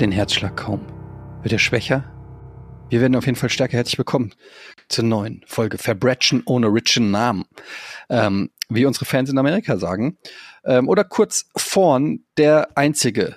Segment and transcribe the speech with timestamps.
[0.00, 0.80] den Herzschlag kaum.
[1.42, 2.10] Wird er schwächer?
[2.88, 3.76] Wir werden auf jeden Fall stärker.
[3.76, 4.32] Herzlich willkommen
[4.88, 7.44] zur neuen Folge Verbrechen ohne richen Namen.
[8.08, 10.16] Ähm, wie unsere Fans in Amerika sagen.
[10.64, 13.36] Ähm, oder kurz vorn der einzige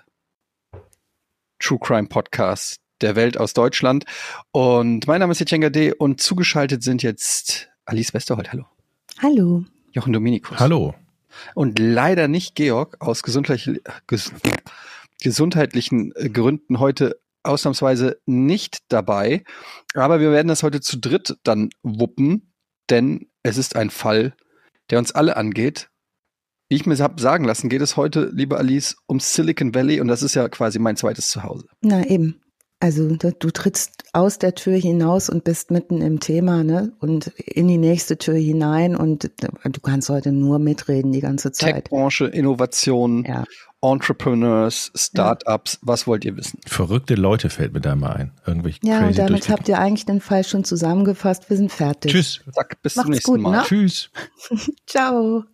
[1.60, 4.06] True Crime Podcast der Welt aus Deutschland.
[4.52, 5.92] Und mein Name ist Etienne D.
[5.92, 8.54] und zugeschaltet sind jetzt Alice Westerholt.
[8.54, 8.66] Hallo.
[9.22, 9.66] Hallo.
[9.92, 10.60] Jochen Dominikus.
[10.60, 10.96] Hallo.
[11.56, 14.32] Und leider nicht Georg aus gesundheitlich, ges
[15.24, 19.44] gesundheitlichen äh, Gründen heute ausnahmsweise nicht dabei.
[19.96, 22.54] Aber wir werden das heute zu dritt dann wuppen,
[22.90, 24.36] denn es ist ein Fall,
[24.90, 25.90] der uns alle angeht.
[26.70, 30.08] Wie ich mir habe sagen lassen, geht es heute, liebe Alice, um Silicon Valley und
[30.08, 31.68] das ist ja quasi mein zweites Zuhause.
[31.82, 32.43] Na eben.
[32.84, 36.92] Also du, du trittst aus der Tür hinaus und bist mitten im Thema, ne?
[37.00, 41.76] Und in die nächste Tür hinein und du kannst heute nur mitreden die ganze Zeit.
[41.86, 43.46] Tech-Branche, Innovation, Ja.
[43.82, 46.60] Entrepreneurs, Startups, was wollt ihr wissen?
[46.66, 48.32] Verrückte Leute fällt mir da mal ein.
[48.46, 51.50] Irgendwelche Ja, und crazy damit habt ihr eigentlich den Fall schon zusammengefasst.
[51.50, 52.12] Wir sind fertig.
[52.12, 52.42] Tschüss.
[52.52, 53.58] Zack, bis Macht's zum nächsten gut, Mal.
[53.60, 53.64] ne?
[53.64, 54.10] Tschüss.
[54.88, 55.46] Ciao.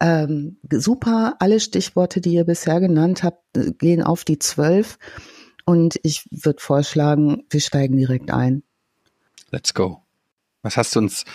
[0.00, 3.42] Ähm, super, alle Stichworte, die ihr bisher genannt habt,
[3.78, 4.98] gehen auf die zwölf.
[5.68, 8.62] Und ich würde vorschlagen, wir steigen direkt ein.
[9.50, 10.02] Let's go.
[10.62, 11.26] Was hast du uns,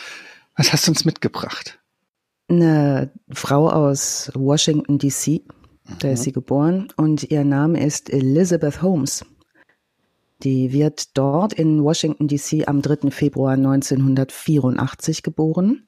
[0.56, 1.80] was hast du uns mitgebracht?
[2.48, 5.44] Eine Frau aus Washington, D.C.,
[6.00, 9.23] da ist sie geboren, und ihr Name ist Elizabeth Holmes.
[10.42, 12.66] Die wird dort in Washington, D.C.
[12.66, 13.11] am 3.
[13.11, 15.88] Februar 1984 geboren.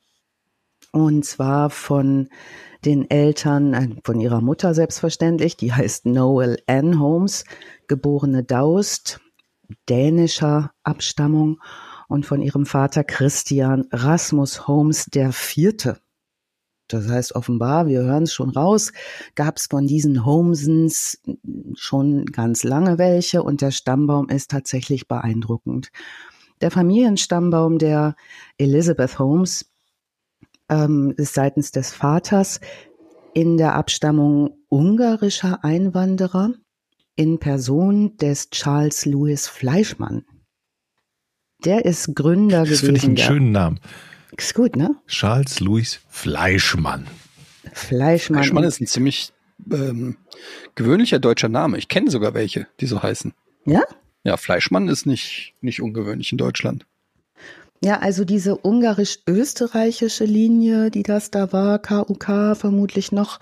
[0.92, 2.30] Und zwar von
[2.86, 7.46] den Eltern, äh, von ihrer Mutter selbstverständlich, die heißt Noel Ann Holmes,
[7.88, 9.20] geborene Daust,
[9.90, 11.60] dänischer Abstammung,
[12.08, 16.00] und von ihrem Vater Christian Rasmus Holmes der Vierte.
[16.88, 18.92] Das heißt offenbar, wir hören es schon raus,
[19.34, 21.20] gab es von diesen Holmesens
[21.74, 25.90] schon ganz lange welche und der Stammbaum ist tatsächlich beeindruckend.
[26.62, 28.16] Der Familienstammbaum der
[28.58, 29.66] Elizabeth Holmes
[30.70, 32.60] ähm, ist seitens des Vaters
[33.34, 36.54] in der Abstammung ungarischer Einwanderer
[37.16, 40.26] in Person des Charles Louis Fleischmann.
[41.64, 43.06] Der ist Gründer Das finde ich gewesen.
[43.08, 43.80] einen der- schönen Namen.
[44.38, 44.96] Ist gut, ne?
[45.08, 47.08] Charles Louis Fleischmann.
[47.72, 48.40] Fleischmann.
[48.44, 49.32] Fleischmann ist ein ziemlich
[49.72, 50.18] ähm,
[50.76, 51.78] gewöhnlicher deutscher Name.
[51.78, 53.34] Ich kenne sogar welche, die so heißen.
[53.66, 53.82] Ja?
[54.26, 56.86] Ja, Fleischmann ist nicht, nicht ungewöhnlich in Deutschland.
[57.84, 63.40] Ja, also diese ungarisch-österreichische Linie, die das da war, KUK vermutlich noch,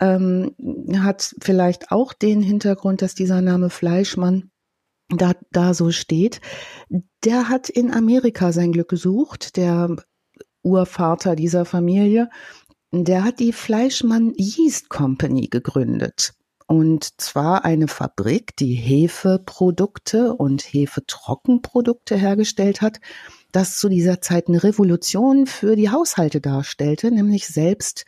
[0.00, 0.54] ähm,
[0.98, 4.50] hat vielleicht auch den Hintergrund, dass dieser Name Fleischmann
[5.08, 6.40] da, da so steht.
[7.24, 9.96] Der hat in Amerika sein Glück gesucht, der
[10.62, 12.28] Urvater dieser Familie.
[12.92, 16.34] Der hat die Fleischmann Yeast Company gegründet.
[16.66, 23.00] Und zwar eine Fabrik, die Hefeprodukte und Hefetrockenprodukte hergestellt hat,
[23.52, 28.04] das zu dieser Zeit eine Revolution für die Haushalte darstellte, nämlich selbst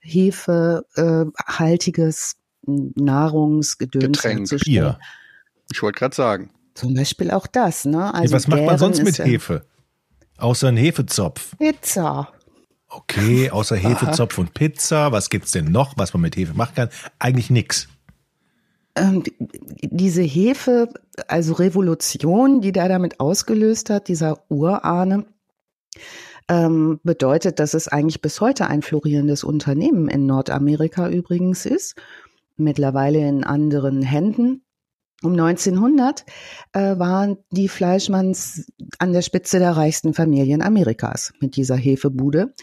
[0.00, 4.48] hefehaltiges Nahrungsgedöns Getränk.
[4.64, 4.98] Bier.
[5.72, 6.50] Ich wollte gerade sagen.
[6.74, 8.12] Zum Beispiel auch das, ne?
[8.14, 9.66] Also Was macht man sonst mit ja- Hefe?
[10.38, 11.56] Außer einen Hefezopf.
[11.58, 12.32] Pizza.
[12.88, 15.12] Okay, außer Hefezopf und Pizza.
[15.12, 16.88] Was gibt's denn noch, was man mit Hefe machen kann?
[17.18, 17.88] Eigentlich nix.
[18.98, 19.34] Ähm, die-
[19.90, 20.88] diese Hefe,
[21.28, 25.26] also Revolution, die der damit ausgelöst hat, dieser Urahne,
[26.48, 31.94] ähm, bedeutet, dass es eigentlich bis heute ein florierendes Unternehmen in Nordamerika übrigens ist,
[32.56, 34.62] mittlerweile in anderen Händen.
[35.22, 36.24] Um 1900
[36.74, 38.66] äh, waren die Fleischmanns
[38.98, 42.54] an der Spitze der reichsten Familien Amerikas mit dieser Hefebude.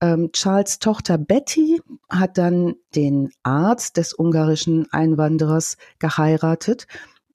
[0.00, 6.86] Ähm, Charles Tochter Betty hat dann den Arzt des ungarischen Einwanderers geheiratet,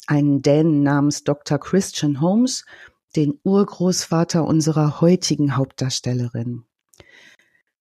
[0.08, 1.60] einen Dänen namens Dr.
[1.60, 2.66] Christian Holmes,
[3.16, 6.64] den Urgroßvater unserer heutigen Hauptdarstellerin.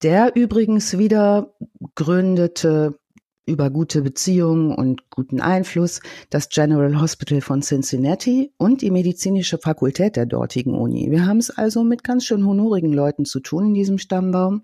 [0.03, 1.55] Der übrigens wieder
[1.94, 2.99] gründete
[3.46, 6.00] über gute Beziehungen und guten Einfluss
[6.31, 11.11] das General Hospital von Cincinnati und die medizinische Fakultät der dortigen Uni.
[11.11, 14.62] Wir haben es also mit ganz schön honorigen Leuten zu tun in diesem Stammbaum.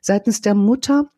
[0.00, 1.10] Seitens der Mutter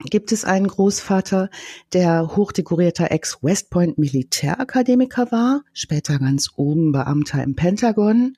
[0.00, 1.50] gibt es einen Großvater,
[1.92, 8.36] der hochdekorierter Ex-West Point Militärakademiker war, später ganz oben Beamter im Pentagon.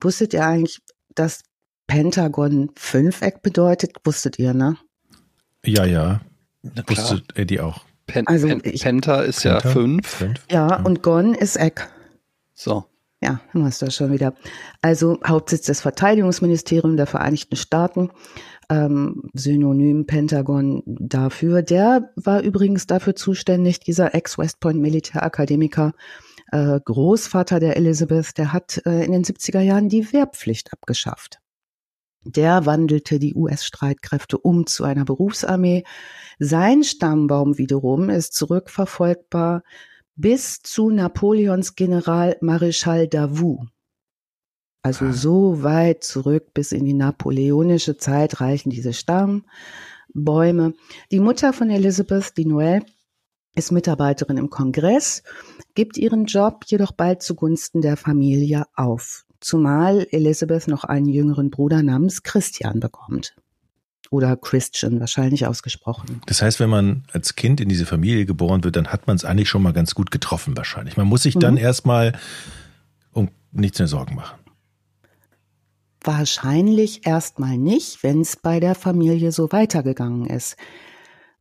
[0.00, 0.80] Wusstet ihr eigentlich,
[1.14, 1.42] dass
[1.86, 3.96] Pentagon Fünfeck bedeutet?
[4.04, 4.76] Wusstet ihr, ne?
[5.64, 6.20] Ja, ja.
[6.62, 6.98] Na klar.
[7.10, 7.80] Wusste Eddie auch.
[8.06, 9.68] Pen Also Pen ich- Penta ist ja Penta?
[9.70, 10.06] fünf.
[10.06, 10.40] Fünf?
[10.50, 11.88] Ja, und Gon ist Eck.
[12.54, 12.84] So.
[13.20, 14.34] Ja, haben wir es da schon wieder.
[14.80, 18.10] Also Hauptsitz des Verteidigungsministeriums der Vereinigten Staaten.
[18.70, 21.62] ähm, Synonym Pentagon dafür.
[21.62, 25.94] Der war übrigens dafür zuständig, dieser Ex-West Point Militärakademiker,
[26.52, 31.40] äh, Großvater der Elizabeth, der hat äh, in den 70er Jahren die Wehrpflicht abgeschafft.
[32.28, 35.84] Der wandelte die US-Streitkräfte um zu einer Berufsarmee.
[36.38, 39.62] Sein Stammbaum wiederum ist zurückverfolgbar
[40.14, 43.68] bis zu Napoleons General Maréchal Davout.
[44.82, 45.12] Also ah.
[45.12, 50.74] so weit zurück bis in die napoleonische Zeit reichen diese Stammbäume.
[51.10, 52.82] Die Mutter von Elizabeth, die Noel,
[53.54, 55.22] ist Mitarbeiterin im Kongress,
[55.74, 61.82] gibt ihren Job jedoch bald zugunsten der Familie auf zumal Elizabeth noch einen jüngeren Bruder
[61.82, 63.34] namens Christian bekommt.
[64.10, 66.22] Oder Christian wahrscheinlich ausgesprochen.
[66.26, 69.24] Das heißt, wenn man als Kind in diese Familie geboren wird, dann hat man es
[69.24, 70.96] eigentlich schon mal ganz gut getroffen wahrscheinlich.
[70.96, 71.60] Man muss sich dann mhm.
[71.60, 72.12] erstmal
[73.12, 74.38] um nichts mehr Sorgen machen.
[76.02, 80.56] Wahrscheinlich erstmal nicht, wenn es bei der Familie so weitergegangen ist.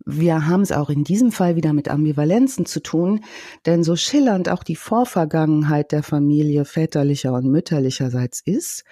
[0.06, 3.22] Wir haben es auch in diesem Fall wieder mit Ambivalenzen zu tun,
[3.66, 8.84] denn so schillernd auch die Vorvergangenheit der Familie väterlicher und mütterlicherseits ist,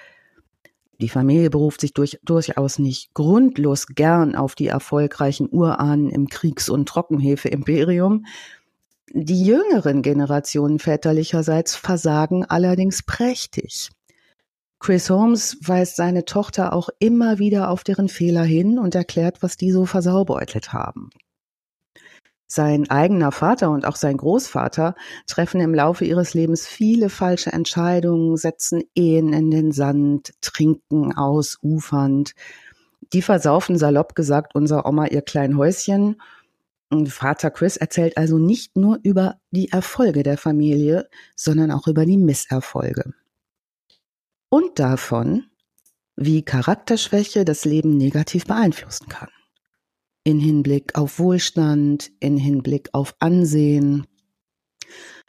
[1.01, 6.69] die Familie beruft sich durch, durchaus nicht grundlos gern auf die erfolgreichen Urahnen im Kriegs-
[6.69, 8.25] und Trockenhefe-Imperium.
[9.13, 13.89] Die jüngeren Generationen väterlicherseits versagen allerdings prächtig.
[14.85, 19.57] Chris Holmes weist seine Tochter auch immer wieder auf deren Fehler hin und erklärt, was
[19.57, 21.09] die so versaubeutelt haben.
[22.45, 24.93] Sein eigener Vater und auch sein Großvater
[25.25, 32.35] treffen im Laufe ihres Lebens viele falsche Entscheidungen, setzen Ehen in den Sand, trinken ausufernd.
[33.11, 36.21] Die versaufen salopp gesagt unser Oma ihr klein Häuschen.
[37.07, 42.19] Vater Chris erzählt also nicht nur über die Erfolge der Familie, sondern auch über die
[42.19, 43.15] Misserfolge
[44.55, 45.47] und davon,
[46.15, 49.27] wie Charakterschwäche das Leben negativ beeinflussen kann.
[50.23, 54.07] In Hinblick auf Wohlstand, in Hinblick auf Ansehen.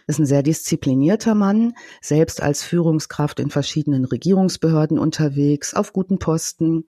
[0.06, 6.84] Ist ein sehr disziplinierter Mann, selbst als Führungskraft in verschiedenen Regierungsbehörden unterwegs, auf guten Posten.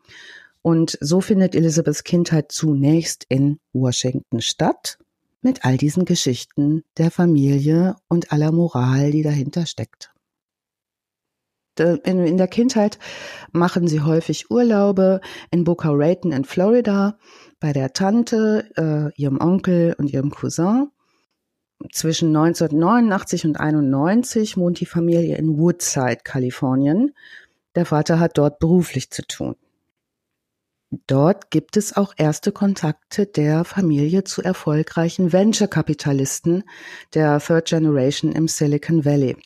[0.63, 4.99] Und so findet Elizabeths Kindheit zunächst in Washington statt,
[5.43, 10.13] mit all diesen Geschichten der Familie und aller Moral, die dahinter steckt.
[11.81, 12.99] Äh, in, in der Kindheit
[13.53, 15.21] machen sie häufig Urlaube
[15.51, 17.19] in Boca Raton in Florida
[17.61, 20.91] bei der Tante, äh, ihrem Onkel und ihrem Cousin.
[21.93, 27.15] Zwischen 1989 und 91 wohnt die Familie in Woodside, Kalifornien.
[27.77, 29.55] Der Vater hat dort beruflich zu tun.
[31.07, 36.65] Dort gibt es auch erste Kontakte der Familie zu erfolgreichen Venture-Kapitalisten
[37.15, 39.37] der Third Generation im Silicon Valley.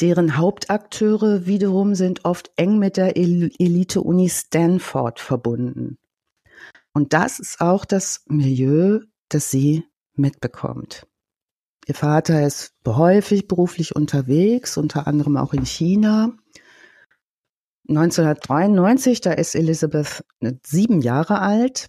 [0.00, 5.98] Deren Hauptakteure wiederum sind oft eng mit der Elite-Uni Stanford verbunden.
[6.92, 9.84] Und das ist auch das Milieu, das sie
[10.14, 11.06] mitbekommt.
[11.86, 16.32] Ihr Vater ist häufig beruflich unterwegs, unter anderem auch in China.
[17.88, 20.24] 1993, da ist Elizabeth
[20.64, 21.88] sieben Jahre alt,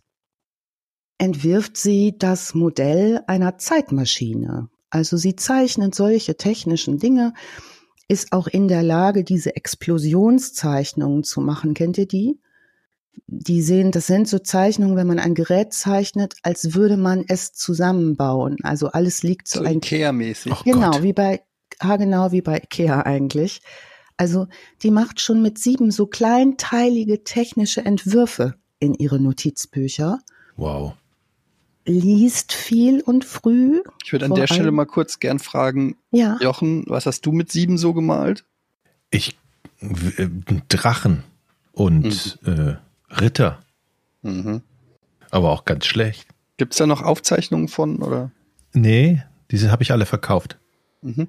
[1.17, 4.69] entwirft sie das Modell einer Zeitmaschine.
[4.89, 7.33] Also sie zeichnet solche technischen Dinge,
[8.07, 11.73] ist auch in der Lage, diese Explosionszeichnungen zu machen.
[11.73, 12.39] Kennt ihr die?
[13.27, 17.51] Die sehen, das sind so Zeichnungen, wenn man ein Gerät zeichnet, als würde man es
[17.51, 18.57] zusammenbauen.
[18.63, 20.53] Also alles liegt so, so ein Ikea-mäßig.
[20.53, 21.03] Oh genau, Gott.
[21.03, 21.41] wie bei,
[21.81, 23.61] ha, genau wie bei Ikea eigentlich.
[24.17, 24.47] Also
[24.83, 30.19] die macht schon mit sieben so kleinteilige technische Entwürfe in ihre Notizbücher.
[30.55, 30.93] Wow
[31.87, 33.81] liest viel und früh.
[34.03, 36.37] Ich würde an der Stelle mal kurz gern fragen, ja.
[36.41, 38.45] Jochen, was hast du mit sieben so gemalt?
[39.09, 39.37] Ich
[39.79, 40.27] äh,
[40.69, 41.23] Drachen
[41.71, 42.79] und mhm.
[43.09, 43.63] äh, Ritter.
[44.21, 44.61] Mhm.
[45.31, 46.27] Aber auch ganz schlecht.
[46.57, 48.31] Gibt es da noch Aufzeichnungen von, oder?
[48.73, 50.57] Nee, diese habe ich alle verkauft.
[51.01, 51.27] Mhm.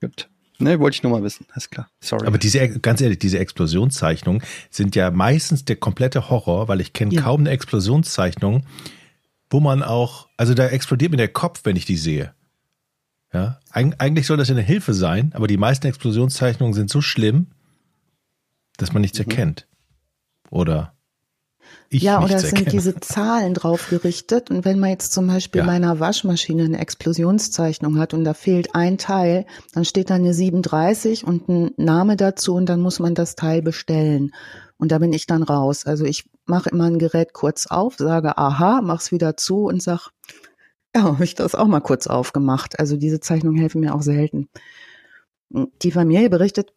[0.00, 0.28] Gut.
[0.58, 1.46] Ne, wollte ich nur mal wissen.
[1.56, 1.88] Ist klar.
[2.00, 2.26] Sorry.
[2.26, 7.12] Aber diese, ganz ehrlich, diese Explosionszeichnungen sind ja meistens der komplette Horror, weil ich kenne
[7.12, 7.22] ja.
[7.22, 8.64] kaum eine Explosionszeichnung,
[9.54, 12.34] wo man auch, also da explodiert mir der Kopf, wenn ich die sehe.
[13.32, 17.00] Ja, Eig eigentlich soll das ja eine Hilfe sein, aber die meisten Explosionszeichnungen sind so
[17.00, 17.46] schlimm,
[18.78, 19.26] dass man nichts mhm.
[19.30, 19.68] erkennt.
[20.50, 20.92] Oder
[21.88, 24.50] ich ja, oder es sind diese Zahlen drauf gerichtet.
[24.50, 25.66] Und wenn man jetzt zum Beispiel ja.
[25.66, 30.34] bei einer Waschmaschine eine Explosionszeichnung hat und da fehlt ein Teil, dann steht da eine
[30.34, 34.32] 37 und ein Name dazu und dann muss man das Teil bestellen.
[34.76, 35.86] Und da bin ich dann raus.
[35.86, 40.10] Also ich mache immer ein Gerät kurz auf, sage aha, mach's wieder zu und sag,
[40.94, 42.78] ja, habe ich das auch mal kurz aufgemacht.
[42.78, 44.48] Also diese Zeichnungen helfen mir auch selten.
[45.82, 46.72] Die Familie berichtet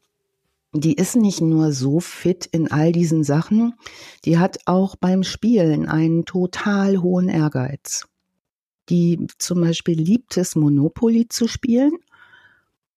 [0.73, 3.73] die ist nicht nur so fit in all diesen Sachen,
[4.25, 8.07] die hat auch beim Spielen einen total hohen Ehrgeiz.
[8.89, 11.93] Die zum Beispiel liebt es, Monopoly zu spielen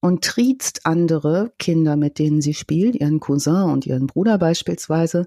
[0.00, 5.26] und triezt andere Kinder, mit denen sie spielt, ihren Cousin und ihren Bruder beispielsweise,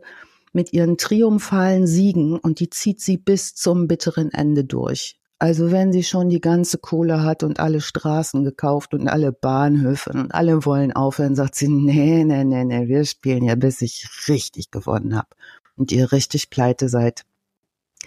[0.51, 5.19] mit ihren triumphalen Siegen und die zieht sie bis zum bitteren Ende durch.
[5.39, 10.11] Also wenn sie schon die ganze Kohle hat und alle Straßen gekauft und alle Bahnhöfe
[10.11, 14.07] und alle wollen aufhören, sagt sie, nee, nee, nee, nee, wir spielen ja, bis ich
[14.29, 15.27] richtig gewonnen habe
[15.75, 17.23] und ihr richtig pleite seid.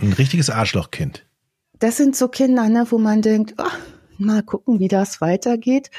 [0.00, 1.26] Ein richtiges Arschlochkind.
[1.78, 3.64] Das sind so Kinder, ne, wo man denkt, oh,
[4.18, 5.90] mal gucken, wie das weitergeht.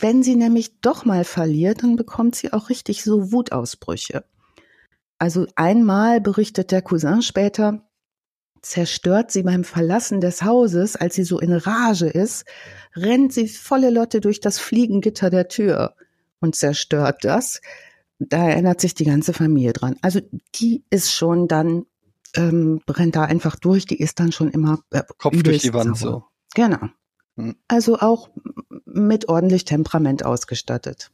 [0.00, 4.24] Wenn sie nämlich doch mal verliert, dann bekommt sie auch richtig so Wutausbrüche.
[5.18, 7.88] Also einmal berichtet der Cousin später,
[8.62, 12.44] zerstört sie beim Verlassen des Hauses, als sie so in Rage ist,
[12.94, 15.94] rennt sie volle Lotte durch das Fliegengitter der Tür
[16.40, 17.60] und zerstört das.
[18.20, 19.96] Da erinnert sich die ganze Familie dran.
[20.02, 20.20] Also
[20.54, 21.86] die ist schon dann,
[22.34, 25.96] ähm, brennt da einfach durch, die ist dann schon immer äh, Kopf durch die Wand
[25.96, 26.10] sauer.
[26.10, 26.24] so.
[26.54, 26.88] Genau.
[27.36, 27.56] Hm.
[27.68, 28.30] Also auch
[28.92, 31.10] mit ordentlich Temperament ausgestattet.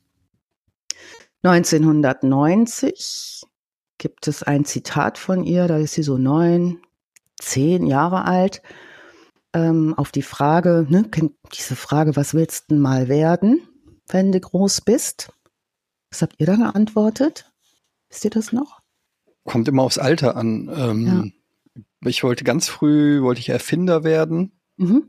[1.42, 3.42] 1990
[3.98, 6.80] gibt es ein Zitat von ihr, da ist sie so neun,
[7.38, 8.62] zehn Jahre alt,
[9.52, 11.08] ähm, auf die Frage, ne,
[11.52, 13.60] diese Frage, was willst du mal werden,
[14.08, 15.32] wenn du groß bist?
[16.10, 17.52] Was habt ihr da geantwortet?
[18.08, 18.80] Wisst ihr das noch?
[19.44, 20.70] Kommt immer aufs Alter an.
[20.74, 21.24] Ähm, ja.
[22.08, 25.04] Ich wollte ganz früh, wollte ich Erfinder werden, mhm.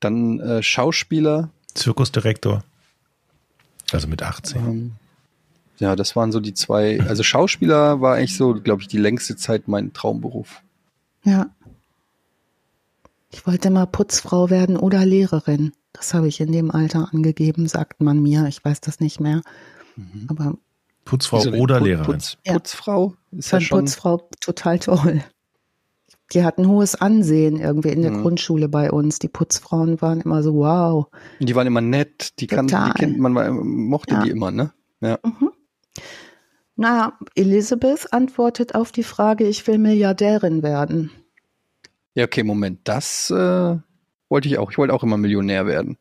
[0.00, 1.52] dann äh, Schauspieler.
[1.76, 2.64] Zirkusdirektor.
[3.92, 4.60] Also mit 18.
[4.60, 4.92] Ähm,
[5.78, 7.00] ja, das waren so die zwei.
[7.00, 10.62] Also Schauspieler war eigentlich so, glaube ich, die längste Zeit mein Traumberuf.
[11.24, 11.50] Ja.
[13.30, 15.72] Ich wollte mal Putzfrau werden oder Lehrerin.
[15.92, 18.46] Das habe ich in dem Alter angegeben, sagt man mir.
[18.46, 19.42] Ich weiß das nicht mehr.
[19.96, 20.26] Mhm.
[20.28, 20.54] Aber
[21.04, 22.12] Putzfrau oder Put, Lehrerin.
[22.12, 25.22] Putz, Putzfrau ist ja schon Putzfrau total toll.
[26.32, 28.22] Die hatten hohes Ansehen irgendwie in der mhm.
[28.22, 29.18] Grundschule bei uns.
[29.18, 31.06] Die Putzfrauen waren immer so wow.
[31.38, 32.40] Die waren immer nett.
[32.40, 34.22] Die, kann, die kennt man, man mochte ja.
[34.22, 34.72] die immer, ne?
[35.00, 35.18] Ja.
[35.22, 35.50] Mhm.
[36.76, 41.10] Naja, Elizabeth antwortet auf die Frage, ich will Milliardärin werden.
[42.14, 43.76] Ja, okay, Moment, das äh,
[44.28, 44.70] wollte ich auch.
[44.70, 45.96] Ich wollte auch immer Millionär werden.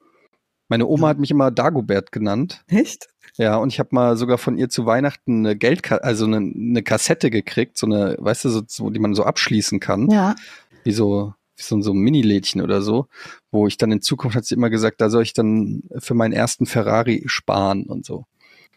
[0.67, 2.63] Meine Oma hat mich immer Dagobert genannt.
[2.67, 3.07] Echt?
[3.37, 6.83] Ja, und ich habe mal sogar von ihr zu Weihnachten eine Geld, also eine, eine
[6.83, 10.09] Kassette gekriegt, so eine, weißt du, so, die man so abschließen kann.
[10.09, 10.35] Ja.
[10.83, 13.07] Wie so, wie so, so ein Mini-Lädchen oder so,
[13.51, 16.31] wo ich dann in Zukunft hat sie immer gesagt, da soll ich dann für meinen
[16.31, 18.25] ersten Ferrari sparen und so.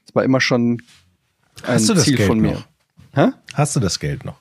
[0.07, 0.83] Das war immer schon
[1.63, 2.53] ein Hast du das Ziel Geld von mir.
[2.53, 2.69] Noch?
[3.15, 3.29] Hä?
[3.55, 4.41] Hast du das Geld noch?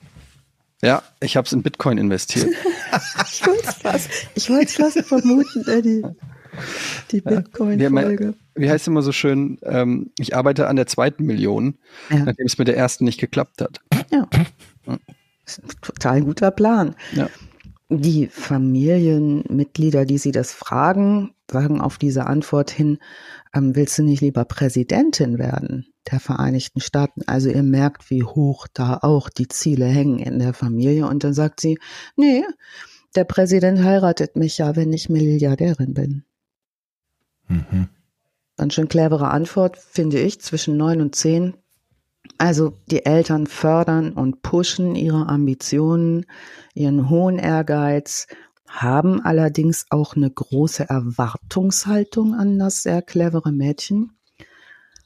[0.82, 2.48] Ja, ich habe es in Bitcoin investiert.
[3.30, 6.02] ich wollte es fast, ich wollte fast vermuten, Eddie.
[7.10, 8.34] Die Bitcoin-Folge.
[8.58, 11.78] Wie heißt es immer so schön, ähm, ich arbeite an der zweiten Million,
[12.10, 12.24] ja.
[12.24, 13.80] nachdem es mit der ersten nicht geklappt hat.
[14.10, 14.28] Ja.
[15.44, 16.94] Das ist ein total guter Plan.
[17.12, 17.28] Ja.
[17.90, 22.98] Die Familienmitglieder, die Sie das fragen, sagen auf diese Antwort hin,
[23.54, 25.86] ähm, willst du nicht lieber Präsidentin werden?
[26.10, 27.22] der Vereinigten Staaten.
[27.26, 31.06] Also ihr merkt, wie hoch da auch die Ziele hängen in der Familie.
[31.06, 31.78] Und dann sagt sie,
[32.16, 32.44] nee,
[33.14, 36.24] der Präsident heiratet mich ja, wenn ich Milliardärin bin.
[37.48, 37.88] Mhm.
[38.58, 41.54] Ganz schön clevere Antwort, finde ich, zwischen neun und zehn.
[42.38, 46.26] Also die Eltern fördern und pushen ihre Ambitionen,
[46.74, 48.26] ihren hohen Ehrgeiz,
[48.68, 54.18] haben allerdings auch eine große Erwartungshaltung an das sehr clevere Mädchen.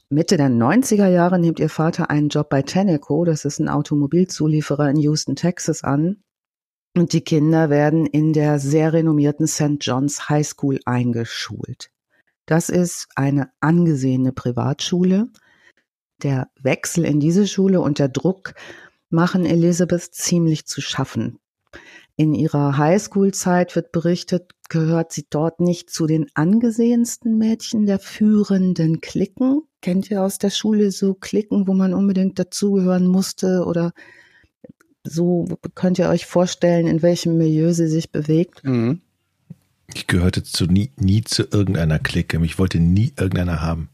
[0.09, 4.89] Mitte der 90er Jahre nimmt ihr Vater einen Job bei Tenneco, das ist ein Automobilzulieferer
[4.89, 6.23] in Houston, Texas, an.
[6.95, 9.77] Und die Kinder werden in der sehr renommierten St.
[9.79, 11.92] John's High School eingeschult.
[12.45, 15.29] Das ist eine angesehene Privatschule.
[16.21, 18.53] Der Wechsel in diese Schule und der Druck
[19.09, 21.39] machen Elizabeth ziemlich zu schaffen.
[22.15, 29.01] In ihrer Highschool-Zeit wird berichtet, gehört sie dort nicht zu den angesehensten Mädchen der führenden
[29.01, 29.63] Klicken.
[29.81, 33.93] Kennt ihr aus der Schule so Klicken, wo man unbedingt dazugehören musste oder
[35.03, 35.45] so
[35.75, 38.63] könnt ihr euch vorstellen, in welchem Milieu sie sich bewegt?
[38.63, 39.01] Mhm.
[39.93, 42.39] Ich gehörte zu nie, nie zu irgendeiner Clique.
[42.43, 43.89] Ich wollte nie irgendeiner haben.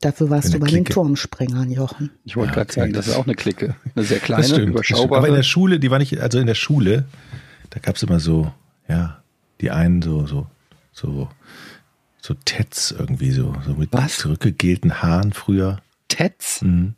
[0.00, 0.84] Dafür warst du bei Clique.
[0.84, 2.10] den Turmspringern, Jochen.
[2.24, 3.76] Ich wollte ja, gerade sagen, das ist auch eine Clique.
[3.94, 5.18] Eine sehr kleine, überschaubare.
[5.18, 7.04] Aber in der Schule, die war nicht, also in der Schule,
[7.68, 8.50] da gab es immer so,
[8.88, 9.22] ja,
[9.60, 10.46] die einen so, so,
[10.92, 11.28] so,
[12.22, 14.16] so Tets irgendwie, so, so mit Was?
[14.18, 15.82] zurückgegelten Haaren früher.
[16.08, 16.62] Tets?
[16.62, 16.94] Mhm.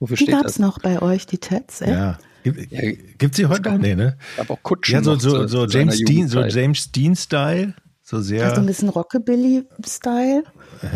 [0.00, 1.92] Wofür die gab es noch bei euch, die Tets, ey?
[1.92, 2.18] Ja.
[2.52, 3.78] Gibt es sie heute noch?
[3.78, 4.16] Nee, ne?
[4.36, 4.94] Aber auch Kutschen.
[4.94, 7.74] Ja, so, so, so James Dean, so James Dean-Style.
[8.02, 8.48] So sehr.
[8.48, 10.44] Also ein bisschen Rockabilly-Style.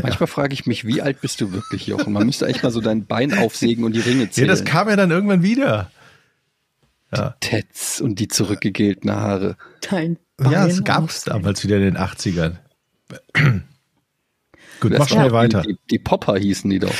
[0.02, 2.12] Manchmal frage ich mich, wie alt bist du wirklich, Jochen?
[2.12, 4.48] Man müsste echt mal so dein Bein aufsägen und die Ringe zählen.
[4.48, 5.90] Ja, das kam ja dann irgendwann wieder.
[7.14, 7.36] Ja.
[7.42, 9.56] Die Tets und die zurückgegelten Haare.
[9.82, 12.56] Dein Bein ja, es gab es damals wieder in den 80ern.
[14.80, 15.62] Gut, mach schnell weiter.
[15.62, 16.94] Die, die, Popper hießen die doch.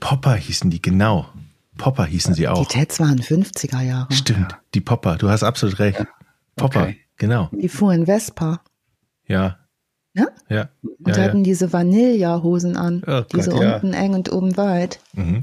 [0.00, 1.28] Popper hießen die, genau.
[1.76, 2.66] Popper hießen sie auch.
[2.66, 4.12] Die Tets waren 50er Jahre.
[4.12, 4.58] Stimmt, ja.
[4.74, 5.98] die Popper, du hast absolut recht.
[5.98, 6.06] Ja.
[6.56, 6.96] Popper, okay.
[7.16, 7.50] genau.
[7.52, 8.60] Die fuhren Vespa.
[9.26, 9.58] Ja.
[10.14, 10.28] Ja?
[10.48, 10.68] Ja.
[10.82, 13.02] Und ja, hatten diese Vanilla-Hosen an.
[13.06, 15.00] Oh Gott, diese unten eng und oben weit.
[15.12, 15.42] Mhm.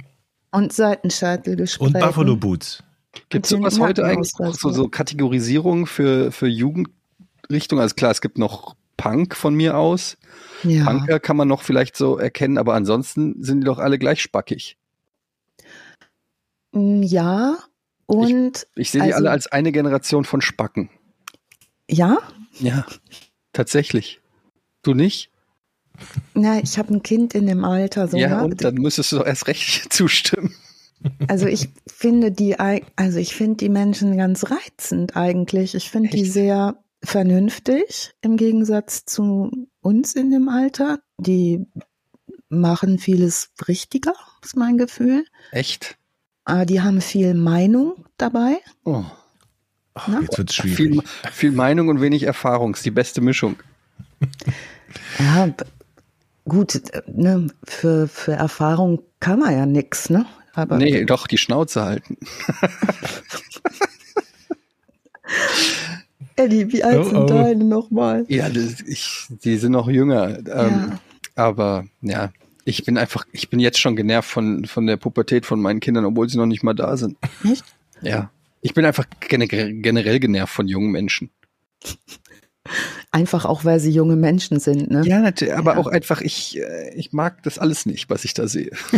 [0.51, 1.95] Und Seitenscheitel gesprengt.
[1.95, 2.83] Und Buffalo Boots.
[3.29, 4.31] Gibt es sowas heute eigentlich?
[4.31, 7.79] So, so Kategorisierung für, für Jugendrichtung?
[7.79, 10.17] Also klar, es gibt noch Punk von mir aus.
[10.63, 10.85] Ja.
[10.85, 14.77] Punker kann man noch vielleicht so erkennen, aber ansonsten sind die doch alle gleich spackig.
[16.73, 17.57] Mm, ja,
[18.05, 18.67] und.
[18.75, 20.89] Ich, ich sehe also, die alle als eine Generation von Spacken.
[21.89, 22.19] Ja?
[22.59, 22.85] Ja,
[23.53, 24.21] tatsächlich.
[24.83, 25.31] Du nicht?
[26.33, 28.07] Na, ich habe ein Kind in dem Alter.
[28.07, 28.43] So, ja, ne?
[28.43, 30.53] und dann müsstest du doch erst recht zustimmen.
[31.27, 35.75] Also ich finde die, also ich finde die Menschen ganz reizend eigentlich.
[35.75, 39.51] Ich finde die sehr vernünftig im Gegensatz zu
[39.81, 40.99] uns in dem Alter.
[41.17, 41.65] Die
[42.47, 44.13] machen vieles richtiger,
[44.43, 45.25] ist mein Gefühl.
[45.51, 45.97] Echt?
[46.45, 48.57] Aber die haben viel Meinung dabei.
[48.83, 49.03] Oh.
[49.95, 50.77] Ach, jetzt wird's schwierig.
[50.77, 53.55] Viel, viel Meinung und wenig Erfahrung ist die beste Mischung.
[55.17, 55.49] Ja,
[56.45, 60.27] gut, ne, für, für Erfahrung kann man ja nichts, ne?
[60.53, 62.15] Aber nee, doch, die Schnauze halten.
[66.35, 67.25] Eddie, wie alt oh, sind oh.
[67.25, 68.25] deine nochmal?
[68.27, 70.37] Ja, das, ich, die sind noch jünger.
[70.39, 70.99] Ähm, ja.
[71.35, 72.31] Aber ja,
[72.65, 76.05] ich bin einfach, ich bin jetzt schon genervt von, von der Pubertät von meinen Kindern,
[76.05, 77.17] obwohl sie noch nicht mal da sind.
[77.43, 77.65] Echt?
[78.01, 78.31] Ja.
[78.61, 81.29] Ich bin einfach generell genervt von jungen Menschen.
[83.11, 85.03] Einfach auch, weil sie junge Menschen sind, ne?
[85.05, 85.79] Ja, natürlich, aber ja.
[85.79, 88.71] auch einfach, ich, äh, ich mag das alles nicht, was ich da sehe.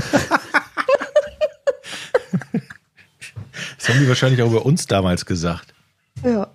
[3.78, 5.74] das haben die wahrscheinlich auch über uns damals gesagt.
[6.24, 6.52] Ja.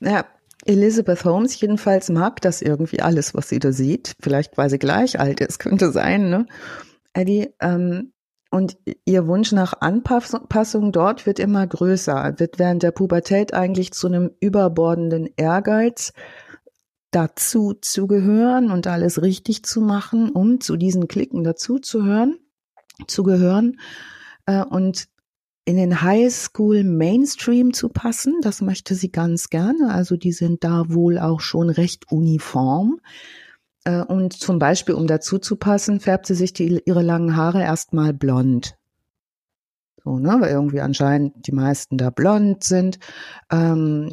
[0.00, 0.26] Ja,
[0.68, 4.14] Elizabeth Holmes jedenfalls mag das irgendwie alles, was sie da sieht.
[4.20, 6.46] Vielleicht, weil sie gleich alt ist, könnte sein, ne?
[7.12, 8.12] Eddie, ähm,
[8.50, 14.06] und ihr Wunsch nach Anpassung dort wird immer größer, wird während der Pubertät eigentlich zu
[14.06, 16.12] einem überbordenden Ehrgeiz,
[17.10, 22.38] dazu zu gehören und alles richtig zu machen, um zu diesen Klicken dazu zu hören,
[23.06, 23.78] zu gehören.
[24.46, 25.08] Äh, und
[25.66, 28.36] in den Highschool Mainstream zu passen.
[28.40, 29.92] Das möchte sie ganz gerne.
[29.92, 33.00] Also die sind da wohl auch schon recht uniform.
[33.84, 37.62] Äh, und zum Beispiel, um dazu zu passen, färbt sie sich die, ihre langen Haare
[37.62, 38.78] erstmal blond.
[40.04, 43.00] So, ne, weil irgendwie anscheinend die meisten da blond sind.
[43.50, 44.12] Ähm,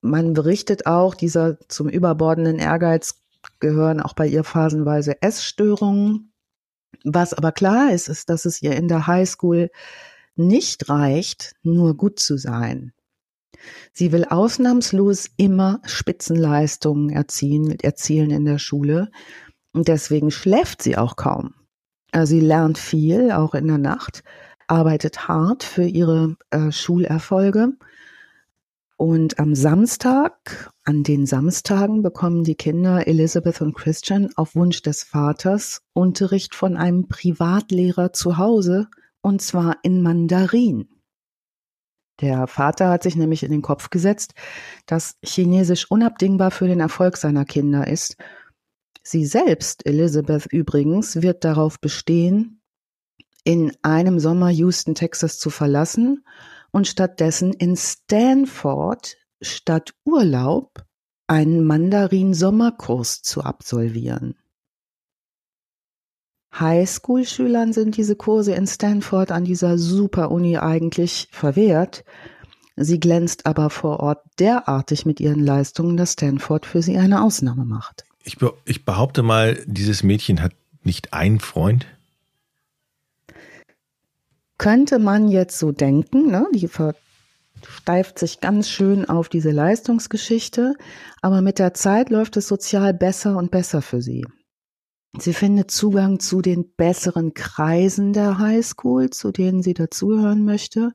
[0.00, 3.22] man berichtet auch, dieser zum überbordenden Ehrgeiz
[3.60, 6.32] gehören auch bei ihr phasenweise Essstörungen.
[7.04, 9.70] Was aber klar ist, ist, dass es ihr in der Highschool
[10.36, 12.92] nicht reicht, nur gut zu sein.
[13.92, 19.10] Sie will ausnahmslos immer Spitzenleistungen erzielen, erzielen in der Schule
[19.72, 21.54] und deswegen schläft sie auch kaum.
[22.10, 24.22] Also sie lernt viel, auch in der Nacht,
[24.66, 27.72] arbeitet hart für ihre äh, Schulerfolge.
[28.96, 35.02] Und am Samstag, an den Samstagen bekommen die Kinder Elizabeth und Christian auf Wunsch des
[35.02, 38.88] Vaters Unterricht von einem Privatlehrer zu Hause
[39.22, 40.88] und zwar in Mandarin.
[42.20, 44.34] Der Vater hat sich nämlich in den Kopf gesetzt,
[44.86, 48.16] dass Chinesisch unabdingbar für den Erfolg seiner Kinder ist.
[49.02, 52.60] Sie selbst, Elizabeth übrigens, wird darauf bestehen,
[53.44, 56.24] in einem Sommer Houston, Texas zu verlassen
[56.70, 60.84] und stattdessen in Stanford statt Urlaub
[61.26, 64.36] einen Mandarin-Sommerkurs zu absolvieren.
[66.58, 72.04] Highschool-Schülern sind diese Kurse in Stanford an dieser Super-Uni eigentlich verwehrt.
[72.76, 77.64] Sie glänzt aber vor Ort derartig mit ihren Leistungen, dass Stanford für sie eine Ausnahme
[77.64, 78.04] macht.
[78.24, 81.86] Ich, be ich behaupte mal, dieses Mädchen hat nicht einen Freund.
[84.58, 86.46] Könnte man jetzt so denken, ne?
[86.54, 90.74] Die versteift sich ganz schön auf diese Leistungsgeschichte,
[91.20, 94.24] aber mit der Zeit läuft es sozial besser und besser für sie.
[95.18, 100.92] Sie findet Zugang zu den besseren Kreisen der Highschool, zu denen sie dazugehören möchte,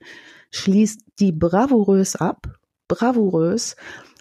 [0.49, 3.75] schließt die bravourös ab, bravourös,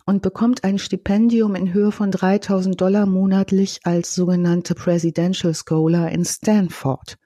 [0.04, 6.24] und bekommt ein Stipendium in Höhe von 3000 Dollar monatlich als sogenannte Presidential Scholar in
[6.24, 7.16] Stanford.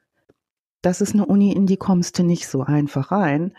[0.81, 3.53] Das ist eine Uni, in die kommst du nicht so einfach rein.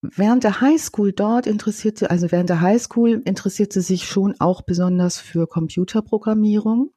[0.00, 5.18] Während der Highschool dort interessierte, also während der Highschool interessiert sie sich schon auch besonders
[5.18, 6.90] für Computerprogrammierung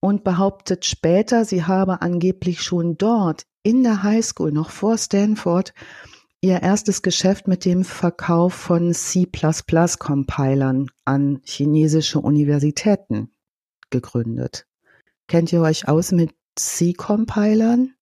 [0.00, 5.74] und behauptet später, sie habe angeblich schon dort in der Highschool, noch vor Stanford,
[6.40, 13.30] ihr erstes Geschäft mit dem Verkauf von C++-Compilern an chinesische Universitäten
[13.90, 14.66] gegründet.
[15.28, 17.94] Kennt ihr euch aus mit C-Compilern?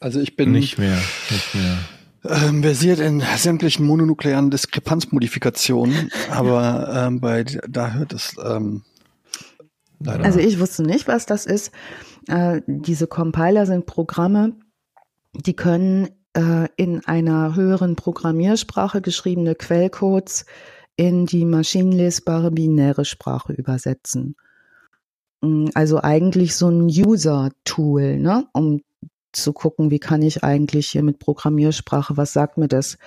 [0.00, 0.98] Also ich bin nicht mehr,
[1.30, 1.78] nicht mehr.
[2.26, 8.82] Ähm, versiert in sämtlichen mononuklearen Diskrepanzmodifikationen, aber ähm, bei da hört es ähm,
[10.04, 10.24] leider.
[10.24, 11.72] Also ich wusste nicht, was das ist.
[12.28, 14.56] Äh, diese Compiler sind Programme,
[15.34, 20.46] die können äh, in einer höheren Programmiersprache geschriebene Quellcodes
[20.96, 24.36] in die maschinenlesbare binäre Sprache übersetzen.
[25.40, 28.82] Mm, also eigentlich so ein User-Tool, ne, um
[29.32, 32.98] zu gucken, wie kann ich eigentlich hier mit Programmiersprache, was sagt mir das?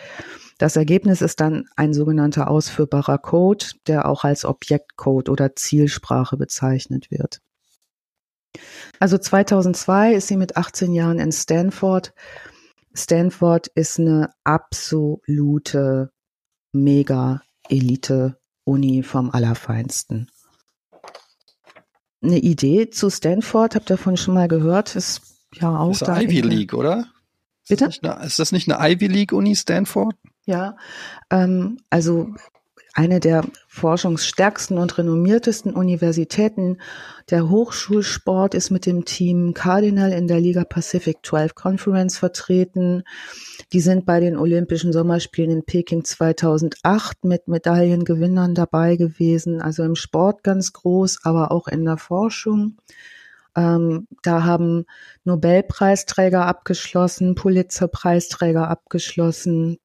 [0.58, 7.12] Das Ergebnis ist dann ein sogenannter ausführbarer Code, der auch als Objektcode oder Zielsprache bezeichnet
[7.12, 7.41] wird.
[9.00, 12.15] Also 2002 ist sie mit 18 Jahren in Stanford.
[12.93, 16.12] Stanford ist eine absolute
[16.72, 20.32] Mega-Elite-Uni vom Allerfeinsten.
[22.24, 25.22] Eine Idee zu Stanford, habt ihr davon schon mal gehört, ist
[25.54, 26.20] ja auch ist da.
[26.20, 27.06] Ivy League, oder?
[27.70, 27.86] Bitte?
[27.86, 30.15] Ist das, eine, ist das nicht eine Ivy League Uni Stanford?
[30.48, 30.78] Ja,
[31.30, 32.30] ähm, also
[32.94, 36.78] eine der forschungsstärksten und renommiertesten Universitäten.
[37.30, 43.04] Der Hochschulsport ist mit dem Team Cardinal in der Liga Pacific 12 Conference vertreten.
[43.74, 49.62] Die sind bei den Olympischen Sommerspielen in Peking 2008 mit Medaillengewinnern dabei gewesen.
[49.62, 52.78] Also im Sport ganz groß, aber auch in der Forschung.
[53.54, 54.86] Ähm, da haben
[55.26, 59.80] Nobelpreisträger abgeschlossen, Pulitzer-Preisträger abgeschlossen,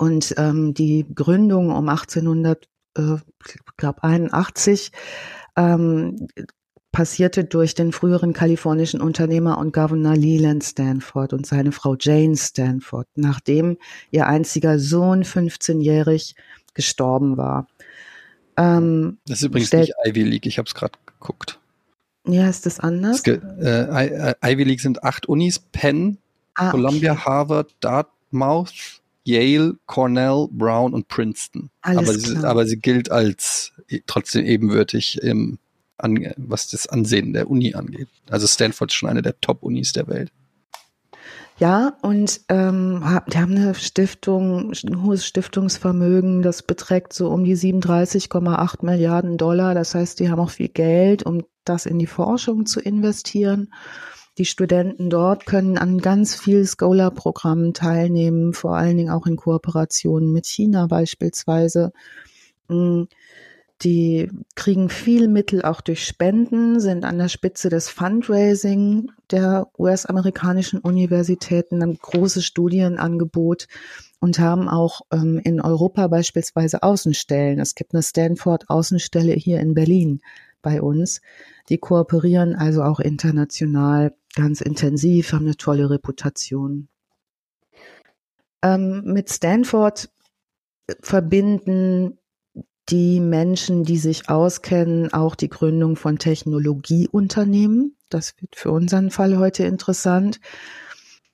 [0.00, 3.16] und ähm, die Gründung um 1800, äh,
[3.76, 4.92] glaube 81,
[5.56, 6.26] ähm,
[6.90, 13.08] passierte durch den früheren kalifornischen Unternehmer und Governor Leland Stanford und seine Frau Jane Stanford,
[13.14, 13.76] nachdem
[14.10, 16.34] ihr einziger Sohn 15-jährig
[16.72, 17.66] gestorben war.
[18.56, 21.60] Ähm, das ist übrigens nicht Ivy League, ich habe es gerade geguckt.
[22.26, 23.22] Ja, ist das anders?
[23.22, 26.16] Das, äh, Ivy League sind acht Unis, Penn,
[26.54, 27.22] ah, Columbia, okay.
[27.26, 28.99] Harvard, Dartmouth,
[29.30, 31.70] Yale, Cornell, Brown und Princeton.
[31.82, 33.72] Alles aber, sie, aber sie gilt als
[34.06, 35.58] trotzdem ebenwürdig im,
[35.98, 38.08] an, was das Ansehen der Uni angeht.
[38.28, 40.32] Also Stanford ist schon eine der Top-Unis der Welt.
[41.60, 47.54] Ja, und ähm, die haben eine Stiftung, ein hohes Stiftungsvermögen, das beträgt so um die
[47.54, 49.74] 37,8 Milliarden Dollar.
[49.74, 53.74] Das heißt, die haben auch viel Geld, um das in die Forschung zu investieren.
[54.38, 60.32] Die Studenten dort können an ganz viel Scholar-Programmen teilnehmen, vor allen Dingen auch in Kooperationen
[60.32, 61.92] mit China beispielsweise.
[62.68, 63.04] Mm,
[63.82, 70.80] die kriegen viel Mittel auch durch Spenden, sind an der Spitze des Fundraising der US-amerikanischen
[70.80, 73.68] Universitäten, ein großes Studienangebot
[74.20, 77.58] und haben auch ähm, in Europa beispielsweise Außenstellen.
[77.58, 80.20] Es gibt eine Stanford-Außenstelle hier in Berlin
[80.60, 81.22] bei uns.
[81.70, 86.88] Die kooperieren also auch international ganz intensiv, haben eine tolle Reputation.
[88.62, 90.10] Ähm, mit Stanford
[91.00, 92.18] verbinden
[92.88, 97.96] die Menschen, die sich auskennen, auch die Gründung von Technologieunternehmen.
[98.08, 100.40] Das wird für unseren Fall heute interessant,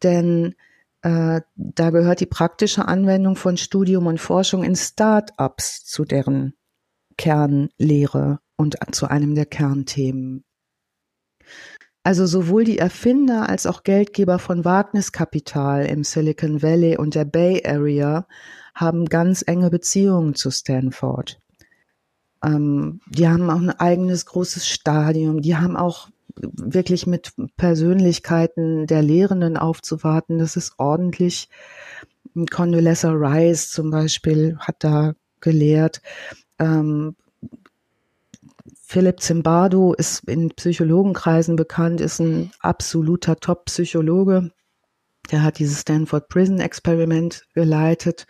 [0.02, 0.54] denn
[1.02, 6.54] äh, da gehört die praktische Anwendung von Studium und Forschung in Start-ups zu deren
[7.16, 10.44] Kernlehre und zu einem der Kernthemen.
[12.07, 17.66] Also sowohl die Erfinder als auch Geldgeber von Wagniskapital im Silicon Valley und der Bay
[17.66, 18.29] Area
[18.77, 21.40] haben ganz enge Beziehungen zu Stanford.
[22.45, 25.42] Ähm, die haben auch ein eigenes großes Stadium.
[25.42, 30.38] Die haben auch wirklich mit Persönlichkeiten der Lehrenden aufzuwarten.
[30.38, 31.49] Das ist ordentlich.
[32.53, 36.03] Condoleezza Rice zum Beispiel hat da gelehrt.
[36.61, 37.16] Ähm,
[38.88, 44.53] Philipp Zimbardo ist in Psychologenkreisen bekannt, ist ein absoluter Top-Psychologe.
[45.33, 48.29] Der hat dieses Stanford Prison Experiment geleitet.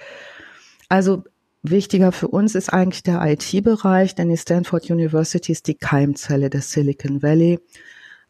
[0.88, 1.24] Also
[1.62, 6.70] wichtiger für uns ist eigentlich der IT-Bereich, denn die Stanford University ist die Keimzelle des
[6.70, 7.60] Silicon Valley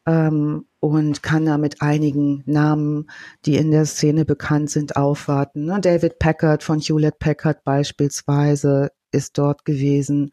[0.05, 3.09] ähm, und kann da mit einigen Namen,
[3.45, 5.67] die in der Szene bekannt sind, aufwarten.
[5.67, 5.81] Ne?
[5.81, 10.33] David Packard von Hewlett Packard beispielsweise ist dort gewesen.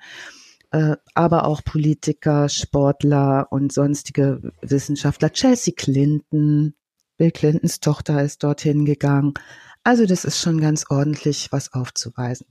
[0.73, 5.31] Äh, aber auch Politiker, Sportler und sonstige Wissenschaftler.
[5.31, 6.73] Chelsea Clinton,
[7.17, 9.35] Bill Clintons Tochter ist dorthin gegangen.
[9.83, 12.47] Also das ist schon ganz ordentlich was aufzuweisen.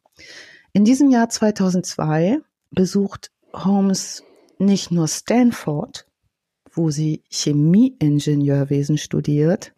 [0.72, 2.38] In diesem Jahr 2002
[2.70, 4.22] besucht Holmes
[4.58, 6.06] nicht nur Stanford,
[6.70, 9.72] wo sie Chemieingenieurwesen studiert,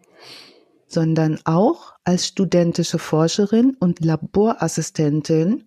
[0.87, 5.65] sondern auch als studentische Forscherin und Laborassistentin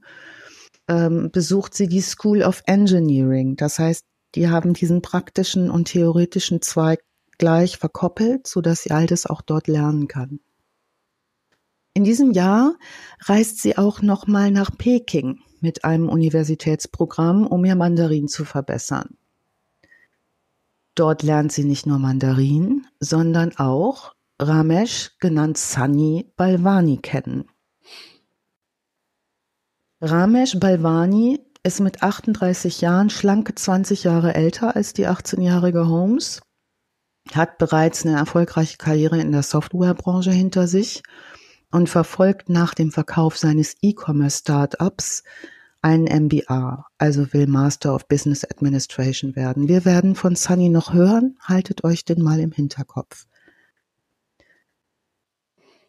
[0.88, 3.56] ähm, besucht sie die School of Engineering.
[3.56, 7.04] Das heißt, die haben diesen praktischen und theoretischen Zweig
[7.38, 10.39] gleich verkoppelt, so dass sie all das auch dort lernen kann.
[11.93, 12.76] In diesem Jahr
[13.21, 19.17] reist sie auch noch mal nach Peking mit einem Universitätsprogramm, um ihr Mandarin zu verbessern.
[20.93, 27.45] Dort lernt sie nicht nur Mandarin, sondern auch Ramesh, genannt Sunny Balwani, kennen.
[30.00, 36.42] Ramesh Balwani ist mit 38 Jahren schlanke 20 Jahre älter als die 18-jährige Holmes,
[37.32, 41.02] hat bereits eine erfolgreiche Karriere in der Softwarebranche hinter sich
[41.72, 45.24] und verfolgt nach dem Verkauf seines E-Commerce-Startups
[45.82, 49.68] einen MBA, also will Master of Business Administration werden.
[49.68, 53.26] Wir werden von Sunny noch hören, haltet euch den mal im Hinterkopf.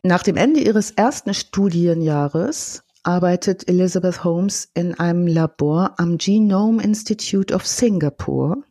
[0.02, 7.54] Nach dem Ende ihres ersten Studienjahres arbeitet Elizabeth Holmes in einem Labor am Genome Institute
[7.54, 8.62] of Singapore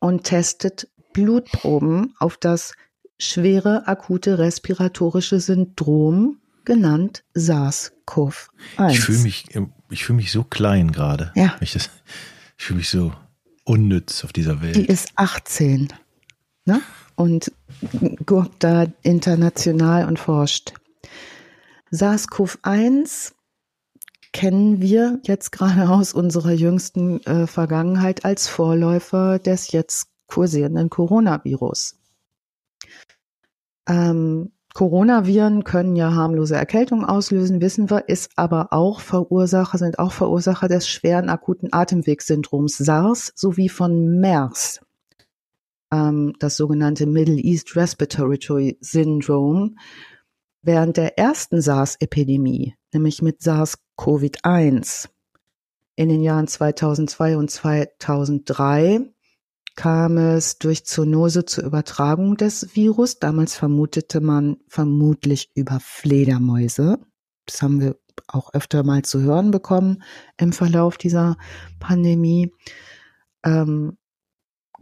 [0.00, 2.72] und testet Blutproben auf das
[3.18, 8.90] schwere akute respiratorische Syndrom, genannt SARS-CoV-1.
[8.90, 9.46] Ich fühle mich,
[9.90, 11.32] ich fühle mich so klein gerade.
[11.34, 11.56] Ja.
[11.60, 11.88] Ich, ich
[12.56, 13.12] fühle mich so
[13.64, 14.76] unnütz auf dieser Welt.
[14.76, 15.88] Die ist 18
[16.64, 16.80] ne?
[17.16, 17.52] und
[18.24, 20.74] gurkt da international und forscht.
[21.90, 23.32] SARS-CoV-1
[24.32, 31.98] kennen wir jetzt gerade aus unserer jüngsten äh, Vergangenheit als Vorläufer des jetzt kursierenden Coronavirus.
[33.88, 40.12] Ähm, Coronaviren können ja harmlose Erkältung auslösen, wissen wir, ist aber auch Verursacher, sind auch
[40.12, 44.80] Verursacher des schweren akuten Atemwegssyndroms SARS sowie von MERS,
[45.90, 49.74] ähm, das sogenannte Middle East Respiratory Syndrome.
[50.62, 55.08] Während der ersten SARS-Epidemie, nämlich mit SARS-CoV-1
[55.96, 59.10] in den Jahren 2002 und 2003,
[59.74, 63.20] kam es durch Zoonose zur Übertragung des Virus.
[63.20, 66.98] Damals vermutete man vermutlich über Fledermäuse.
[67.46, 67.96] Das haben wir
[68.26, 70.02] auch öfter mal zu hören bekommen
[70.36, 71.36] im Verlauf dieser
[71.78, 72.52] Pandemie.
[73.44, 73.96] Ähm,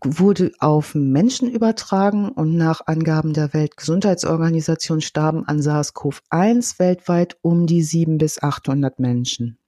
[0.04, 7.82] wurde auf Menschen übertragen und nach Angaben der Weltgesundheitsorganisation starben an SARS-CoV-1 weltweit um die
[7.82, 9.58] 7 bis 800 Menschen.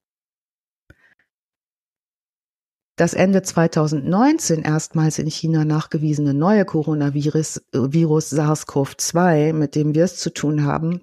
[2.96, 10.16] Das Ende 2019 erstmals in China nachgewiesene neue Coronavirus Virus SARS-CoV-2, mit dem wir es
[10.16, 11.02] zu tun haben,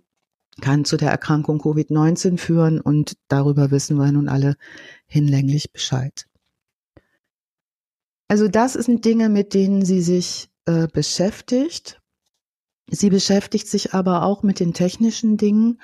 [0.62, 4.56] kann zu der Erkrankung Covid-19 führen und darüber wissen wir nun alle
[5.08, 6.28] hinlänglich Bescheid.
[8.28, 12.02] Also das sind Dinge, mit denen sie sich äh, beschäftigt.
[12.90, 15.80] Sie beschäftigt sich aber auch mit den technischen Dingen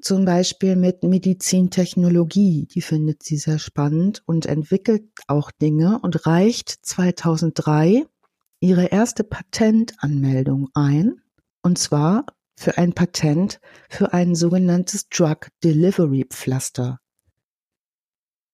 [0.00, 6.70] zum Beispiel mit Medizintechnologie, die findet sie sehr spannend und entwickelt auch Dinge und reicht
[6.70, 8.04] 2003
[8.58, 11.20] ihre erste Patentanmeldung ein,
[11.62, 16.98] und zwar für ein Patent für ein sogenanntes Drug Delivery Pflaster.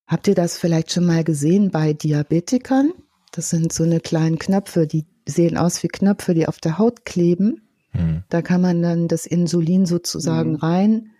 [0.06, 2.92] Habt ihr das vielleicht schon mal gesehen bei Diabetikern?
[3.32, 7.04] Das sind so eine kleinen Knöpfe, die sehen aus wie Knöpfe, die auf der Haut
[7.04, 7.68] kleben.
[7.90, 8.24] Hm.
[8.28, 10.60] Da kann man dann das Insulin sozusagen hm.
[10.60, 11.10] rein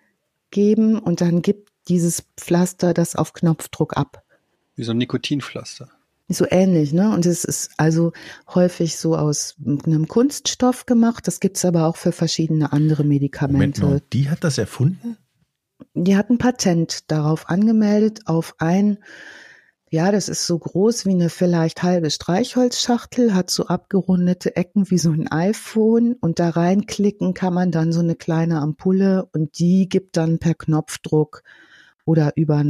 [0.50, 4.22] geben und dann gibt dieses Pflaster das auf Knopfdruck ab.
[4.74, 5.88] Wie so ein Nikotinpflaster.
[6.30, 7.10] So ähnlich, ne?
[7.14, 8.12] Und es ist also
[8.54, 11.26] häufig so aus einem Kunststoff gemacht.
[11.26, 13.80] Das gibt's aber auch für verschiedene andere Medikamente.
[13.80, 15.16] Moment mal, die hat das erfunden?
[15.94, 18.98] Die hat ein Patent darauf angemeldet, auf ein
[19.90, 24.98] ja, das ist so groß wie eine vielleicht halbe Streichholzschachtel, hat so abgerundete Ecken wie
[24.98, 29.88] so ein iPhone und da reinklicken kann man dann so eine kleine Ampulle und die
[29.88, 31.42] gibt dann per Knopfdruck
[32.04, 32.62] oder über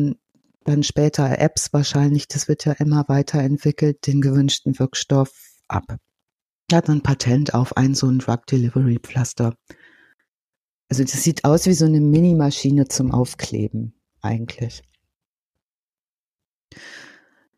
[0.64, 5.32] dann später Apps wahrscheinlich, das wird ja immer weiterentwickelt, den gewünschten Wirkstoff
[5.66, 5.96] ab.
[6.70, 9.54] Hat ein Patent auf ein so ein Drug Delivery Pflaster.
[10.90, 14.82] Also das sieht aus wie so eine Minimaschine zum Aufkleben eigentlich.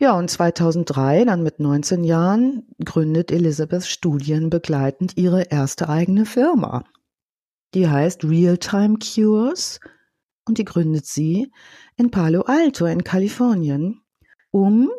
[0.02, 6.84] Ja, und 2003, dann mit 19 Jahren, gründet Elizabeth studienbegleitend ihre erste eigene Firma.
[7.74, 9.78] Die heißt Realtime Cures
[10.46, 11.52] und die gründet sie
[11.96, 14.00] in Palo Alto in Kalifornien,
[14.50, 14.90] um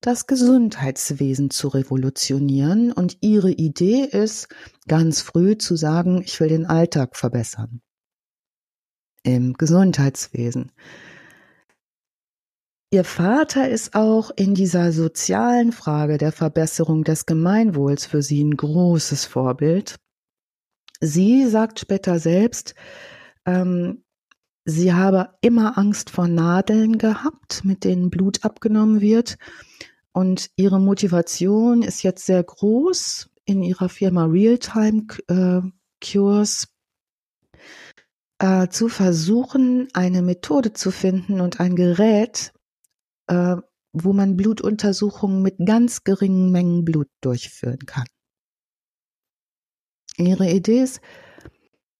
[0.00, 2.90] das Gesundheitswesen zu revolutionieren.
[2.90, 4.48] Und ihre Idee ist,
[4.88, 7.82] ganz früh zu sagen, ich will den Alltag verbessern.
[9.24, 10.72] Im Gesundheitswesen.
[12.94, 18.56] Ihr Vater ist auch in dieser sozialen Frage der Verbesserung des Gemeinwohls für sie ein
[18.56, 19.96] großes Vorbild.
[21.00, 22.76] Sie sagt später selbst,
[23.46, 24.04] ähm,
[24.64, 29.38] sie habe immer Angst vor Nadeln gehabt, mit denen Blut abgenommen wird.
[30.12, 35.62] Und ihre Motivation ist jetzt sehr groß in ihrer Firma Realtime äh,
[36.00, 36.68] Cures
[38.38, 42.52] äh, zu versuchen, eine Methode zu finden und ein Gerät,
[43.28, 43.56] äh,
[43.92, 48.06] wo man Blutuntersuchungen mit ganz geringen Mengen Blut durchführen kann.
[50.16, 51.00] Ihre Idee ist,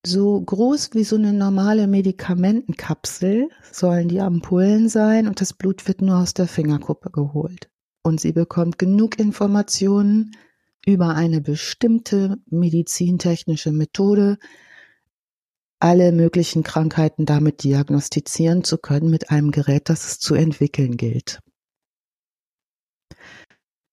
[0.05, 6.01] so groß wie so eine normale Medikamentenkapsel sollen die Ampullen sein und das Blut wird
[6.01, 7.69] nur aus der Fingerkuppe geholt.
[8.03, 10.31] Und sie bekommt genug Informationen
[10.85, 14.37] über eine bestimmte medizintechnische Methode,
[15.85, 21.41] alle möglichen Krankheiten damit diagnostizieren zu können mit einem Gerät, das es zu entwickeln gilt.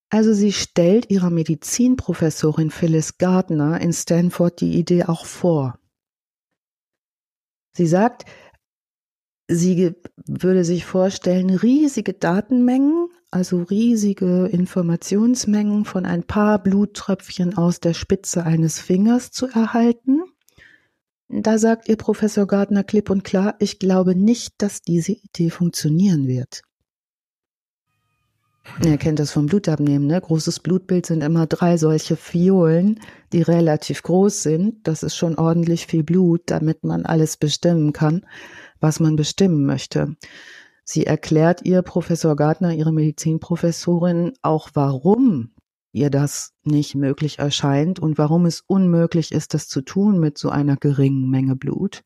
[0.08, 5.78] Also sie stellt ihrer Medizinprofessorin Phyllis Gardner in Stanford die Idee auch vor.
[7.76, 8.24] Sie sagt,
[9.46, 17.92] sie würde sich vorstellen, riesige Datenmengen, also riesige Informationsmengen von ein paar Bluttröpfchen aus der
[17.92, 20.22] Spitze eines Fingers zu erhalten
[21.32, 26.26] da sagt ihr Professor Gardner klipp und klar, ich glaube nicht, dass diese Idee funktionieren
[26.26, 26.62] wird.
[28.84, 30.20] Er kennt das vom Blutabnehmen, ne?
[30.20, 33.00] Großes Blutbild sind immer drei solche Fiolen,
[33.32, 34.86] die relativ groß sind.
[34.86, 38.24] Das ist schon ordentlich viel Blut, damit man alles bestimmen kann,
[38.78, 40.16] was man bestimmen möchte.
[40.84, 45.51] Sie erklärt ihr Professor Gardner, ihre Medizinprofessorin, auch warum
[45.92, 50.48] ihr das nicht möglich erscheint und warum es unmöglich ist, das zu tun mit so
[50.48, 52.02] einer geringen Menge Blut.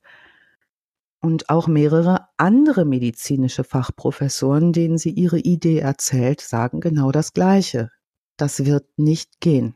[1.20, 7.90] Und auch mehrere andere medizinische Fachprofessoren, denen sie ihre Idee erzählt, sagen genau das Gleiche.
[8.37, 9.75] Das wird nicht gehen.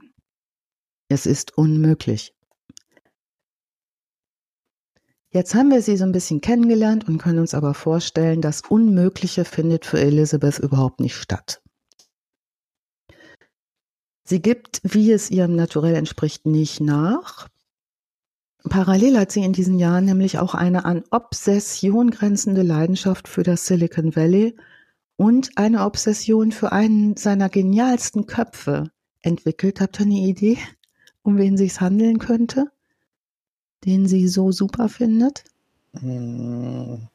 [1.09, 2.35] Es ist unmöglich.
[5.33, 9.45] Jetzt haben wir sie so ein bisschen kennengelernt und können uns aber vorstellen, das Unmögliche
[9.45, 11.63] findet für Elizabeth überhaupt nicht statt.
[14.31, 17.49] Sie gibt, wie es ihrem Naturell entspricht, nicht nach.
[18.63, 23.67] Parallel hat sie in diesen Jahren nämlich auch eine an Obsession grenzende Leidenschaft für das
[23.67, 24.55] Silicon Valley
[25.17, 29.81] und eine Obsession für einen seiner genialsten Köpfe entwickelt.
[29.81, 30.59] Habt ihr eine Idee,
[31.23, 32.67] um wen sich's handeln könnte,
[33.85, 35.43] den sie so super findet?
[35.95, 37.09] Hm,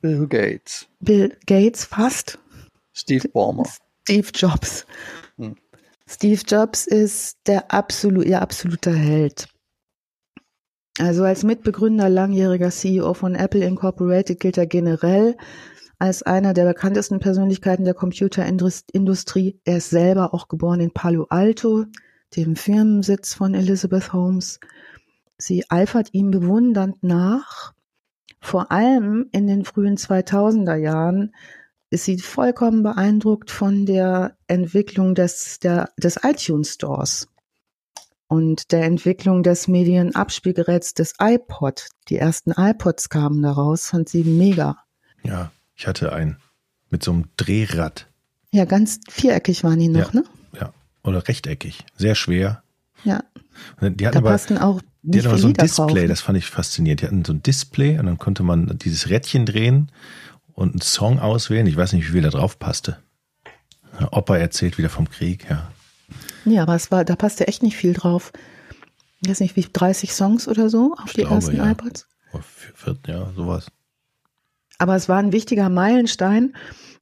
[0.00, 0.86] Bill Gates.
[1.00, 2.38] Bill Gates fast.
[2.92, 3.68] Steve Ballmer.
[4.04, 4.86] Steve Jobs.
[6.12, 9.48] Steve Jobs ist der absolut, ihr absoluter Held.
[10.98, 15.36] Also als Mitbegründer, langjähriger CEO von Apple Incorporated gilt er generell
[16.00, 19.60] als einer der bekanntesten Persönlichkeiten der Computerindustrie.
[19.64, 21.84] Er ist selber auch geboren in Palo Alto,
[22.34, 24.58] dem Firmensitz von Elizabeth Holmes.
[25.38, 27.72] Sie eifert ihm bewundernd nach.
[28.40, 31.32] Vor allem in den frühen 2000er Jahren
[31.90, 37.28] ist sie vollkommen beeindruckt von der Entwicklung des, der, des iTunes Stores
[38.28, 41.88] und der Entwicklung des Medienabspielgeräts des iPod.
[42.08, 44.76] Die ersten iPods kamen daraus, fand sie mega.
[45.24, 46.38] Ja, ich hatte einen
[46.90, 48.06] mit so einem Drehrad.
[48.52, 50.24] Ja, ganz viereckig waren die noch, ja, ne?
[50.60, 50.72] Ja,
[51.02, 52.62] oder rechteckig, sehr schwer.
[53.04, 53.24] Ja.
[53.80, 56.08] Die hatten da aber, passten auch die hatten aber so ein Lieder Display, drauf.
[56.08, 57.00] das fand ich faszinierend.
[57.00, 59.90] Die hatten so ein Display und dann konnte man dieses Rädchen drehen
[60.60, 61.66] und einen Song auswählen.
[61.66, 62.98] Ich weiß nicht, wie viel da drauf passte.
[64.12, 65.70] Opa erzählt wieder vom Krieg, ja.
[66.44, 68.32] Ja, aber es war, da passte echt nicht viel drauf.
[69.22, 71.70] Ich weiß nicht, wie 30 Songs oder so auf Ich die glaube, ersten ja.
[71.70, 72.06] iPods.
[72.74, 73.66] Vier- Ja, sowas.
[74.78, 76.54] Aber es war ein wichtiger Meilenstein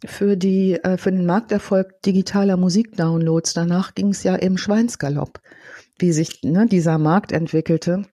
[0.04, 3.52] für die, äh, für den Markterfolg digitaler Musikdownloads.
[3.54, 5.40] Danach ging es ja im Schweinsgalopp,
[5.98, 8.04] wie sich ne, dieser Markt entwickelte.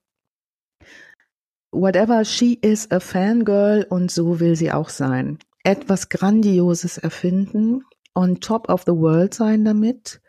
[1.76, 5.40] Whatever she is a fangirl und so will sie auch sein.
[5.62, 10.22] Etwas Grandioses erfinden, on top of the world sein damit.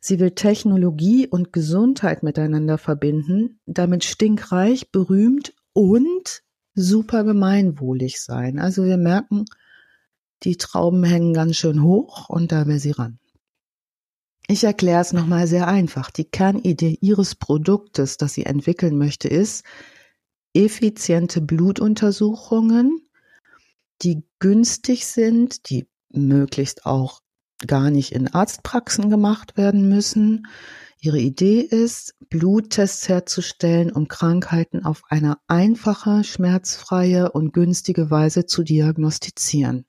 [0.00, 6.42] Sie will Technologie und Gesundheit miteinander verbinden, damit stinkreich, berühmt und
[6.74, 8.58] super gemeinwohlig sein.
[8.58, 9.44] Also wir merken,
[10.42, 13.20] die Trauben hängen ganz schön hoch und da will sie ran.
[14.48, 16.10] Ich erkläre es nochmal sehr einfach.
[16.10, 19.64] Die Kernidee ihres Produktes, das sie entwickeln möchte, ist
[20.54, 23.08] effiziente Blutuntersuchungen,
[24.02, 27.20] die günstig sind, die möglichst auch
[27.66, 30.46] gar nicht in Arztpraxen gemacht werden müssen.
[31.00, 38.62] Ihre Idee ist, Bluttests herzustellen, um Krankheiten auf eine einfache, schmerzfreie und günstige Weise zu
[38.62, 39.86] diagnostizieren.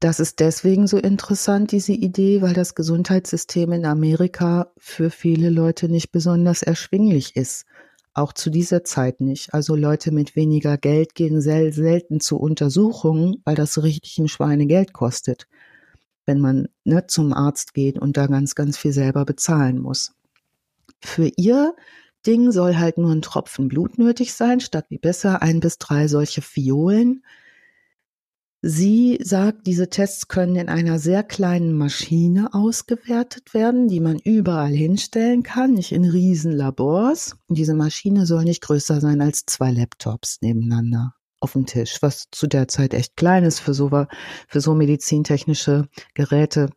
[0.00, 5.88] Das ist deswegen so interessant, diese Idee, weil das Gesundheitssystem in Amerika für viele Leute
[5.88, 7.64] nicht besonders erschwinglich ist.
[8.16, 9.52] Auch zu dieser Zeit nicht.
[9.52, 14.94] Also Leute mit weniger Geld gehen sel selten zu Untersuchungen, weil das richtig ein Schweinegeld
[14.94, 15.46] kostet,
[16.24, 20.14] wenn man ne, zum Arzt geht und da ganz, ganz viel selber bezahlen muss.
[21.02, 21.76] Für ihr
[22.26, 26.08] Ding soll halt nur ein Tropfen Blut nötig sein, statt wie besser ein bis drei
[26.08, 27.22] solche Fiolen.
[28.62, 34.72] Sie sagt, diese Tests können in einer sehr kleinen Maschine ausgewertet werden, die man überall
[34.72, 37.36] hinstellen kann, nicht in Riesenlabors.
[37.48, 42.46] Diese Maschine soll nicht größer sein als zwei Laptops nebeneinander auf dem Tisch, was zu
[42.46, 43.90] der Zeit echt klein ist für so,
[44.48, 46.70] für so medizintechnische Geräte.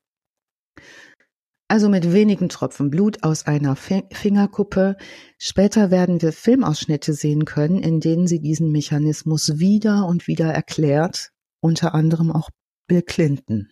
[1.68, 4.98] Also mit wenigen Tropfen Blut aus einer Fingerkuppe.
[5.38, 11.32] Später werden wir Filmausschnitte sehen können, in denen sie diesen Mechanismus wieder und wieder erklärt,
[11.62, 12.50] unter anderem auch
[12.88, 13.70] Bill Clinton.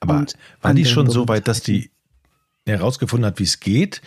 [0.00, 0.26] Aber
[0.62, 1.90] war die schon so weit, dass die
[2.66, 4.02] herausgefunden hat, wie es geht?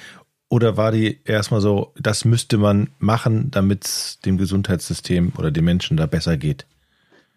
[0.49, 5.63] Oder war die erstmal so, das müsste man machen, damit es dem Gesundheitssystem oder den
[5.63, 6.65] Menschen da besser geht?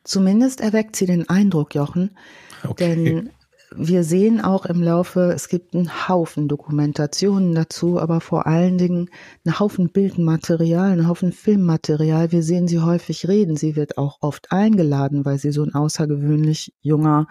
[0.03, 2.17] Zumindest erweckt sie den Eindruck, Jochen.
[2.65, 3.05] Okay.
[3.05, 3.31] Denn
[3.77, 9.11] wir sehen auch im Laufe, es gibt einen Haufen Dokumentationen dazu, aber vor allen Dingen
[9.45, 12.31] einen Haufen Bildmaterial, einen Haufen Filmmaterial.
[12.31, 13.57] Wir sehen sie häufig reden.
[13.57, 17.27] Sie wird auch oft eingeladen, weil sie so ein außergewöhnlich junger,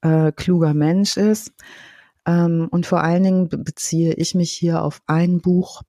[0.00, 1.52] äh, kluger Mensch ist.
[2.26, 5.82] Ähm, und vor allen Dingen beziehe ich mich hier auf ein Buch,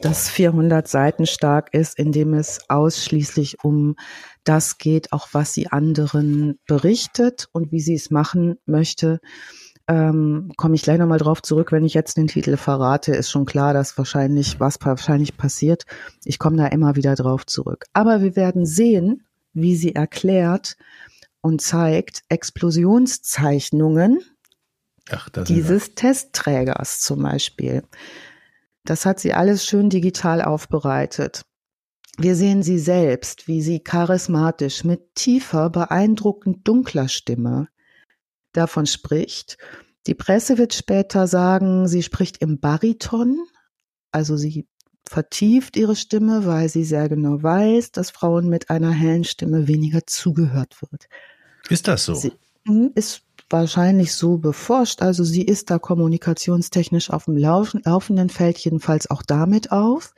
[0.00, 3.96] das 400 Seiten stark ist, in dem es ausschließlich um
[4.44, 9.20] das geht, auch was sie anderen berichtet und wie sie es machen möchte.
[9.88, 13.44] Ähm, komme ich gleich nochmal drauf zurück, wenn ich jetzt den Titel verrate, ist schon
[13.44, 15.84] klar, dass wahrscheinlich, was wahrscheinlich passiert.
[16.24, 17.86] Ich komme da immer wieder drauf zurück.
[17.92, 20.76] Aber wir werden sehen, wie sie erklärt
[21.40, 24.20] und zeigt Explosionszeichnungen
[25.10, 27.82] Ach, dieses Testträgers zum Beispiel.
[28.84, 31.42] Das hat sie alles schön digital aufbereitet.
[32.18, 37.68] Wir sehen sie selbst, wie sie charismatisch mit tiefer, beeindruckend dunkler Stimme
[38.52, 39.56] davon spricht.
[40.06, 43.38] Die Presse wird später sagen, sie spricht im Bariton,
[44.10, 44.66] also sie
[45.08, 50.06] vertieft ihre Stimme, weil sie sehr genau weiß, dass Frauen mit einer hellen Stimme weniger
[50.06, 51.08] zugehört wird.
[51.68, 52.14] Ist das so?
[52.14, 52.32] Sie
[52.94, 55.02] ist wahrscheinlich so beforscht.
[55.02, 60.14] Also sie ist da kommunikationstechnisch auf dem laufenden Feld jedenfalls auch damit auf,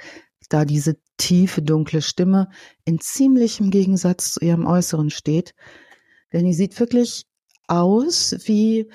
[0.49, 2.49] da diese tiefe, dunkle Stimme
[2.85, 5.55] in ziemlichem Gegensatz zu ihrem Äußeren steht.
[6.33, 7.27] Denn die sieht wirklich
[7.69, 8.91] aus wie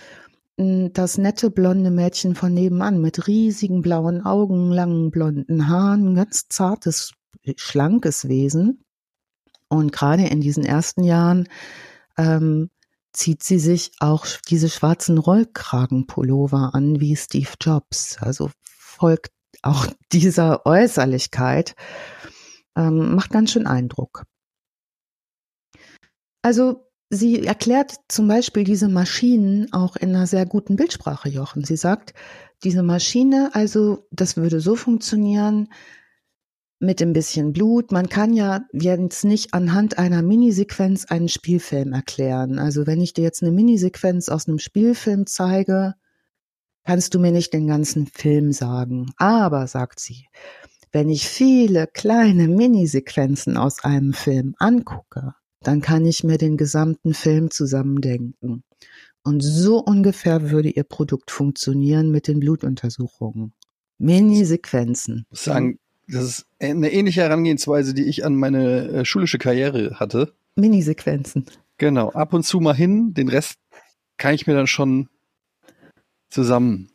[0.57, 6.47] hm, das nette blonde Mädchen von nebenan mit riesigen blauen Augen, langen blonden Haaren, ganz
[6.49, 7.13] zartes,
[7.55, 8.83] schlankes Wesen.
[9.69, 11.47] Und gerade in diesen ersten Jahren
[12.17, 12.69] ähm,
[13.13, 18.17] zieht sie sich auch diese schwarzen Rollkragenpullover an wie Steve Jobs.
[18.19, 21.75] Also folgt auch dieser Äußerlichkeit.
[22.75, 24.25] Ähm, macht ganz schön Eindruck.
[26.41, 31.63] Also sie erklärt zum Beispiel diese Maschinen auch in einer sehr guten Bildsprache, Jochen.
[31.63, 32.13] Sie sagt,
[32.63, 35.69] diese Maschine, also das würde so funktionieren,
[36.79, 37.91] mit ein bisschen Blut.
[37.91, 42.57] Man kann ja jetzt nicht anhand einer Minisequenz einen Spielfilm erklären.
[42.57, 45.95] Also wenn ich dir jetzt eine Minisequenz aus einem Spielfilm zeige,
[46.85, 49.11] kannst du mir nicht den ganzen Film sagen.
[49.17, 50.25] Aber, sagt sie,
[50.91, 57.13] wenn ich viele kleine Minisequenzen aus einem Film angucke, dann kann ich mir den gesamten
[57.13, 58.63] Film zusammendenken.
[59.23, 63.53] Und so ungefähr würde ihr Produkt funktionieren mit den Blutuntersuchungen.
[63.97, 65.25] Mini-Sequenzen.
[65.31, 65.77] Sagen,
[66.07, 70.33] das ist eine ähnliche Herangehensweise, die ich an meine äh, schulische Karriere hatte.
[70.55, 71.45] Minisequenzen.
[71.77, 73.55] Genau, ab und zu mal hin, den Rest
[74.17, 75.09] kann ich mir dann schon
[76.29, 76.89] zusammen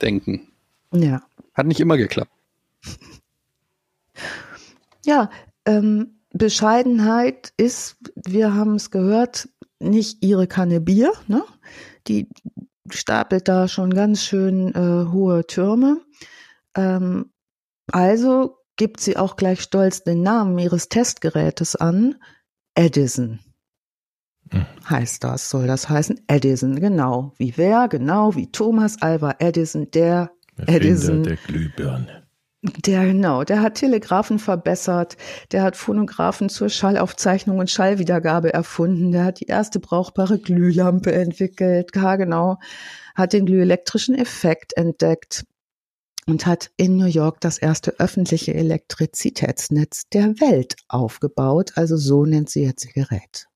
[0.00, 0.48] denken.
[0.92, 1.22] Ja.
[1.54, 2.30] Hat nicht immer geklappt.
[5.04, 5.30] Ja,
[5.66, 9.48] ähm, Bescheidenheit ist, wir haben es gehört,
[9.78, 11.12] nicht ihre Kanne Bier.
[11.28, 11.44] Ne?
[12.08, 12.28] Die
[12.90, 16.00] stapelt da schon ganz schön äh, hohe Türme.
[16.74, 17.30] Ähm,
[17.92, 22.16] also gibt sie auch gleich stolz den Namen ihres Testgerätes an.
[22.74, 23.38] Edison.
[24.88, 26.20] Heißt das, soll das heißen.
[26.26, 27.32] Edison, genau.
[27.36, 27.88] Wie wer?
[27.88, 31.22] Genau, wie Thomas Alva Edison, der Erfinder Edison.
[31.22, 32.22] der Glühbirne.
[32.86, 35.18] Der, genau, der hat Telegraphen verbessert,
[35.52, 41.90] der hat Phonographen zur Schallaufzeichnung und Schallwiedergabe erfunden, der hat die erste brauchbare Glühlampe entwickelt,
[41.94, 42.56] ja, genau,
[43.14, 45.44] hat den glühelektrischen Effekt entdeckt,
[46.26, 51.72] und hat in New York das erste öffentliche Elektrizitätsnetz der Welt aufgebaut.
[51.76, 53.46] Also so nennt sie jetzt ihr Gerät.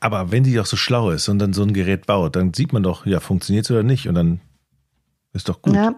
[0.00, 2.72] Aber wenn die doch so schlau ist und dann so ein Gerät baut, dann sieht
[2.72, 4.40] man doch, ja, funktioniert es oder nicht und dann
[5.32, 5.74] ist doch gut.
[5.74, 5.96] Ja,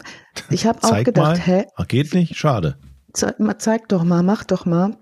[0.50, 1.38] ich habe auch gedacht, mal.
[1.38, 2.36] hä, geht nicht?
[2.36, 2.78] Schade.
[3.12, 4.96] zeig doch mal, mach doch mal.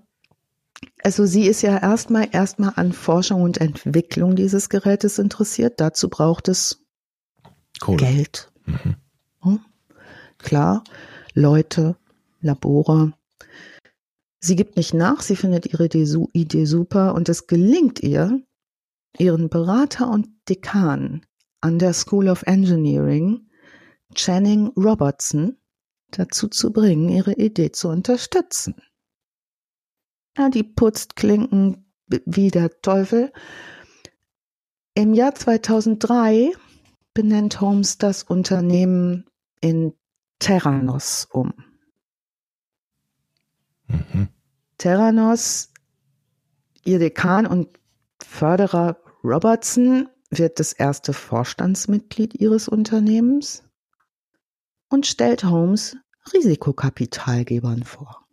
[1.03, 5.79] Also sie ist ja erstmal erstmal an Forschung und Entwicklung dieses Gerätes interessiert.
[5.79, 6.85] Dazu braucht es
[7.85, 7.97] Cool.
[7.97, 8.51] Geld.
[8.65, 8.95] Mhm.
[9.41, 9.59] Hm?
[10.37, 10.83] Klar,
[11.33, 11.95] Leute,
[12.41, 13.13] Labore.
[14.39, 18.41] Sie gibt nicht nach, sie findet ihre Idee super und es gelingt ihr,
[19.17, 21.25] ihren Berater und Dekan
[21.61, 23.49] an der School of Engineering,
[24.13, 25.57] Channing Robertson,
[26.11, 28.75] dazu zu bringen, ihre Idee zu unterstützen.
[30.37, 33.31] Ja, die putzt Klinken wie der Teufel.
[34.93, 36.51] Im Jahr 2003
[37.13, 39.25] benennt Holmes das Unternehmen
[39.61, 39.93] in
[40.39, 41.53] Terranos um.
[43.87, 44.29] Mhm.
[44.77, 45.71] Terranos,
[46.83, 47.79] ihr Dekan und
[48.21, 53.63] Förderer Robertson wird das erste Vorstandsmitglied ihres Unternehmens
[54.89, 55.97] und stellt Holmes
[56.33, 58.25] Risikokapitalgebern vor.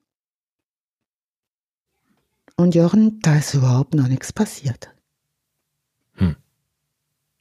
[2.56, 4.94] Und Jochen, da ist überhaupt noch nichts passiert.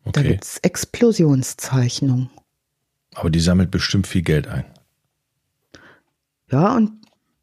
[0.04, 0.30] Da Okay.
[0.30, 2.30] gibt's Explosionszeichnungen.
[3.14, 4.66] Aber die sammelt bestimmt viel Geld ein.
[6.50, 6.94] Ja, und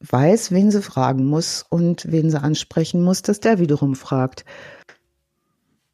[0.01, 4.45] weiß, wen sie fragen muss und wen sie ansprechen muss, dass der wiederum fragt.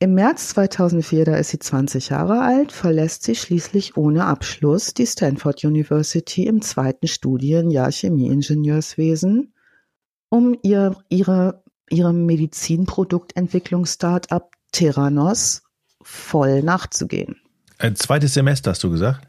[0.05, 5.07] Im März 2004, da ist sie 20 Jahre alt, verlässt sie schließlich ohne Abschluss die
[5.07, 9.55] Stanford University im zweiten Studienjahr Chemieingenieurswesen,
[10.28, 15.62] um ihr, ihre, ihrem Medizinproduktentwicklungs-Startup Theranos
[16.02, 17.40] voll nachzugehen.
[17.78, 19.26] Ein zweites Semester hast du gesagt?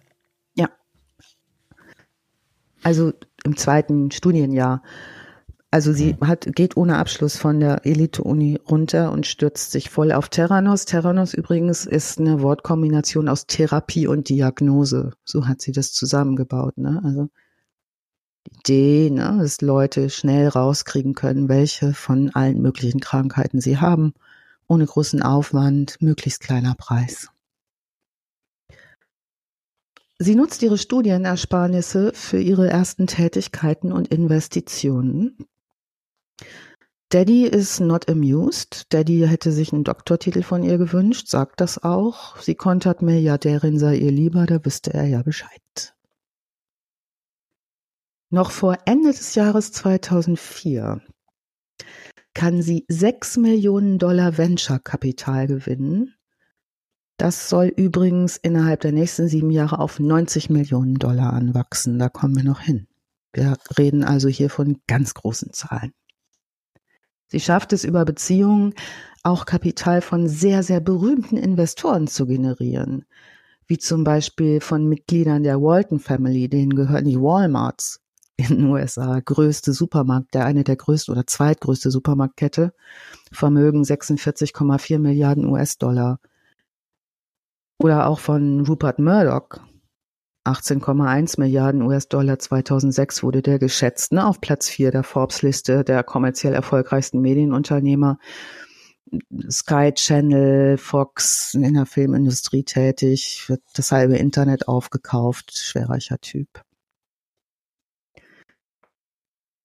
[2.84, 3.14] Also
[3.46, 4.84] im zweiten Studienjahr.
[5.76, 10.30] Also sie hat, geht ohne Abschluss von der Elite-Uni runter und stürzt sich voll auf
[10.30, 10.86] Terranos.
[10.86, 15.12] Terranos übrigens ist eine Wortkombination aus Therapie und Diagnose.
[15.26, 16.78] So hat sie das zusammengebaut.
[16.78, 17.02] Ne?
[17.04, 17.28] Also
[18.48, 24.14] die Idee, ne, dass Leute schnell rauskriegen können, welche von allen möglichen Krankheiten sie haben,
[24.68, 27.28] ohne großen Aufwand, möglichst kleiner Preis.
[30.20, 35.38] Sie nutzt ihre Studienersparnisse für ihre ersten Tätigkeiten und Investitionen.
[37.10, 38.92] Daddy is not amused.
[38.92, 42.38] Daddy hätte sich einen Doktortitel von ihr gewünscht, sagt das auch.
[42.38, 45.96] Sie kontert Milliardärin sei ihr lieber, da wüsste er ja Bescheid.
[48.32, 51.02] Noch vor Ende des Jahres 2004
[52.34, 56.16] kann sie 6 Millionen Dollar Venture-Kapital gewinnen.
[57.18, 61.98] Das soll übrigens innerhalb der nächsten sieben Jahre auf 90 Millionen Dollar anwachsen.
[61.98, 62.88] Da kommen wir noch hin.
[63.32, 65.94] Wir reden also hier von ganz großen Zahlen.
[67.28, 68.74] Sie schafft es über Beziehungen,
[69.24, 73.06] auch Kapital von sehr, sehr berühmten Investoren zu generieren.
[73.68, 78.02] Wie zum Beispiel von Mitgliedern der Walton Family, denen gehören die Walmarts
[78.38, 82.74] in den USA, größte Supermarkt, der eine der größten oder zweitgrößte Supermarktkette,
[83.32, 86.20] Vermögen 46,4 Milliarden US-Dollar.
[87.80, 89.60] Oder auch von Rupert Murdoch.
[90.46, 96.54] 18,1 Milliarden US-Dollar 2006 wurde der geschätzt, ne, auf Platz 4 der Forbes-Liste der kommerziell
[96.54, 98.20] erfolgreichsten Medienunternehmer.
[99.50, 106.48] Sky Channel, Fox in der Filmindustrie tätig, wird das halbe Internet aufgekauft, schwerreicher Typ.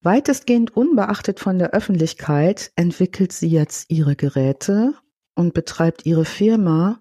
[0.02, 4.94] Weitestgehend unbeachtet von der Öffentlichkeit entwickelt sie jetzt ihre Geräte
[5.34, 7.00] und betreibt ihre Firma,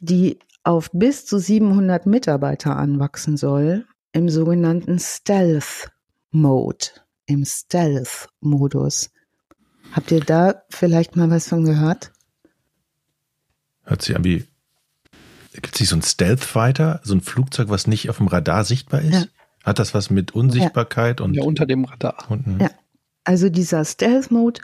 [0.00, 5.90] die auf bis zu 700 Mitarbeiter anwachsen soll, im sogenannten Stealth
[6.30, 6.86] Mode,
[7.26, 9.10] im Stealth Modus.
[9.92, 12.12] Habt ihr da vielleicht mal was von gehört?
[13.84, 14.44] Hört sich an wie.
[15.52, 18.64] Gibt es nicht so ein Stealth Fighter, so ein Flugzeug, was nicht auf dem Radar
[18.64, 19.12] sichtbar ist?
[19.12, 19.24] Ja.
[19.64, 22.30] Hat das was mit Unsichtbarkeit und, Ja, unter dem Radar.
[22.30, 22.60] und hm.
[22.60, 22.70] Ja.
[23.24, 24.60] Also dieser Stealth Mode,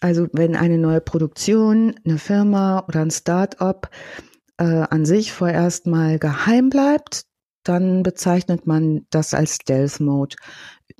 [0.00, 3.90] also wenn eine neue Produktion, eine Firma oder ein Start-up
[4.58, 7.24] äh, an sich vorerst mal geheim bleibt,
[7.64, 10.36] dann bezeichnet man das als Stealth Mode.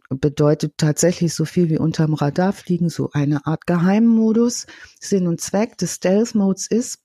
[0.09, 4.67] Bedeutet tatsächlich so viel wie unterm Radar fliegen, so eine Art Geheimmodus.
[5.01, 7.05] Sinn und Zweck des Stealth Modes ist,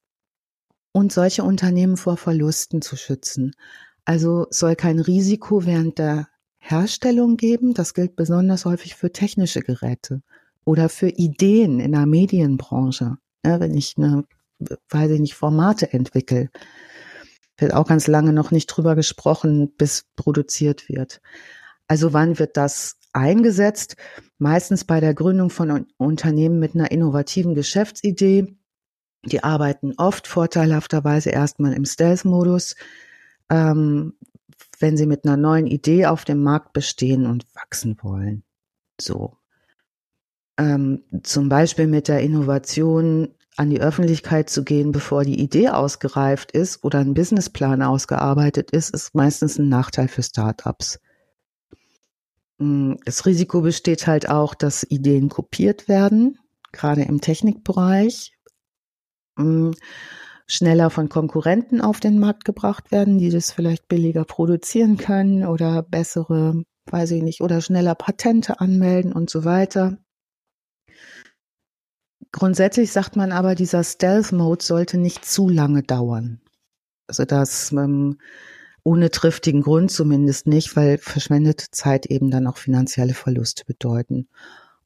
[0.91, 3.54] und solche Unternehmen vor Verlusten zu schützen.
[4.06, 6.28] Also soll kein Risiko während der
[6.58, 7.74] Herstellung geben.
[7.74, 10.22] Das gilt besonders häufig für technische Geräte
[10.66, 13.18] oder für Ideen in der Medienbranche.
[13.45, 14.26] Ja, wenn ich eine,
[14.89, 16.49] weiß ich nicht, Formate entwickle,
[17.57, 21.22] wird auch ganz lange noch nicht drüber gesprochen, bis produziert wird.
[21.88, 23.95] Also wann wird das eingesetzt?
[24.38, 28.55] Meistens bei der Gründung von Un- Unternehmen mit einer innovativen Geschäftsidee
[29.26, 32.76] Die arbeiten oft vorteilhafterweise erstmal im Stealth-Modus,
[33.49, 34.14] ähm,
[34.80, 38.43] wenn sie mit einer neuen Idee auf dem Markt bestehen und wachsen wollen.
[38.99, 39.38] So.
[40.57, 46.53] Ähm, zum Beispiel mit der Innovation an die Öffentlichkeit zu gehen, bevor die Idee ausgereift
[46.53, 50.99] ist oder ein Businessplan ausgearbeitet ist, ist meistens ein Nachteil für Startups.
[52.57, 56.39] Mm, das Risiko besteht halt auch, dass Ideen kopiert werden,
[56.72, 58.32] gerade im Technikbereich,
[59.36, 59.72] mm,
[60.47, 65.84] schneller von Konkurrenten auf den Markt gebracht werden, die das vielleicht billiger produzieren können oder
[65.84, 69.97] bessere, weiß ich nicht, oder schneller Patente anmelden und so weiter.
[72.32, 76.41] Grundsätzlich sagt man aber, dieser Stealth-Mode sollte nicht zu lange dauern.
[77.07, 78.19] Also das ähm,
[78.84, 84.30] ohne triftigen Grund zumindest nicht, weil verschwendete Zeit eben dann auch finanzielle Verluste bedeuten.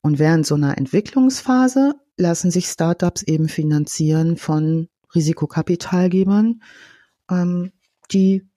[0.02, 6.62] Und während so einer Entwicklungsphase lassen sich Startups eben finanzieren von Risikokapitalgebern,
[7.30, 7.72] ähm,
[8.12, 8.48] die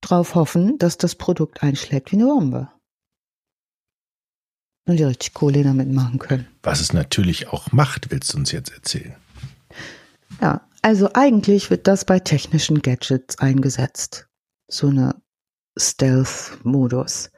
[0.00, 2.68] darauf hoffen, dass das Produkt einschlägt wie eine Bombe
[4.88, 6.46] und die richtig Kohle damit machen können.
[6.62, 9.14] Was es natürlich auch macht, willst du uns jetzt erzählen?
[10.40, 14.28] Ja, also eigentlich wird das bei technischen Gadgets eingesetzt.
[14.68, 15.16] So eine
[15.78, 17.30] Stealth-Modus.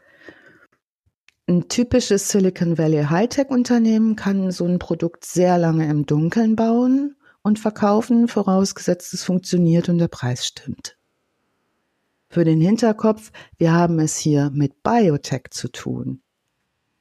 [1.48, 7.58] Ein typisches Silicon Valley Hightech-Unternehmen kann so ein Produkt sehr lange im Dunkeln bauen und
[7.58, 10.96] verkaufen, vorausgesetzt es funktioniert und der Preis stimmt.
[12.28, 16.22] Für den Hinterkopf, wir haben es hier mit Biotech zu tun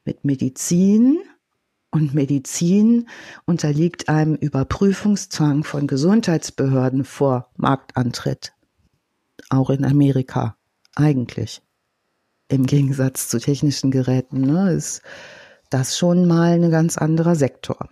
[0.05, 1.19] mit Medizin
[1.91, 3.07] und Medizin
[3.45, 8.53] unterliegt einem Überprüfungszwang von Gesundheitsbehörden vor Marktantritt.
[9.49, 10.55] Auch in Amerika
[10.95, 11.61] eigentlich.
[12.47, 15.01] Im Gegensatz zu technischen Geräten ne, ist
[15.69, 17.89] das schon mal ein ganz anderer Sektor.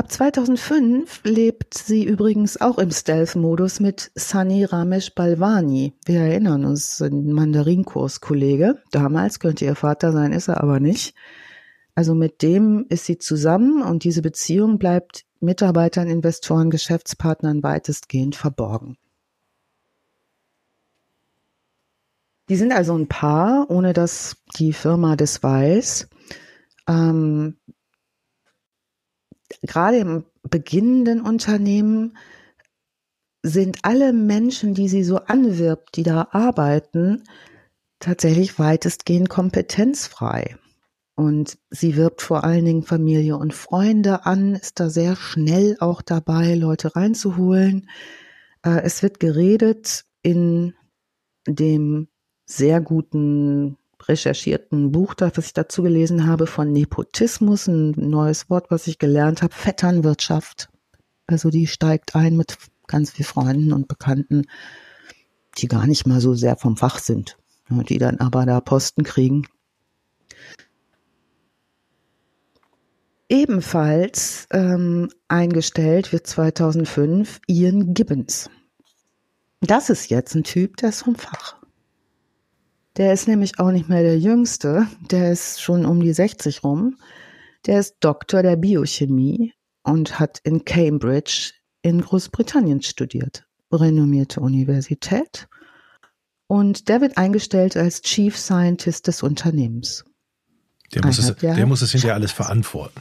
[0.00, 5.92] Ab 2005 lebt sie übrigens auch im Stealth-Modus mit Sunny Ramesh Balvani.
[6.06, 8.82] Wir erinnern uns, ein Mandarinkurs-Kollege.
[8.92, 11.14] Damals könnte ihr Vater sein, ist er aber nicht.
[11.94, 18.96] Also mit dem ist sie zusammen und diese Beziehung bleibt Mitarbeitern, Investoren, Geschäftspartnern weitestgehend verborgen.
[22.48, 26.08] Die sind also ein Paar, ohne dass die Firma das weiß.
[26.88, 27.58] Ähm,
[29.62, 32.16] gerade im beginnenden Unternehmen
[33.42, 37.22] sind alle Menschen, die sie so anwirbt, die da arbeiten,
[37.98, 40.56] tatsächlich weitestgehend kompetenzfrei.
[41.14, 46.00] Und sie wirbt vor allen Dingen Familie und Freunde an, ist da sehr schnell auch
[46.00, 47.90] dabei, Leute reinzuholen.
[48.64, 50.74] Äh, es wird geredet in
[51.46, 52.08] dem
[52.46, 53.76] sehr guten
[54.08, 59.42] recherchierten Buch, das ich dazu gelesen habe, von Nepotismus, ein neues Wort, was ich gelernt
[59.42, 60.68] habe, Vetternwirtschaft.
[61.26, 64.46] Also die steigt ein mit ganz vielen Freunden und Bekannten,
[65.58, 67.36] die gar nicht mal so sehr vom Fach sind,
[67.68, 69.46] die dann aber da Posten kriegen.
[73.28, 78.50] Ebenfalls ähm, eingestellt wird 2005 Ian Gibbons.
[79.60, 81.59] Das ist jetzt ein Typ, der ist vom Fach.
[82.96, 86.96] Der ist nämlich auch nicht mehr der Jüngste, der ist schon um die 60 rum.
[87.66, 93.46] Der ist Doktor der Biochemie und hat in Cambridge in Großbritannien studiert.
[93.72, 95.48] Renommierte Universität.
[96.46, 100.04] Und der wird eingestellt als Chief Scientist des Unternehmens.
[100.92, 103.00] Der muss, es, der muss es hinterher alles verantworten.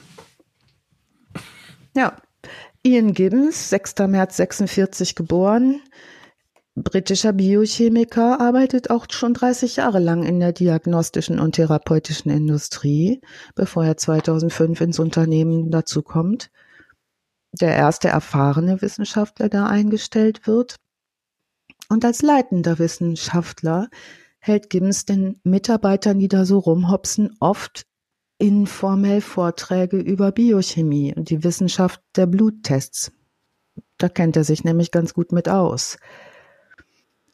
[1.95, 2.21] Ja.
[2.83, 3.95] Ian Gibbons, 6.
[4.07, 5.81] März 46 geboren,
[6.83, 13.21] britischer Biochemiker, arbeitet auch schon 30 Jahre lang in der diagnostischen und therapeutischen Industrie,
[13.55, 16.51] bevor er 2005 ins Unternehmen dazukommt.
[17.51, 20.75] Der erste erfahrene Wissenschaftler, der eingestellt wird.
[21.89, 23.89] Und als leitender Wissenschaftler
[24.39, 27.83] hält Gibbons den Mitarbeitern, die da so rumhopsen, oft
[28.37, 33.11] informell Vorträge über Biochemie und die Wissenschaft der Bluttests.
[33.97, 35.97] Da kennt er sich nämlich ganz gut mit aus.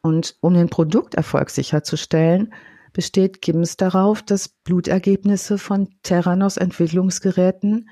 [0.06, 2.54] Und um den Produkterfolg sicherzustellen,
[2.94, 7.90] besteht Gibbs darauf, dass Blutergebnisse von Terranos Entwicklungsgeräten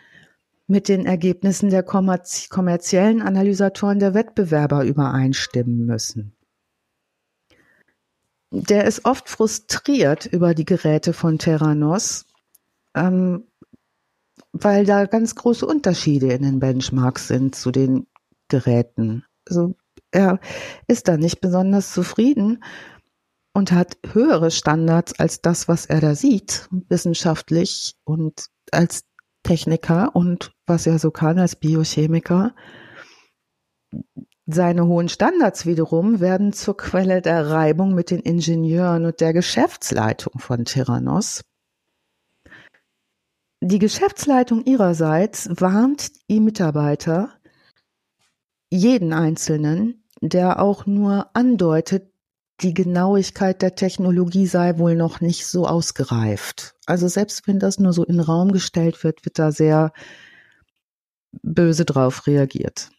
[0.68, 6.36] mit den Ergebnissen der kommerziellen Analysatoren der Wettbewerber übereinstimmen müssen.
[8.52, 12.28] Der ist oft frustriert über die Geräte von Terranos,
[12.94, 13.48] ähm,
[14.52, 18.06] weil da ganz große Unterschiede in den Benchmarks sind zu den
[18.50, 19.26] Geräten.
[19.50, 19.74] Also
[20.14, 20.40] er
[20.88, 22.64] ist da nicht besonders zufrieden
[23.54, 29.04] und hat höhere Standards als das, was er da sieht, wissenschaftlich und als
[29.44, 32.56] Techniker und was er so kann als Biochemiker.
[34.46, 40.40] Seine hohen Standards wiederum werden zur Quelle der Reibung mit den Ingenieuren und der Geschäftsleitung
[40.40, 41.44] von Tyrannos.
[43.62, 47.40] Die Geschäftsleitung ihrerseits warnt die Mitarbeiter,
[48.70, 52.12] jeden Einzelnen, der auch nur andeutet,
[52.62, 56.76] die Genauigkeit der Technologie sei wohl noch nicht so ausgereift.
[56.86, 59.92] Also selbst wenn das nur so in den Raum gestellt wird, wird da sehr
[61.42, 62.90] böse drauf reagiert.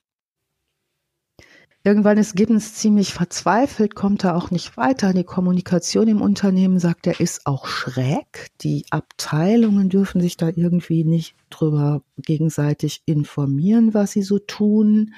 [1.87, 5.12] Irgendwann ist Gibbons ziemlich verzweifelt, kommt er auch nicht weiter.
[5.12, 8.49] Die Kommunikation im Unternehmen, sagt er, ist auch schräg.
[8.62, 15.12] Die Abteilungen dürfen sich da irgendwie nicht drüber gegenseitig informieren, was sie so tun.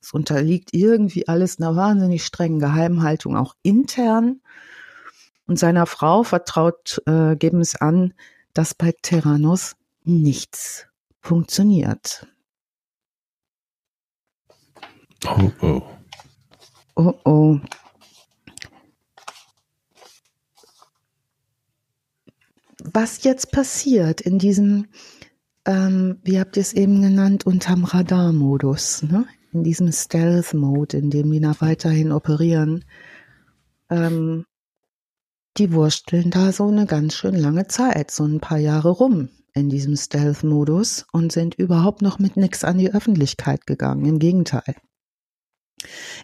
[0.00, 4.40] Es unterliegt irgendwie alles einer wahnsinnig strengen Geheimhaltung, auch intern.
[5.46, 8.14] Und seiner Frau vertraut äh, Gibbons an,
[8.54, 10.86] dass bei Terranos nichts
[11.20, 12.26] funktioniert.
[15.26, 15.82] Oh, oh.
[16.96, 17.60] Oh, oh.
[22.82, 24.88] Was jetzt passiert in diesem,
[25.66, 29.26] ähm, wie habt ihr es eben genannt, unterm Radarmodus, ne?
[29.52, 32.84] In diesem Stealth-Mode, in dem die da weiterhin operieren,
[33.90, 34.46] ähm,
[35.56, 39.68] die wursteln da so eine ganz schön lange Zeit, so ein paar Jahre rum in
[39.68, 44.04] diesem Stealth-Modus und sind überhaupt noch mit nichts an die Öffentlichkeit gegangen.
[44.06, 44.76] Im Gegenteil.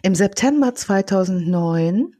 [0.01, 2.15] Im September 2009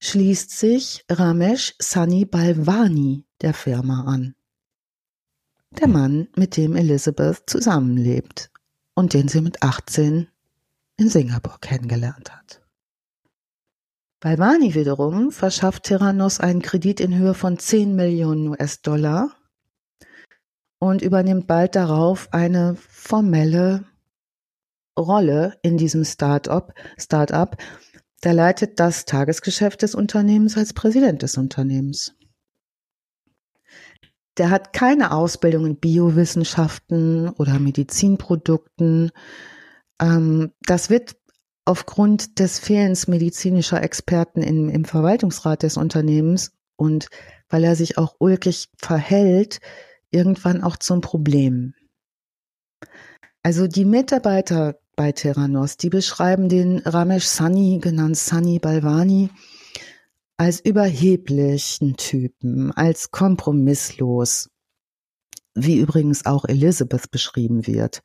[0.00, 4.34] schließt sich Ramesh Sunny Balvani der Firma an.
[5.70, 8.50] Der Mann, mit dem Elizabeth zusammenlebt
[8.98, 10.26] und den sie mit 18
[10.96, 12.60] in Singapur kennengelernt hat.
[14.18, 19.30] Balvani wiederum verschafft Tyrannos einen Kredit in Höhe von 10 Millionen US-Dollar
[20.80, 23.84] und übernimmt bald darauf eine formelle
[24.98, 26.74] Rolle in diesem Start-up.
[26.98, 27.30] Start
[28.24, 32.17] der leitet das Tagesgeschäft des Unternehmens als Präsident des Unternehmens.
[34.38, 39.10] Der hat keine Ausbildung in Biowissenschaften oder Medizinprodukten.
[40.00, 41.16] Ähm, das wird
[41.64, 47.08] aufgrund des Fehlens medizinischer Experten im, im Verwaltungsrat des Unternehmens und
[47.50, 49.60] weil er sich auch ulkig verhält,
[50.10, 51.74] irgendwann auch zum Problem.
[53.42, 59.30] Also die Mitarbeiter bei Terranos, die beschreiben den Ramesh Sani, genannt Sani Balvani,
[60.38, 64.48] als überheblichen Typen, als kompromisslos,
[65.54, 68.02] wie übrigens auch Elizabeth beschrieben wird.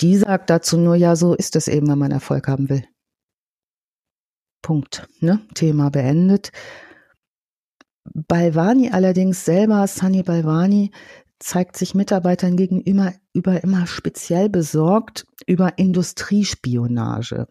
[0.00, 2.84] Die sagt dazu nur, ja, so ist es eben, wenn man Erfolg haben will.
[4.62, 5.08] Punkt.
[5.20, 5.40] Ne?
[5.54, 6.52] Thema beendet.
[8.12, 10.90] Balvani allerdings selber, Sunny Balvani,
[11.38, 17.46] zeigt sich Mitarbeitern gegenüber über immer speziell besorgt über Industriespionage.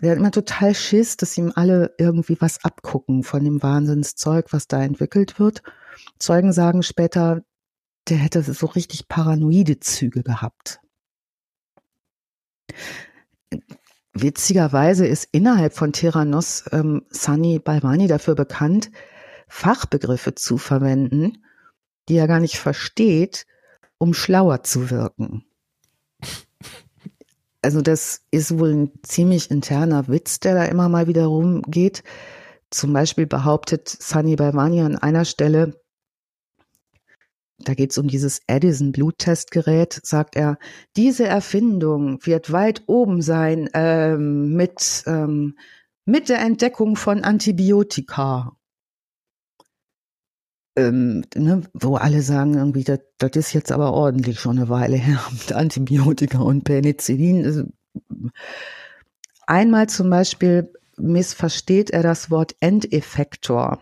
[0.00, 4.66] Der hat immer total Schiss, dass ihm alle irgendwie was abgucken von dem Wahnsinnszeug, was
[4.66, 5.62] da entwickelt wird.
[6.18, 7.42] Zeugen sagen später,
[8.08, 10.80] der hätte so richtig paranoide Züge gehabt.
[14.12, 18.90] Witzigerweise ist innerhalb von Terranos ähm, Sunny Balvani dafür bekannt,
[19.48, 21.44] Fachbegriffe zu verwenden,
[22.08, 23.46] die er gar nicht versteht,
[23.98, 25.44] um schlauer zu wirken
[27.62, 32.02] also das ist wohl ein ziemlich interner Witz, der da immer mal wieder rumgeht.
[32.70, 35.80] Zum Beispiel behauptet Sunny Balvani an einer Stelle,
[37.58, 40.58] da geht es um dieses Edison Bluttestgerät, sagt er,
[40.96, 45.58] diese Erfindung wird weit oben sein ähm, mit, ähm,
[46.06, 48.56] mit der Entdeckung von Antibiotika
[50.76, 55.20] ähm, ne, wo alle sagen irgendwie, das, ist jetzt aber ordentlich schon eine Weile her
[55.32, 57.44] mit Antibiotika und Penicillin.
[57.44, 57.64] Also,
[59.46, 63.80] einmal zum Beispiel missversteht er das Wort Endeffektor.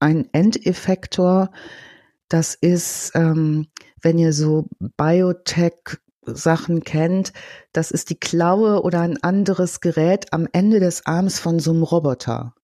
[0.00, 1.50] Ein Endeffektor,
[2.28, 3.68] das ist, ähm,
[4.02, 7.32] wenn ihr so Biotech Sachen kennt,
[7.72, 11.82] das ist die Klaue oder ein anderes Gerät am Ende des Arms von so einem
[11.82, 12.54] Roboter.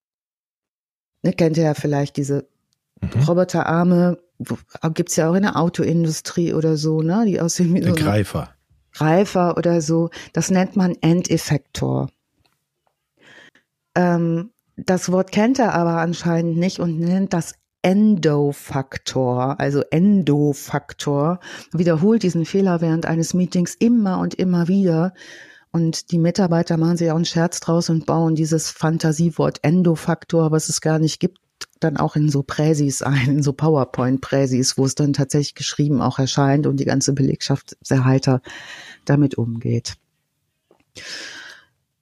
[1.22, 2.48] Ne, kennt ihr ja vielleicht diese
[3.00, 3.22] Mhm.
[3.22, 4.18] Roboterarme
[4.94, 7.24] gibt's ja auch in der Autoindustrie oder so, ne?
[7.26, 8.50] Die aussehen wie so Greifer.
[8.92, 10.10] Greifer oder so.
[10.32, 12.08] Das nennt man Endeffektor.
[13.94, 21.40] Ähm, das Wort kennt er aber anscheinend nicht und nennt das Endofaktor, also Endofaktor,
[21.72, 25.14] wiederholt diesen Fehler während eines Meetings immer und immer wieder.
[25.72, 30.68] Und die Mitarbeiter machen sich auch einen Scherz draus und bauen dieses Fantasiewort Endofaktor, was
[30.68, 31.38] es gar nicht gibt,
[31.80, 36.18] dann auch in so Präsis ein, in so PowerPoint-Präsis, wo es dann tatsächlich geschrieben auch
[36.18, 38.42] erscheint und die ganze Belegschaft sehr heiter
[39.04, 39.94] damit umgeht.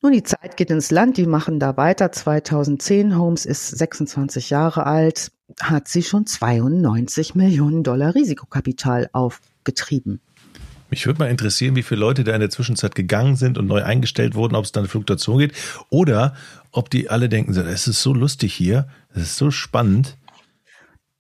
[0.01, 2.13] Nun, die Zeit geht ins Land, die machen da weiter.
[2.13, 10.21] 2010, Holmes ist 26 Jahre alt, hat sie schon 92 Millionen Dollar Risikokapital aufgetrieben.
[10.91, 13.83] Mich würde mal interessieren, wie viele Leute da in der Zwischenzeit gegangen sind und neu
[13.83, 15.53] eingestellt wurden, ob es da eine Fluktuation geht
[15.91, 16.35] oder
[16.73, 20.17] ob die alle denken, es ist so lustig hier, es ist so spannend.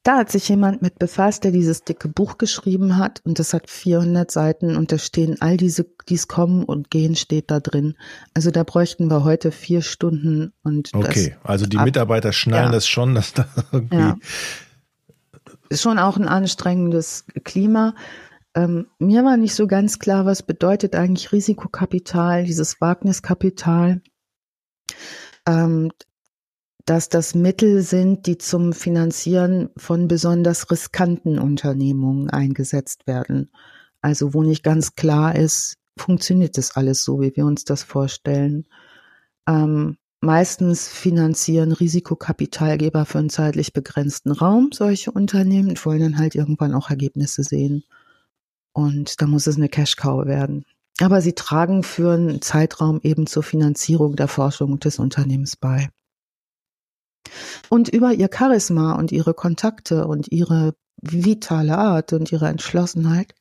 [0.04, 3.68] Da hat sich jemand mit befasst, der dieses dicke Buch geschrieben hat und das hat
[3.68, 7.94] 400 Seiten und da stehen all diese, dies kommen und gehen, steht da drin.
[8.32, 12.72] Also da bräuchten wir heute vier Stunden und Okay, also die ab, Mitarbeiter schnallen ja.
[12.72, 13.96] das schon, dass da irgendwie.
[13.96, 14.16] Ja.
[15.68, 17.94] Ist schon auch ein anstrengendes Klima.
[18.58, 24.02] Ähm, mir war nicht so ganz klar, was bedeutet eigentlich Risikokapital, dieses Wagniskapital,
[25.46, 25.92] ähm,
[26.84, 33.52] dass das Mittel sind, die zum Finanzieren von besonders riskanten Unternehmungen eingesetzt werden.
[34.00, 38.66] Also wo nicht ganz klar ist, funktioniert das alles so, wie wir uns das vorstellen.
[39.46, 46.34] Ähm, meistens finanzieren Risikokapitalgeber für einen zeitlich begrenzten Raum solche Unternehmen und wollen dann halt
[46.34, 47.84] irgendwann auch Ergebnisse sehen.
[48.78, 50.64] Und da muss es eine Cash-Cow werden.
[51.00, 55.88] Aber sie tragen für einen Zeitraum eben zur Finanzierung der Forschung des Unternehmens bei.
[57.68, 63.34] Und über ihr Charisma und ihre Kontakte und ihre vitale Art und ihre Entschlossenheit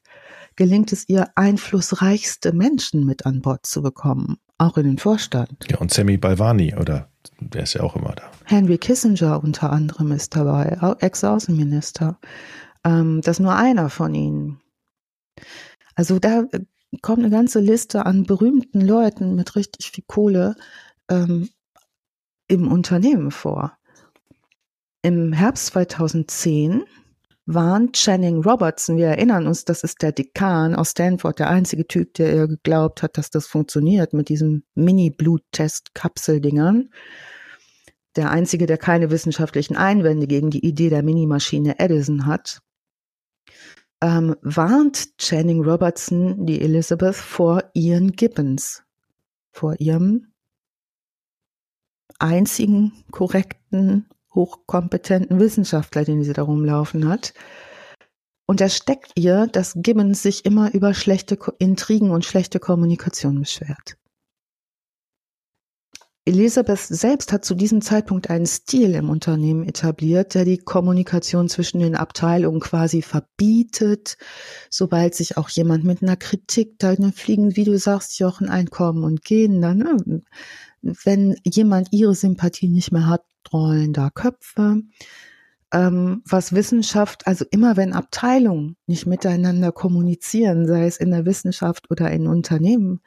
[0.56, 5.68] gelingt es ihr, einflussreichste Menschen mit an Bord zu bekommen, auch in den Vorstand.
[5.70, 8.24] Ja, und Sammy Balvani, oder der ist ja auch immer da.
[8.46, 12.18] Henry Kissinger unter anderem ist dabei, Ex-Außenminister.
[12.84, 14.60] Ähm, das ist nur einer von ihnen.
[15.96, 16.60] Also da äh,
[17.02, 20.56] kommt eine ganze Liste an berühmten Leuten mit richtig viel Kohle
[21.10, 21.50] ähm,
[22.48, 23.78] im Unternehmen vor.
[25.02, 26.84] Im Herbst 2010
[27.46, 32.14] waren Channing Robertson, wir erinnern uns, das ist der Dekan aus Stanford, der einzige Typ,
[32.16, 36.90] der ihr geglaubt hat, dass das funktioniert mit diesen Mini-Bluttest-Kapseldingern.
[38.18, 42.62] Der einzige, der keine wissenschaftlichen Einwände gegen die Idee der Minimaschine Edison hat
[44.02, 48.84] ähm, warnt Channing Robertson die Elizabeth vor Ian Gibbons,
[49.52, 50.28] vor ihrem
[52.20, 57.34] einzigen korrekten, hochkompetenten Wissenschaftler, den sie da rumlaufen hat.
[58.46, 63.98] Und er steckt ihr, dass Gibbons sich immer über schlechte Intrigen und schlechte Kommunikation beschwert.
[66.28, 71.80] Elisabeth selbst hat zu diesem Zeitpunkt einen Stil im Unternehmen etabliert, der die Kommunikation zwischen
[71.80, 74.18] den Abteilungen quasi verbietet.
[74.70, 79.24] Sobald sich auch jemand mit einer Kritik, da fliegen, wie du sagst, Jochen, einkommen und
[79.24, 79.78] gehen dann.
[79.78, 80.22] Ne?
[80.82, 83.24] Wenn jemand ihre Sympathie nicht mehr hat,
[83.54, 84.82] rollen da Köpfe.
[85.72, 91.90] Ähm, was Wissenschaft, also immer wenn Abteilungen nicht miteinander kommunizieren, sei es in der Wissenschaft
[91.90, 93.00] oder in Unternehmen,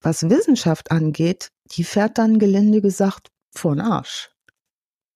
[0.00, 4.30] was Wissenschaft angeht, die fährt dann gelinde gesagt vor den Arsch.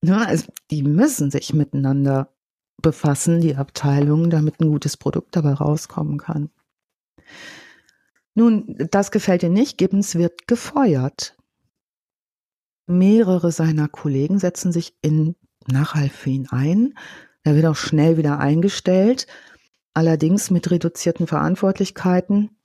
[0.05, 2.35] Ja, ne, also die müssen sich miteinander
[2.81, 6.51] befassen, die Abteilungen, damit ein gutes Produkt dabei rauskommen kann.
[8.35, 9.79] Nun, das gefällt ihr nicht.
[9.79, 11.37] Gibbons wird gefeuert.
[12.87, 16.95] Mehrere seiner Kollegen setzen sich in Nachhalt für ihn ein.
[17.45, 19.27] Er wird auch schnell wieder eingestellt,
[19.95, 22.57] allerdings mit reduzierten Verantwortlichkeiten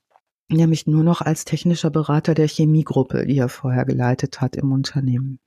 [0.48, 5.40] nämlich nur noch als technischer Berater der Chemiegruppe, die er vorher geleitet hat im Unternehmen.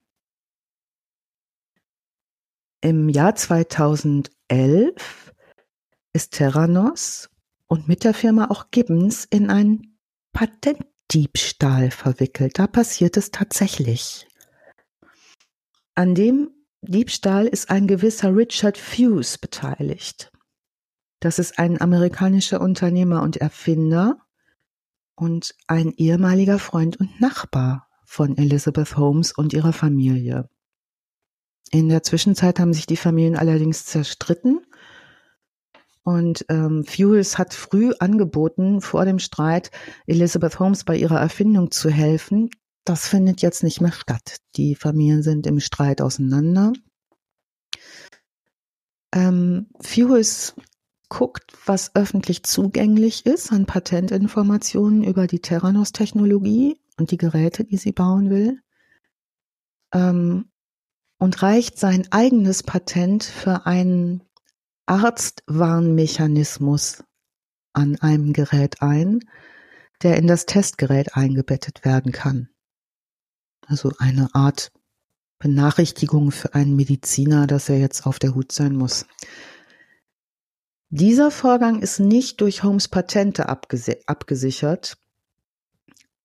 [2.81, 5.33] Im Jahr 2011
[6.13, 7.29] ist Terranos
[7.67, 9.99] und mit der Firma auch Gibbons in einen
[10.33, 12.57] Patentdiebstahl verwickelt.
[12.57, 14.27] Da passiert es tatsächlich.
[15.93, 16.49] An dem
[16.81, 20.31] Diebstahl ist ein gewisser Richard Fuse beteiligt.
[21.19, 24.17] Das ist ein amerikanischer Unternehmer und Erfinder,
[25.22, 30.49] und ein ehemaliger Freund und Nachbar von Elizabeth Holmes und ihrer Familie.
[31.69, 34.61] In der Zwischenzeit haben sich die Familien allerdings zerstritten
[36.01, 39.69] und ähm, Fewells hat früh angeboten, vor dem Streit
[40.07, 42.49] Elizabeth Holmes bei ihrer Erfindung zu helfen.
[42.84, 44.38] Das findet jetzt nicht mehr statt.
[44.55, 46.74] Die Familien sind im Streit auseinander.
[49.13, 50.55] Ähm, Fewells
[51.12, 57.91] guckt, was öffentlich zugänglich ist an Patentinformationen über die Terranos-Technologie und die Geräte, die sie
[57.91, 58.62] bauen will.
[59.93, 60.45] Ähm,
[61.20, 64.24] und reicht sein eigenes Patent für einen
[64.86, 67.03] Arztwarnmechanismus
[67.74, 69.20] an einem Gerät ein,
[70.01, 72.47] der in das Testgerät eingebettet werden kann.
[73.68, 74.72] Also eine Art
[75.39, 79.05] Benachrichtigung für einen Mediziner, dass er jetzt auf der Hut sein muss.
[80.93, 84.97] Dieser Vorgang ist nicht durch Holmes Patente abgesichert.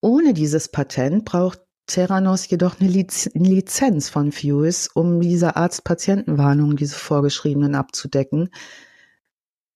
[0.01, 7.77] Ohne dieses Patent braucht Theranos jedoch eine Lizenz von Fewis, um diese Arzt-Patienten-Warnungen, diese vorgeschriebenen
[7.77, 8.51] abzudecken.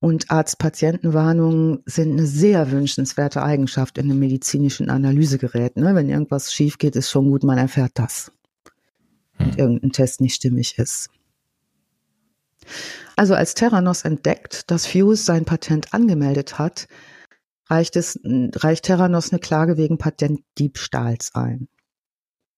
[0.01, 5.77] Und Arzt-Patienten-Warnungen sind eine sehr wünschenswerte Eigenschaft in einem medizinischen Analysegerät.
[5.77, 5.95] Ne?
[5.95, 8.33] Wenn irgendwas schief geht, ist schon gut, man erfährt das.
[9.39, 9.59] Und hm.
[9.59, 11.11] irgendein Test nicht stimmig ist.
[13.21, 16.89] Also als Terranos entdeckt, dass Fuse sein Patent angemeldet hat,
[17.69, 21.69] reicht, es, reicht Terranos eine Klage wegen Patentdiebstahls ein.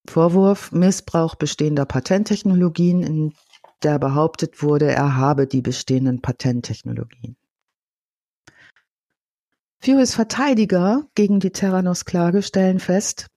[0.07, 3.33] Vorwurf Missbrauch bestehender Patenttechnologien, in
[3.83, 7.35] der behauptet wurde, er habe die bestehenden Patenttechnologien.
[9.81, 13.27] Fewes Verteidiger gegen die Terranos-Klage stellen fest,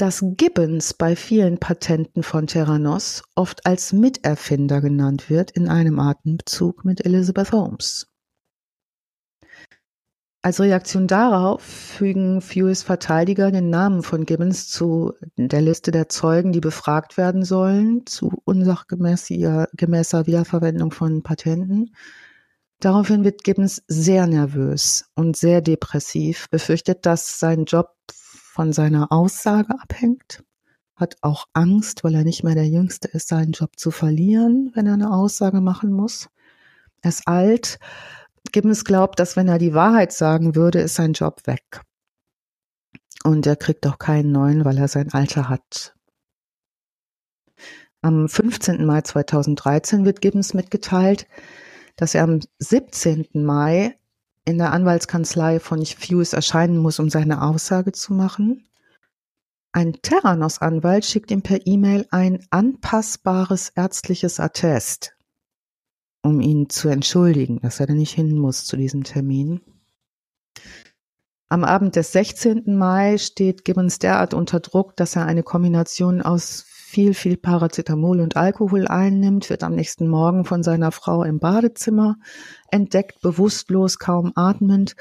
[0.00, 6.86] dass Gibbons bei vielen Patenten von Terranos oft als Miterfinder genannt wird in einem Atemzug
[6.86, 8.06] mit Elizabeth Holmes.
[10.40, 16.52] Als Reaktion darauf fügen Fewes Verteidiger den Namen von Gibbons zu der Liste der Zeugen,
[16.52, 21.94] die befragt werden sollen, zu unsachgemäßer Wiederverwendung von Patenten.
[22.78, 27.90] Daraufhin wird Gibbons sehr nervös und sehr depressiv, befürchtet, dass sein Job
[28.60, 30.44] von seiner Aussage abhängt,
[30.94, 34.86] hat auch Angst, weil er nicht mehr der Jüngste ist, seinen Job zu verlieren, wenn
[34.86, 36.28] er eine Aussage machen muss.
[37.00, 37.78] Er ist alt.
[38.52, 41.80] Gibbons glaubt, dass wenn er die Wahrheit sagen würde, ist sein Job weg.
[43.24, 45.94] Und er kriegt auch keinen neuen, weil er sein Alter hat.
[48.02, 48.84] Am 15.
[48.84, 51.26] Mai 2013 wird Gibbons mitgeteilt,
[51.96, 53.26] dass er am 17.
[53.32, 53.98] Mai
[54.44, 58.66] in der Anwaltskanzlei von Fuse erscheinen muss, um seine Aussage zu machen.
[59.72, 65.16] Ein Terranos-Anwalt schickt ihm per E-Mail ein anpassbares ärztliches Attest,
[66.22, 69.60] um ihn zu entschuldigen, dass er da nicht hin muss zu diesem Termin.
[71.48, 72.76] Am Abend des 16.
[72.76, 78.36] Mai steht Gibbons derart unter Druck, dass er eine Kombination aus viel, viel Paracetamol und
[78.36, 82.16] Alkohol einnimmt, wird am nächsten Morgen von seiner Frau im Badezimmer
[82.68, 84.96] entdeckt, bewusstlos, kaum atmend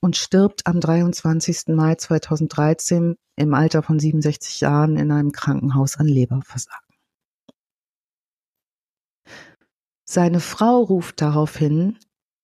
[0.00, 1.68] und stirbt am 23.
[1.68, 6.96] Mai 2013 im Alter von 67 Jahren in einem Krankenhaus an Leberversagen.
[10.06, 11.98] Seine Frau ruft daraufhin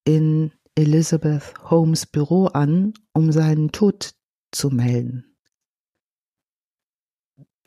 [0.05, 4.13] in Elizabeth Holmes Büro an, um seinen Tod
[4.51, 5.30] zu melden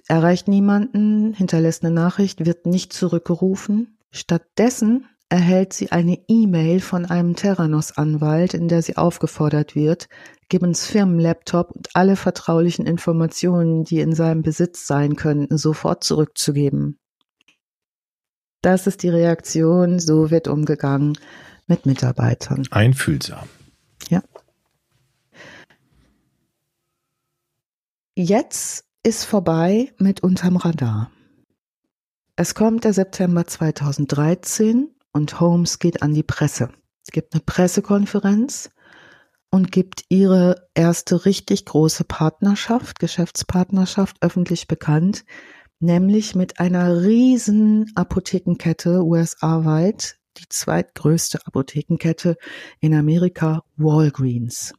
[0.07, 3.97] erreicht niemanden, hinterlässt eine Nachricht, wird nicht zurückgerufen.
[4.11, 10.07] Stattdessen erhält sie eine E-Mail von einem Terranos-Anwalt, in der sie aufgefordert wird,
[10.49, 16.99] Gibbons Firmenlaptop und alle vertraulichen Informationen, die in seinem Besitz sein könnten, sofort zurückzugeben.
[18.61, 21.17] Das ist die Reaktion, so wird umgegangen
[21.65, 22.67] mit Mitarbeitern.
[22.69, 23.47] Einfühlsam.
[24.09, 24.21] Ja.
[28.15, 31.11] Jetzt ist vorbei mit unterm Radar.
[32.37, 36.69] Es kommt der September 2013 und Holmes geht an die Presse.
[37.05, 38.71] Es gibt eine Pressekonferenz
[39.51, 45.25] und gibt ihre erste richtig große Partnerschaft, Geschäftspartnerschaft öffentlich bekannt,
[45.79, 52.37] nämlich mit einer riesen Apothekenkette USA-weit, die zweitgrößte Apothekenkette
[52.79, 54.73] in Amerika, Walgreens.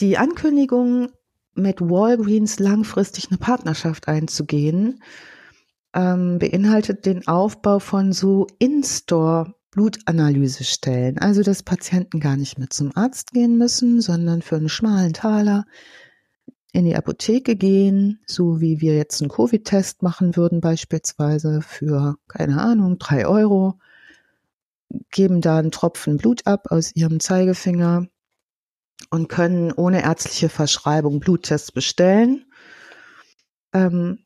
[0.00, 1.10] Die Ankündigung,
[1.54, 5.02] mit Walgreens langfristig eine Partnerschaft einzugehen,
[5.94, 12.94] ähm, beinhaltet den Aufbau von so In-Store Blutanalysestellen, also dass Patienten gar nicht mehr zum
[12.94, 15.64] Arzt gehen müssen, sondern für einen schmalen Taler
[16.72, 22.60] in die Apotheke gehen, so wie wir jetzt einen Covid-Test machen würden, beispielsweise für, keine
[22.60, 23.78] Ahnung, drei Euro,
[25.10, 28.08] geben da einen Tropfen Blut ab aus ihrem Zeigefinger
[29.10, 32.46] und können ohne ärztliche Verschreibung Bluttests bestellen.
[33.72, 34.18] Ähm,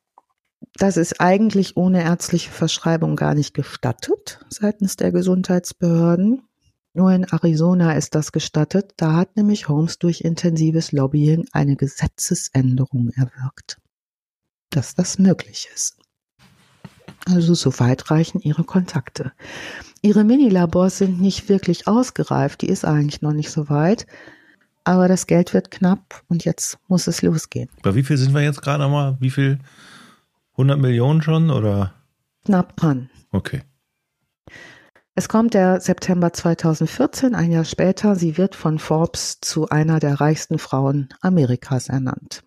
[0.74, 6.42] das ist eigentlich ohne ärztliche Verschreibung gar nicht gestattet seitens der Gesundheitsbehörden.
[6.92, 8.92] Nur in Arizona ist das gestattet.
[8.96, 13.80] Da hat nämlich Holmes durch intensives Lobbying eine Gesetzesänderung erwirkt,
[14.70, 15.98] dass das möglich ist.
[17.26, 19.32] Also so weit reichen ihre Kontakte.
[20.02, 24.06] Ihre Minilabors sind nicht wirklich ausgereift, die ist eigentlich noch nicht so weit
[24.84, 27.68] aber das Geld wird knapp und jetzt muss es losgehen.
[27.82, 29.16] Bei wie viel sind wir jetzt gerade mal?
[29.20, 29.58] Wie viel?
[30.52, 31.94] 100 Millionen schon oder?
[32.44, 33.08] Knapp dran.
[33.32, 33.62] Okay.
[35.14, 38.14] Es kommt der September 2014, ein Jahr später.
[38.16, 42.42] Sie wird von Forbes zu einer der reichsten Frauen Amerikas ernannt.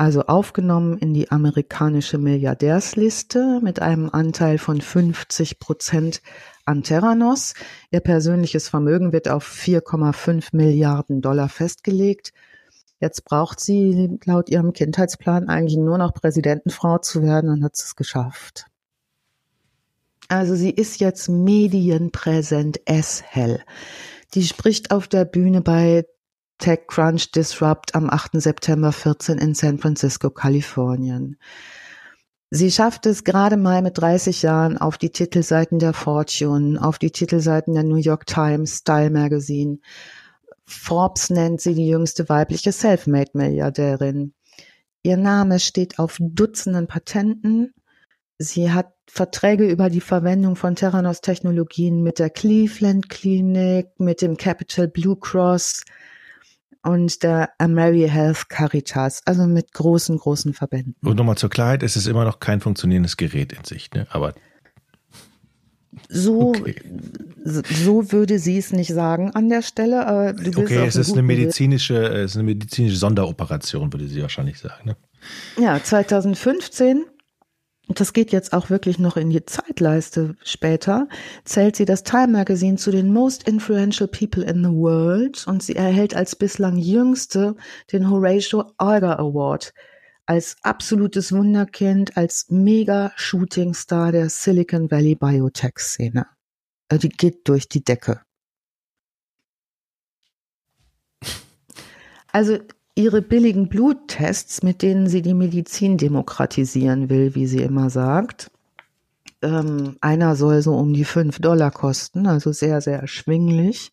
[0.00, 6.22] also aufgenommen in die amerikanische Milliardärsliste mit einem Anteil von 50 Prozent
[6.70, 7.54] an Terranos.
[7.90, 12.32] Ihr persönliches Vermögen wird auf 4,5 Milliarden Dollar festgelegt.
[13.00, 17.96] Jetzt braucht sie laut ihrem Kindheitsplan eigentlich nur noch Präsidentenfrau zu werden und hat es
[17.96, 18.66] geschafft.
[20.28, 23.64] Also sie ist jetzt medienpräsent as hell.
[24.34, 26.06] Die spricht auf der Bühne bei
[26.58, 28.40] TechCrunch Disrupt am 8.
[28.40, 31.36] September 14 in San Francisco, Kalifornien.
[32.52, 37.12] Sie schafft es gerade mal mit 30 Jahren auf die Titelseiten der Fortune, auf die
[37.12, 39.78] Titelseiten der New York Times, Style Magazine.
[40.66, 44.34] Forbes nennt sie die jüngste weibliche Selfmade-Milliardärin.
[45.02, 47.72] Ihr Name steht auf Dutzenden Patenten.
[48.38, 54.88] Sie hat Verträge über die Verwendung von Theranos-Technologien mit der Cleveland Clinic, mit dem Capital
[54.88, 55.84] Blue Cross,
[56.82, 60.94] und der Ameri Health Caritas, also mit großen, großen Verbänden.
[61.02, 64.06] Und nochmal zur Klarheit, es ist immer noch kein funktionierendes Gerät in sich, ne?
[64.10, 64.34] aber
[66.08, 66.76] so, okay.
[67.44, 70.06] so würde sie es nicht sagen an der Stelle.
[70.06, 74.58] Aber du okay, es ist eine medizinische, es ist eine medizinische Sonderoperation, würde sie wahrscheinlich
[74.58, 74.90] sagen.
[74.90, 74.96] Ne?
[75.58, 77.04] Ja, 2015
[77.90, 81.08] und das geht jetzt auch wirklich noch in die Zeitleiste später,
[81.44, 85.74] zählt sie das Time Magazine zu den Most Influential People in the World und sie
[85.74, 87.56] erhält als bislang jüngste
[87.90, 89.74] den Horatio Alger Award
[90.24, 96.28] als absolutes Wunderkind, als Mega-Shooting-Star der Silicon Valley Biotech-Szene.
[96.88, 98.20] Also die geht durch die Decke.
[102.32, 102.58] Also
[103.00, 108.50] ihre billigen Bluttests, mit denen sie die Medizin demokratisieren will, wie sie immer sagt.
[109.42, 113.92] Ähm, einer soll so um die fünf Dollar kosten, also sehr, sehr erschwinglich.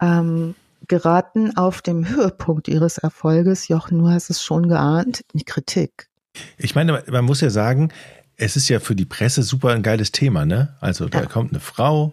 [0.00, 0.54] Ähm,
[0.88, 6.08] geraten auf dem Höhepunkt ihres Erfolges, Jochen, du hast es schon geahnt, die Kritik.
[6.58, 7.92] Ich meine, man muss ja sagen,
[8.36, 10.76] es ist ja für die Presse super ein geiles Thema, ne?
[10.80, 11.26] Also da ja.
[11.26, 12.12] kommt eine Frau,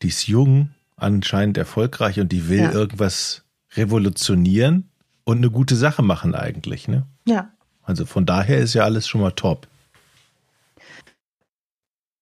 [0.00, 2.72] die ist jung, anscheinend erfolgreich und die will ja.
[2.72, 3.42] irgendwas
[3.74, 4.88] revolutionieren
[5.24, 7.06] und eine gute Sache machen eigentlich, ne?
[7.26, 7.52] Ja.
[7.82, 9.68] Also von daher ist ja alles schon mal top.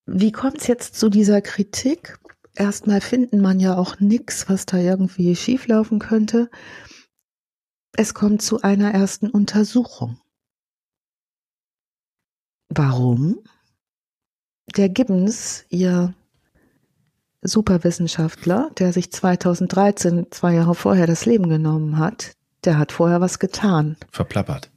[0.07, 2.18] Wie kommt es jetzt zu dieser Kritik?
[2.55, 6.51] Erstmal finden man ja auch nichts, was da irgendwie schieflaufen könnte.
[7.92, 10.18] Es kommt zu einer ersten Untersuchung.
[12.68, 13.38] Warum?
[14.76, 16.14] Der Gibbons, ihr
[17.42, 23.38] Superwissenschaftler, der sich 2013, zwei Jahre vorher, das Leben genommen hat, der hat vorher was
[23.38, 23.96] getan.
[24.11, 24.70] Verplappert.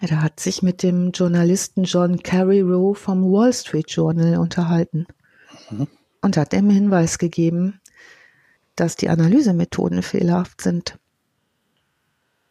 [0.00, 5.06] Ja, der hat sich mit dem Journalisten John Carreyrou vom Wall Street Journal unterhalten
[5.70, 5.88] mhm.
[6.22, 7.80] und hat ihm Hinweis gegeben,
[8.76, 10.98] dass die Analysemethoden fehlerhaft sind.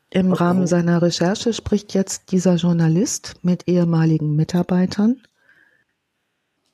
[0.09, 0.35] Im oh.
[0.35, 5.21] Rahmen seiner Recherche spricht jetzt dieser Journalist mit ehemaligen Mitarbeitern,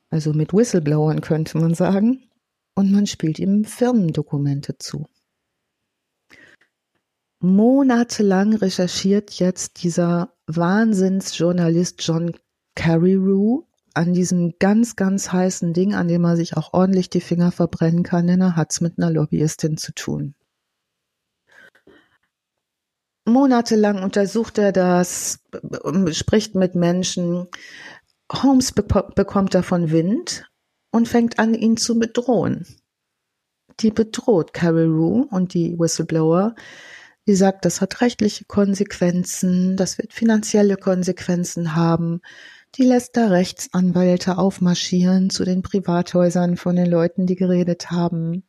[0.09, 2.23] also mit Whistleblowern könnte man sagen,
[2.75, 5.07] und man spielt ihm Firmendokumente zu
[7.43, 12.31] monatelang recherchiert jetzt dieser Wahnsinnsjournalist John
[12.75, 17.51] Carreyrou an diesem ganz, ganz heißen Ding, an dem er sich auch ordentlich die Finger
[17.51, 20.35] verbrennen kann, denn er hat es mit einer Lobbyistin zu tun.
[23.25, 25.39] Monatelang untersucht er das,
[26.11, 27.47] spricht mit Menschen.
[28.31, 30.49] Holmes bekommt davon Wind
[30.91, 32.65] und fängt an, ihn zu bedrohen.
[33.81, 36.55] Die bedroht Carreyrou und die Whistleblower
[37.25, 42.21] Sie sagt, das hat rechtliche Konsequenzen, das wird finanzielle Konsequenzen haben.
[42.75, 48.43] Die lässt da Rechtsanwälte aufmarschieren zu den Privathäusern von den Leuten, die geredet haben.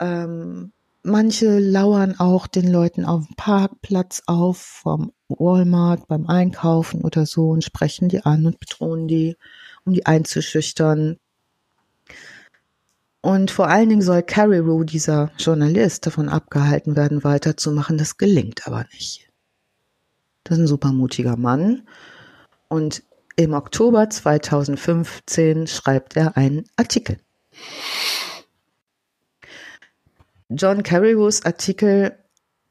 [0.00, 7.24] Ähm, manche lauern auch den Leuten auf dem Parkplatz auf, vom Walmart beim Einkaufen oder
[7.26, 9.36] so und sprechen die an und bedrohen die,
[9.84, 11.16] um die einzuschüchtern.
[13.20, 17.98] Und vor allen Dingen soll Carreyrou, dieser Journalist, davon abgehalten werden, weiterzumachen.
[17.98, 19.28] Das gelingt aber nicht.
[20.44, 21.86] Das ist ein supermutiger Mann.
[22.68, 23.02] Und
[23.36, 27.18] im Oktober 2015 schreibt er einen Artikel.
[30.48, 32.16] John Carreyrous Artikel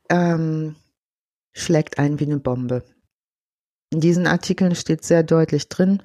[0.09, 0.75] ähm,
[1.53, 2.83] schlägt ein wie eine Bombe.
[3.89, 6.01] In diesen Artikeln steht sehr deutlich drin,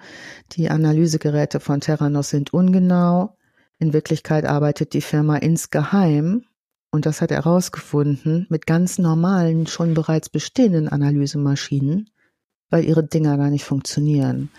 [0.52, 3.36] die Analysegeräte von Terranos sind ungenau,
[3.78, 6.44] in Wirklichkeit arbeitet die Firma insgeheim,
[6.90, 12.10] und das hat er herausgefunden, mit ganz normalen, schon bereits bestehenden Analysemaschinen,
[12.68, 14.50] weil ihre Dinger gar nicht funktionieren.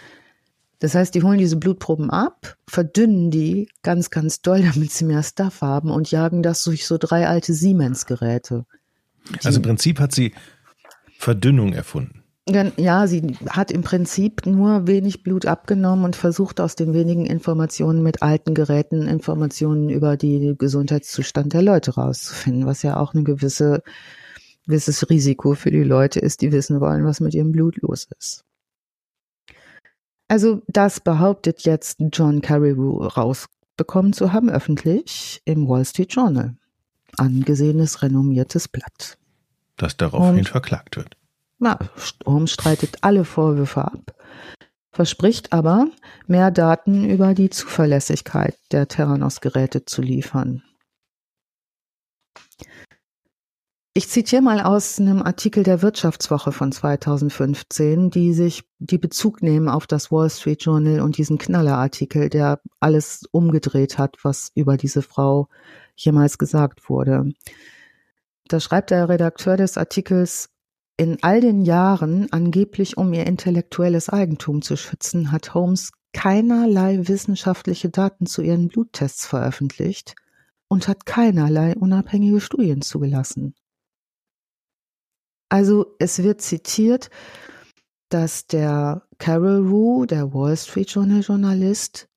[0.80, 5.23] Das heißt, die holen diese Blutproben ab, verdünnen die ganz, ganz doll, damit sie mehr
[5.23, 8.65] Stuff haben und jagen das durch so drei alte Siemens-Geräte.
[9.44, 10.34] Also im Prinzip hat sie
[11.18, 12.23] Verdünnung erfunden.
[12.45, 18.03] Ja, sie hat im Prinzip nur wenig Blut abgenommen und versucht aus den wenigen Informationen
[18.03, 23.82] mit alten Geräten Informationen über die Gesundheitszustand der Leute rauszufinden, was ja auch ein gewisse,
[24.65, 28.44] gewisses Risiko für die Leute ist, die wissen wollen, was mit ihrem Blut los ist.
[30.28, 36.57] Also das behauptet jetzt John Carreyrou rausbekommen zu haben öffentlich im Wall Street Journal.
[37.18, 39.18] Angesehenes, renommiertes Blatt.
[39.78, 41.15] Das daraufhin verklagt wird.
[41.64, 44.22] Na, Sturm streitet alle Vorwürfe ab,
[44.91, 45.88] verspricht aber,
[46.27, 50.61] mehr Daten über die Zuverlässigkeit der Terranos-Geräte zu liefern.
[53.94, 59.69] Ich zitiere mal aus einem Artikel der Wirtschaftswoche von 2015, die sich die Bezug nehmen
[59.69, 65.02] auf das Wall Street Journal und diesen Knallerartikel, der alles umgedreht hat, was über diese
[65.02, 65.48] Frau
[65.95, 67.31] jemals gesagt wurde.
[68.49, 70.49] Da schreibt der Redakteur des Artikels,
[70.98, 77.90] in all den Jahren, angeblich um ihr intellektuelles Eigentum zu schützen, hat Holmes keinerlei wissenschaftliche
[77.90, 80.15] Daten zu ihren Bluttests veröffentlicht
[80.68, 83.56] und hat keinerlei unabhängige Studien zugelassen.
[85.49, 87.10] Also es wird zitiert,
[88.10, 92.10] dass der Carol Rue, der Wall Street Journal Journalist,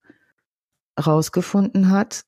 [0.97, 2.25] herausgefunden hat,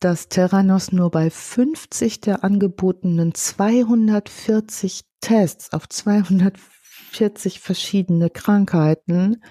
[0.00, 9.42] dass Terranos nur bei 50 der angebotenen 240 Tests auf 240 verschiedene Krankheiten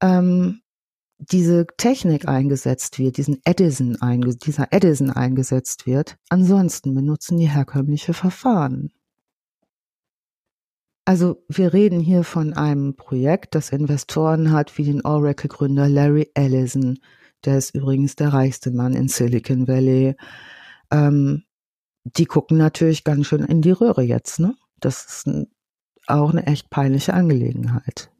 [0.00, 0.60] ähm,
[1.18, 6.16] diese Technik eingesetzt wird, diesen Edison einge dieser Edison eingesetzt wird.
[6.28, 8.92] Ansonsten benutzen die herkömmliche Verfahren.
[11.04, 16.98] Also wir reden hier von einem Projekt, das Investoren hat wie den Oracle-Gründer Larry Ellison,
[17.44, 20.16] der ist übrigens der reichste Mann in Silicon Valley.
[20.90, 21.44] Ähm,
[22.04, 24.54] die gucken natürlich ganz schön in die Röhre jetzt, ne?
[24.80, 25.48] Das ist ein,
[26.06, 28.10] auch eine echt peinliche Angelegenheit.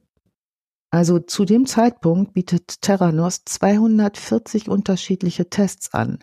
[0.90, 6.18] Also zu dem Zeitpunkt bietet Terranos 240 unterschiedliche Tests an.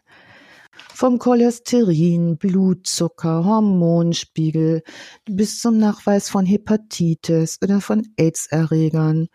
[0.93, 4.83] Vom Cholesterin, Blutzucker, Hormonspiegel
[5.25, 9.27] bis zum Nachweis von Hepatitis oder von AIDS-Erregern.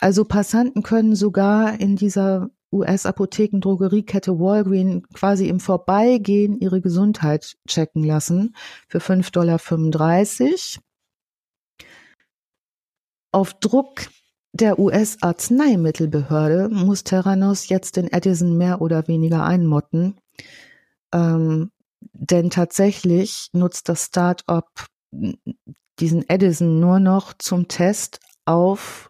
[0.00, 8.54] Also Passanten können sogar in dieser US-Apotheken-Drogeriekette Walgreen quasi im Vorbeigehen ihre Gesundheit checken lassen
[8.88, 10.82] für 5,35 Dollar.
[13.32, 14.08] Auf Druck
[14.52, 20.16] der US-Arzneimittelbehörde muss Terranos jetzt den Edison mehr oder weniger einmotten.
[21.12, 21.70] Ähm,
[22.12, 24.86] denn tatsächlich nutzt das Start-up
[26.00, 29.07] diesen Edison nur noch zum Test auf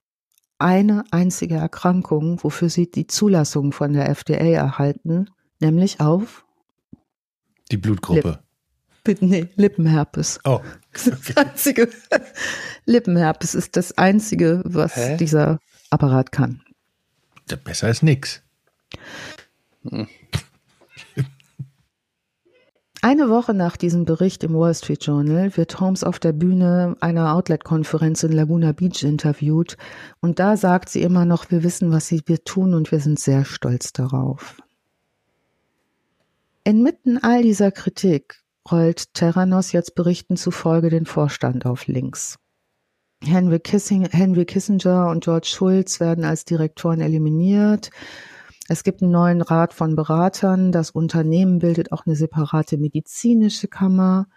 [0.59, 5.31] eine einzige Erkrankung, wofür sie die Zulassung von der FDA erhalten,
[5.61, 6.45] nämlich auf
[7.71, 8.41] die Blutgruppe.
[9.07, 10.41] Lip nee, Lippenherpes.
[10.45, 10.61] Oh.
[10.61, 10.65] Okay.
[10.93, 11.89] Das einzige
[12.87, 15.17] Lippenherpes ist das einzige, was Hä?
[15.17, 15.59] dieser
[15.91, 16.63] Apparat kann.
[17.65, 18.43] Besser als nix.
[19.89, 20.09] Hm.
[23.01, 27.35] Eine Woche nach diesem Bericht im Wall Street Journal wird Holmes auf der Bühne einer
[27.35, 29.77] Outlet-Konferenz in Laguna Beach interviewt
[30.21, 33.45] und da sagt sie immer noch, wir wissen, was wir tun und wir sind sehr
[33.45, 34.61] stolz darauf.
[36.65, 42.39] Inmitten all dieser Kritik rollt Terranos jetzt Berichten zufolge den Vorstand auf links.
[43.25, 47.91] Henry, Kissing, Henry Kissinger und George Schulz werden als Direktoren eliminiert.
[48.71, 50.73] Es gibt einen neuen Rat von Beratern.
[50.73, 54.29] Das Unternehmen bildet auch eine separate medizinische Kammer,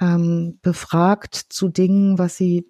[0.00, 2.66] ähm, befragt zu Dingen, was sie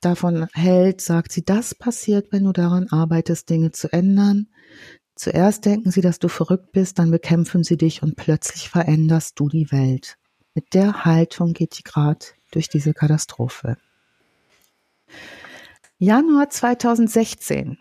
[0.00, 4.48] davon hält, sagt sie, das passiert, wenn du daran arbeitest, Dinge zu ändern.
[5.14, 9.48] Zuerst denken sie, dass du verrückt bist, dann bekämpfen sie dich und plötzlich veränderst du
[9.48, 10.16] die Welt.
[10.54, 13.76] Mit der Haltung geht die gerade durch diese Katastrophe.
[15.98, 17.78] Januar 2016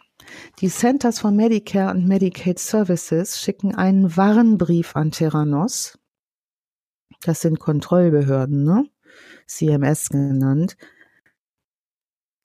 [0.60, 5.98] die Centers for Medicare und Medicaid Services schicken einen Warnbrief an Terranos.
[7.22, 8.86] Das sind Kontrollbehörden, ne?
[9.48, 10.78] CMS genannt.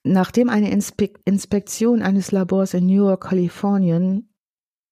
[0.03, 4.29] Nachdem eine Inspe Inspektion eines Labors in Newark, Kalifornien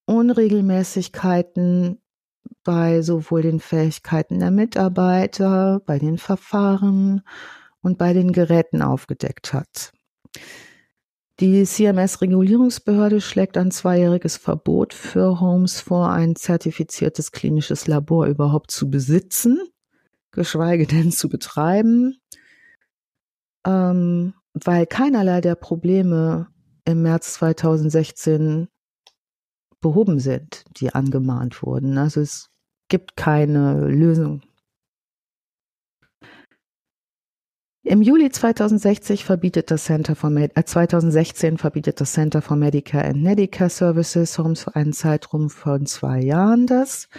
[0.06, 2.02] Unregelmäßigkeiten
[2.64, 7.24] bei sowohl den Fähigkeiten der Mitarbeiter, bei den Verfahren
[7.82, 9.94] und bei den Geräten aufgedeckt hat.
[11.42, 18.90] Die CMS-Regulierungsbehörde schlägt ein zweijähriges Verbot für Holmes vor, ein zertifiziertes klinisches Labor überhaupt zu
[18.90, 19.60] besitzen,
[20.32, 22.18] geschweige denn zu betreiben,
[23.68, 26.48] ähm, weil keinerlei der Probleme
[26.86, 28.70] im März 2016
[29.82, 31.98] behoben sind, die angemahnt wurden.
[31.98, 32.50] Also es
[32.88, 34.42] gibt keine Lösung
[37.88, 43.06] Im Juli 2060 verbietet das Center for Med äh, 2016 verbietet das Center for Medicare
[43.06, 47.10] and Medicare Services Homes für einen Zeitraum von zwei Jahren das.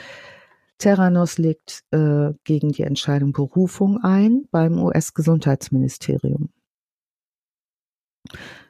[0.78, 6.48] Terranos legt äh, gegen die Entscheidung Berufung ein beim US-Gesundheitsministerium.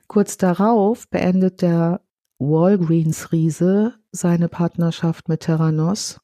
[0.06, 2.02] Kurz darauf beendet der
[2.39, 6.20] Walgreens-Riese seine Partnerschaft mit Terranos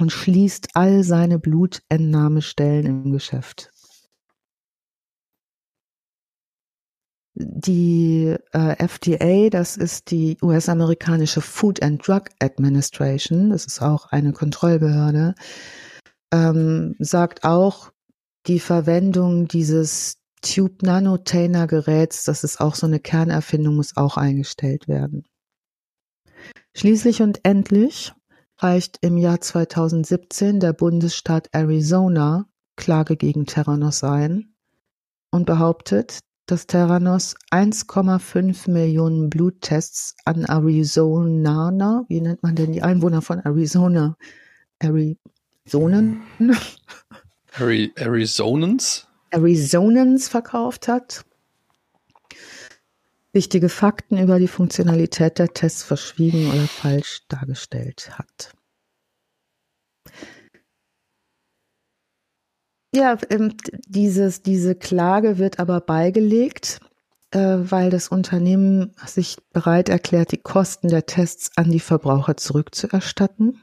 [0.00, 3.75] und schließt all seine Blutentnahmestellen im Geschäft.
[7.38, 14.32] Die äh, FDA, das ist die US-amerikanische Food and Drug Administration, das ist auch eine
[14.32, 15.34] Kontrollbehörde,
[16.32, 17.92] ähm, sagt auch,
[18.46, 24.88] die Verwendung dieses Tube Nanotainer Geräts, das ist auch so eine Kernerfindung, muss auch eingestellt
[24.88, 25.24] werden.
[26.74, 28.14] Schließlich und endlich
[28.58, 32.46] reicht im Jahr 2017 der Bundesstaat Arizona
[32.76, 34.54] Klage gegen Terranos ein
[35.30, 43.20] und behauptet, dass Terranos 1,5 Millionen Bluttests an Arizonaner, wie nennt man denn die Einwohner
[43.20, 44.16] von Arizona?
[44.78, 46.22] Arizonen?
[47.58, 49.08] Ari Arizonans?
[49.32, 51.24] Arizonans verkauft hat.
[53.32, 58.52] Wichtige Fakten über die Funktionalität der Tests verschwiegen oder falsch dargestellt hat.
[62.96, 63.52] Ja, ähm,
[63.86, 66.80] dieses, diese Klage wird aber beigelegt,
[67.30, 73.60] äh, weil das Unternehmen sich bereit erklärt, die Kosten der Tests an die Verbraucher zurückzuerstatten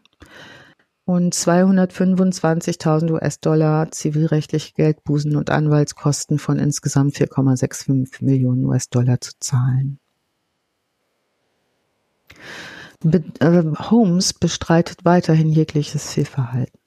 [1.05, 9.97] und 225.000 US-Dollar zivilrechtliche Geldbußen und Anwaltskosten von insgesamt 4,65 Millionen US-Dollar zu zahlen.
[12.99, 16.77] Be äh, Holmes bestreitet weiterhin jegliches Fehlverhalten.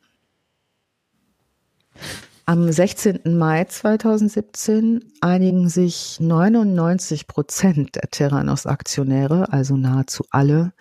[2.48, 3.36] Am 16.
[3.36, 10.72] Mai 2017 einigen sich 99 Prozent der Terranos-Aktionäre, also nahezu alle,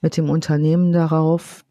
[0.00, 1.66] mit dem Unternehmen darauf,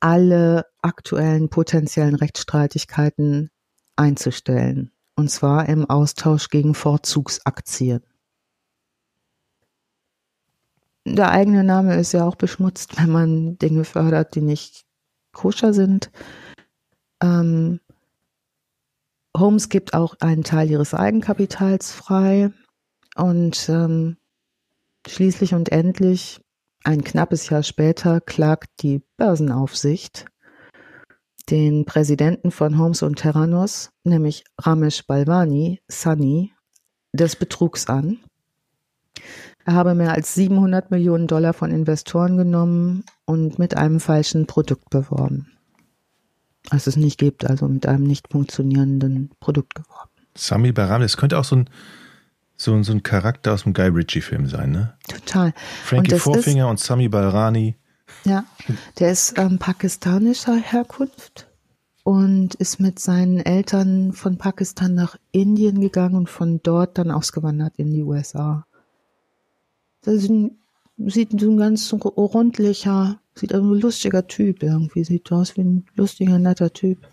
[0.00, 3.48] alle aktuellen potenziellen Rechtsstreitigkeiten
[3.96, 4.92] einzustellen.
[5.16, 8.02] Und zwar im Austausch gegen Vorzugsaktien.
[11.06, 14.84] Der eigene Name ist ja auch beschmutzt, wenn man Dinge fördert, die nicht
[15.32, 16.10] koscher sind.
[17.22, 17.80] Ähm,
[19.42, 22.52] Holmes gibt auch einen Teil ihres Eigenkapitals frei
[23.16, 24.16] und ähm,
[25.04, 26.40] schließlich und endlich,
[26.84, 30.26] ein knappes Jahr später, klagt die Börsenaufsicht
[31.50, 36.52] den Präsidenten von Holmes und Terranos, nämlich Ramesh Balvani, Sunny,
[37.12, 38.20] des Betrugs an.
[39.64, 44.88] Er habe mehr als 700 Millionen Dollar von Investoren genommen und mit einem falschen Produkt
[44.88, 45.52] beworben
[46.70, 50.10] als es nicht gibt, also mit einem nicht funktionierenden Produkt geworben.
[50.34, 51.70] Sami Baram, das könnte auch so ein,
[52.56, 54.94] so, so ein Charakter aus dem Guy Ritchie-Film sein, ne?
[55.08, 55.52] Total.
[55.84, 57.76] Frankie und Vorfinger ist, und Sami Balrani.
[58.24, 58.44] Ja,
[58.98, 61.48] der ist ähm, pakistanischer Herkunft
[62.04, 67.74] und ist mit seinen Eltern von Pakistan nach Indien gegangen und von dort dann ausgewandert
[67.76, 68.66] in die USA.
[70.02, 70.58] Das ist ein,
[70.98, 75.04] sieht so ein ganz rundlicher, Sieht also ein lustiger Typ irgendwie.
[75.04, 77.08] Sieht aus wie ein lustiger, netter Typ.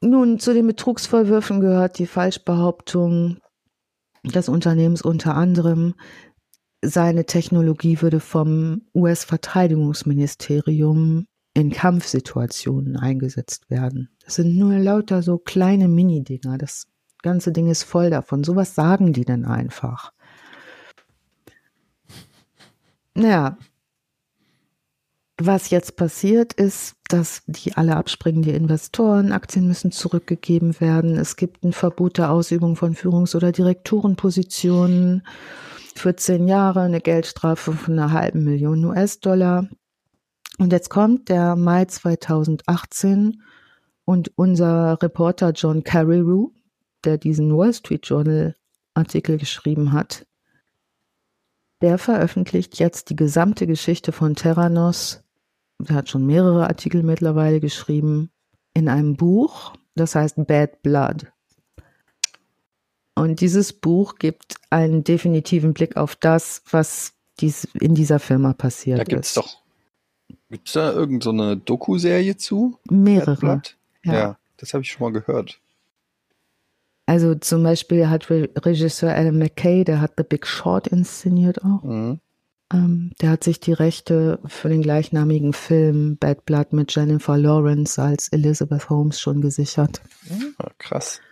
[0.00, 3.38] Nun, zu den Betrugsvorwürfen gehört die Falschbehauptung
[4.24, 5.94] des Unternehmens unter anderem,
[6.80, 14.10] seine Technologie würde vom US-Verteidigungsministerium in Kampfsituationen eingesetzt werden.
[14.24, 16.56] Das sind nur lauter so kleine Mini-Dinger.
[16.56, 16.86] Das
[17.22, 18.44] ganze Ding ist voll davon.
[18.44, 20.12] Sowas sagen die dann einfach.
[23.18, 23.58] Naja,
[25.38, 31.16] was jetzt passiert ist, dass die alle abspringen, die Investoren, Aktien müssen zurückgegeben werden.
[31.16, 35.26] Es gibt ein Verbot der Ausübung von Führungs- oder Direktorenpositionen
[35.96, 39.68] für zehn Jahre, eine Geldstrafe von einer halben Million US-Dollar.
[40.58, 43.42] Und jetzt kommt der Mai 2018
[44.04, 46.52] und unser Reporter John Carreyrou,
[47.04, 48.54] der diesen Wall Street Journal
[48.94, 50.27] Artikel geschrieben hat,
[51.80, 55.22] der veröffentlicht jetzt die gesamte Geschichte von Terranos.
[55.86, 58.30] Er hat schon mehrere Artikel mittlerweile geschrieben
[58.74, 61.26] in einem Buch, das heißt Bad Blood.
[63.14, 69.00] Und dieses Buch gibt einen definitiven Blick auf das, was dies in dieser Firma passiert
[69.00, 69.36] da gibt's ist.
[69.36, 69.62] Doch,
[70.50, 72.78] gibt es da irgendeine so Doku-Serie zu?
[72.90, 73.62] Mehrere.
[74.04, 74.12] Ja.
[74.12, 75.60] ja, das habe ich schon mal gehört.
[77.08, 81.82] Also zum Beispiel hat Re Regisseur Adam McKay, der hat The Big Short inszeniert auch.
[81.82, 82.20] Mhm.
[82.70, 87.98] Ähm, der hat sich die Rechte für den gleichnamigen Film Bad Blood mit Jennifer Lawrence
[88.00, 90.02] als Elizabeth Holmes schon gesichert.
[90.28, 91.22] Ja, krass.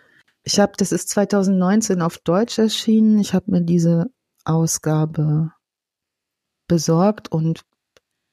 [0.44, 3.18] Ich habe, das ist 2019 auf Deutsch erschienen.
[3.18, 4.06] Ich habe mir diese
[4.46, 5.52] Ausgabe
[6.68, 7.66] besorgt und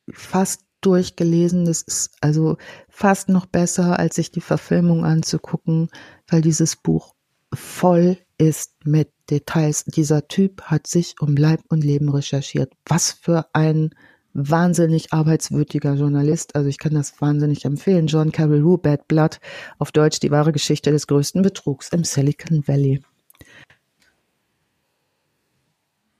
[0.09, 1.65] fast durchgelesen.
[1.65, 2.55] Das ist also
[2.87, 5.89] fast noch besser, als sich die Verfilmung anzugucken,
[6.29, 7.13] weil dieses Buch
[7.53, 9.85] voll ist mit Details.
[9.85, 12.73] Dieser Typ hat sich um Leib und Leben recherchiert.
[12.85, 13.91] Was für ein
[14.33, 16.55] wahnsinnig arbeitswürdiger Journalist.
[16.55, 18.07] Also ich kann das wahnsinnig empfehlen.
[18.07, 19.39] John Carreyrou, Bad Blood,
[19.77, 23.01] auf Deutsch die wahre Geschichte des größten Betrugs im Silicon Valley.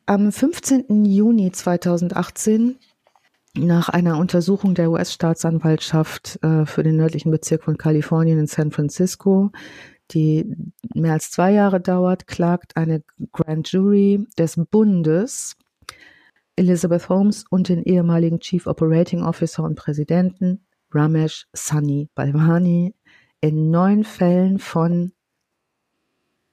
[0.06, 1.06] Am 15.
[1.06, 2.78] Juni 2018
[3.56, 9.52] nach einer Untersuchung der US-Staatsanwaltschaft äh, für den nördlichen Bezirk von Kalifornien in San Francisco,
[10.14, 10.56] die
[10.94, 15.56] mehr als zwei Jahre dauert, klagt eine Grand Jury des Bundes
[16.56, 22.94] Elizabeth Holmes und den ehemaligen Chief Operating Officer und Präsidenten Ramesh Sunny Balvani
[23.42, 25.12] in neun Fällen von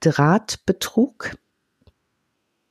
[0.00, 1.36] Drahtbetrug.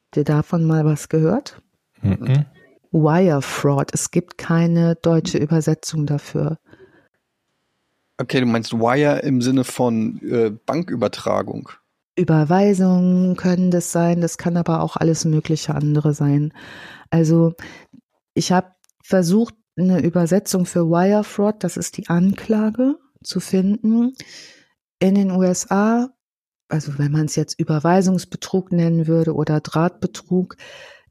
[0.08, 1.62] Habt ihr davon mal was gehört?
[2.02, 2.46] Mhm.
[2.92, 3.92] Wire Fraud.
[3.94, 6.58] Es gibt keine deutsche Übersetzung dafür.
[8.22, 11.70] Okay, du meinst Wire im Sinne von äh, Bankübertragung.
[12.18, 16.52] Überweisungen können das sein, das kann aber auch alles mögliche andere sein.
[17.10, 17.54] Also
[18.34, 24.14] ich habe versucht, eine Übersetzung für Wire Fraud, das ist die Anklage, zu finden.
[25.00, 26.10] In den USA,
[26.68, 30.58] also wenn man es jetzt Überweisungsbetrug nennen würde oder Drahtbetrug,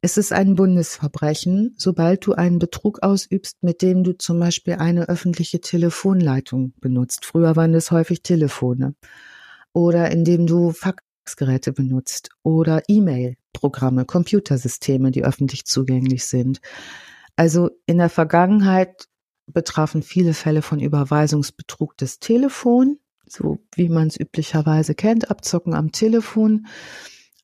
[0.00, 5.08] es ist ein Bundesverbrechen, sobald du einen Betrug ausübst, mit dem du zum Beispiel eine
[5.08, 7.24] öffentliche Telefonleitung benutzt.
[7.24, 8.94] Früher waren es häufig Telefone.
[9.72, 16.60] Oder indem du Faxgeräte benutzt oder E-Mail-Programme, Computersysteme, die öffentlich zugänglich sind.
[17.36, 19.06] Also in der Vergangenheit
[19.46, 25.92] betrafen viele Fälle von Überweisungsbetrug das Telefon, so wie man es üblicherweise kennt, Abzocken am
[25.92, 26.66] Telefon.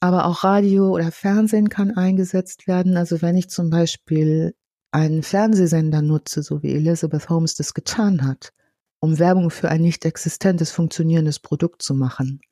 [0.05, 2.99] Aber auch Radio oder Fernsehen kann eingesetzt werden.
[2.99, 4.55] Also wenn ich zum Beispiel
[4.91, 8.53] einen Fernsehsender nutze, so wie Elizabeth Holmes das getan hat,
[9.01, 12.43] um Werbung für ein nicht existentes, funktionierendes Produkt zu machen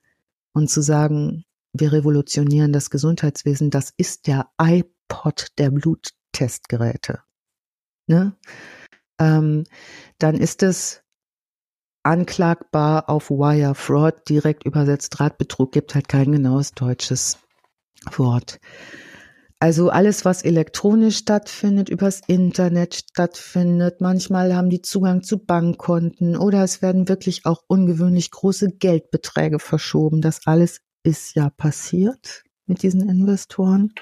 [0.54, 7.20] und zu sagen, wir revolutionieren das Gesundheitswesen, das ist der iPod der Bluttestgeräte.
[8.06, 8.34] Ne?
[9.20, 9.64] Ähm,
[10.18, 11.01] dann ist es
[12.02, 17.38] anklagbar auf Wire Fraud, direkt übersetzt Drahtbetrug, gibt halt kein genaues deutsches
[18.16, 18.58] Wort.
[19.60, 24.00] Also alles, was elektronisch stattfindet, übers Internet stattfindet.
[24.00, 30.20] Manchmal haben die Zugang zu Bankkonten oder es werden wirklich auch ungewöhnlich große Geldbeträge verschoben.
[30.20, 33.92] Das alles ist ja passiert mit diesen Investoren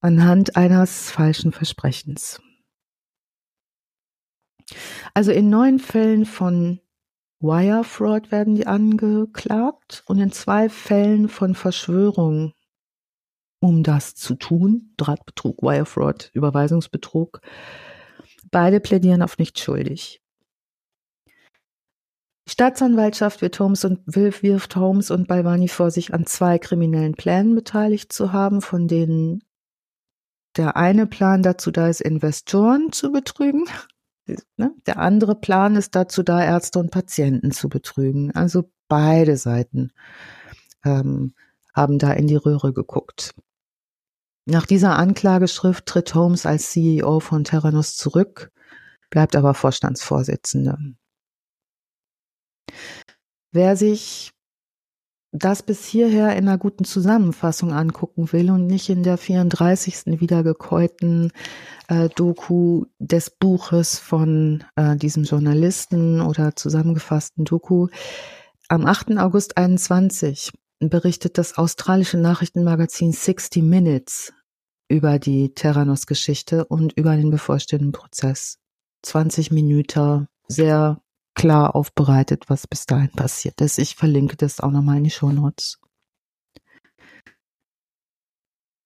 [0.00, 2.40] anhand eines falschen Versprechens.
[5.14, 6.80] Also in neun Fällen von
[7.40, 12.52] Wire Fraud werden die angeklagt und in zwei Fällen von Verschwörung,
[13.60, 17.40] um das zu tun, Drahtbetrug, Wire Fraud, Überweisungsbetrug.
[18.52, 20.22] Beide plädieren auf nicht schuldig.
[22.46, 27.56] Die Staatsanwaltschaft wird Holmes und wirft Holmes und Balvani vor, sich an zwei kriminellen Plänen
[27.56, 29.42] beteiligt zu haben, von denen
[30.56, 33.64] der eine Plan dazu da ist, Investoren zu betrügen
[34.26, 34.74] Ne?
[34.86, 38.30] Der andere Plan ist dazu da, Ärzte und Patienten zu betrügen.
[38.32, 39.92] Also beide Seiten
[40.84, 41.34] ähm,
[41.74, 43.34] haben da in die Röhre geguckt.
[44.44, 48.50] Nach dieser Anklageschrift tritt Holmes als CEO von Terranus zurück,
[49.10, 50.78] bleibt aber Vorstandsvorsitzender.
[53.52, 54.32] Wer sich
[55.32, 60.20] das bis hierher in einer guten Zusammenfassung angucken will und nicht in der 34.
[60.20, 61.32] wiedergekäuten
[61.88, 67.88] äh, Doku des Buches von äh, diesem Journalisten oder zusammengefassten Doku.
[68.68, 69.16] Am 8.
[69.16, 74.34] August 21 berichtet das australische Nachrichtenmagazin 60 Minutes
[74.88, 78.58] über die Terranos-Geschichte und über den bevorstehenden Prozess.
[79.02, 81.00] 20 Minuten, sehr
[81.34, 83.78] klar aufbereitet, was bis dahin passiert ist.
[83.78, 85.78] Ich verlinke das auch nochmal in die Show Notes.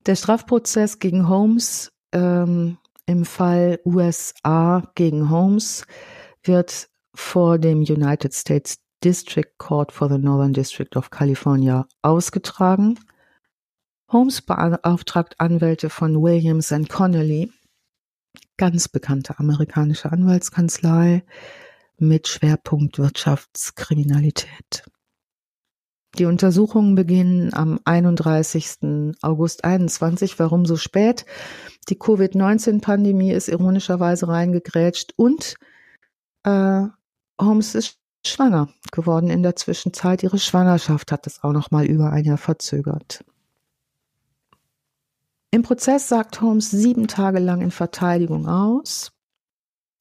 [0.07, 5.85] Der Strafprozess gegen Holmes ähm, im Fall USA gegen Holmes
[6.45, 12.99] wird vor dem United States District Court for the Northern District of California ausgetragen.
[14.09, 17.53] Holmes beauftragt Anwälte von Williams Connolly,
[18.57, 21.25] ganz bekannte amerikanische Anwaltskanzlei,
[21.99, 24.85] mit Schwerpunkt Wirtschaftskriminalität.
[26.19, 29.15] Die Untersuchungen beginnen am 31.
[29.21, 30.39] August 21.
[30.39, 31.27] Warum so spät?
[31.89, 35.57] Die Covid-19-Pandemie ist ironischerweise reingegrätscht und
[36.45, 36.85] äh,
[37.39, 40.23] Holmes ist schwanger geworden in der Zwischenzeit.
[40.23, 43.23] Ihre Schwangerschaft hat es auch noch mal über ein Jahr verzögert.
[45.51, 49.13] Im Prozess sagt Holmes sieben Tage lang in Verteidigung aus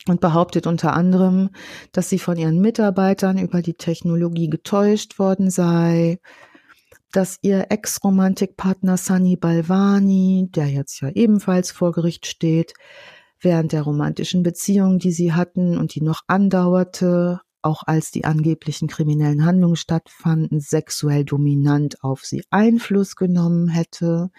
[0.08, 1.50] und behauptet unter anderem,
[1.92, 6.20] dass sie von ihren Mitarbeitern über die Technologie getäuscht worden sei,
[7.12, 12.74] dass ihr Ex-Romantikpartner Sunny Balvani, der jetzt ja ebenfalls vor Gericht steht,
[13.40, 18.88] während der romantischen Beziehung, die sie hatten und die noch andauerte, auch als die angeblichen
[18.88, 24.30] kriminellen Handlungen stattfanden, sexuell dominant auf sie Einfluss genommen hätte.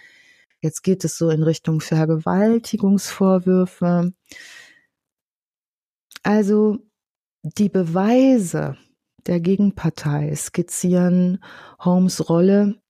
[0.61, 4.13] Jetzt geht es so in Richtung Vergewaltigungsvorwürfe.
[6.27, 6.79] Also
[7.45, 8.77] die Beweise
[9.29, 11.39] der Gegenpartei skizzieren
[11.79, 12.83] Holmes Rolle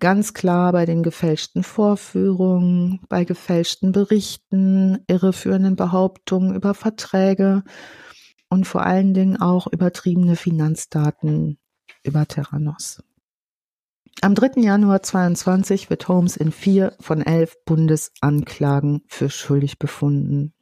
[0.00, 7.62] ganz klar bei den gefälschten Vorführungen, bei gefälschten Berichten, irreführenden Behauptungen über Verträge
[8.48, 11.60] und vor allen Dingen auch übertriebene Finanzdaten
[12.02, 13.00] über Terranos.
[14.22, 14.60] Am 3.
[14.60, 20.52] Januar 22 wird Holmes in vier von elf Bundesanklagen für schuldig befunden.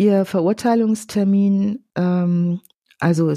[0.00, 2.60] Ihr Verurteilungstermin, ähm,
[3.00, 3.34] also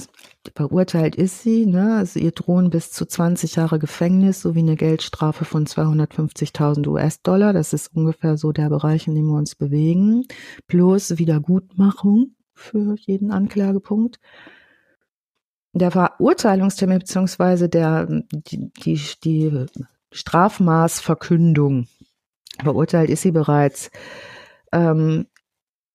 [0.56, 1.98] verurteilt ist sie, ne?
[1.98, 7.52] also ihr drohen bis zu 20 Jahre Gefängnis sowie eine Geldstrafe von 250.000 US-Dollar.
[7.52, 10.26] Das ist ungefähr so der Bereich, in dem wir uns bewegen.
[10.66, 14.22] Plus Wiedergutmachung für jeden Anklagepunkt.
[15.74, 19.66] Der Verurteilungstermin beziehungsweise der, die, die, die
[20.14, 21.88] Strafmaßverkündung,
[22.64, 23.92] verurteilt ist sie bereits,
[24.72, 25.26] ähm,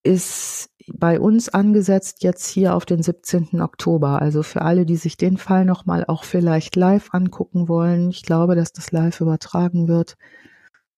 [0.02, 3.60] ist bei uns angesetzt jetzt hier auf den 17.
[3.60, 4.22] Oktober.
[4.22, 8.10] Also für alle, die sich den Fall nochmal auch vielleicht live angucken wollen.
[8.10, 10.16] Ich glaube, dass das live übertragen wird.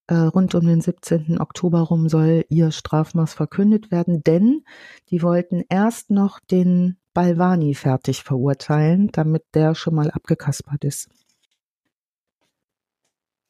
[0.07, 1.39] Äh, rund um den 17.
[1.39, 4.63] Oktober rum soll ihr Strafmaß verkündet werden, denn
[5.09, 11.09] die wollten erst noch den Balvani fertig verurteilen, damit der schon mal abgekaspert ist.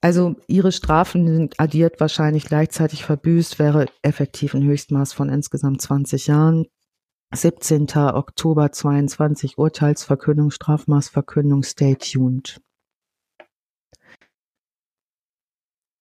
[0.02, 6.28] Also ihre Strafen sind addiert wahrscheinlich gleichzeitig verbüßt, wäre effektiv ein Höchstmaß von insgesamt 20
[6.28, 6.66] Jahren.
[7.34, 7.88] 17.
[7.96, 12.60] Oktober 22 Urteilsverkündung, Strafmaßverkündung, stay tuned.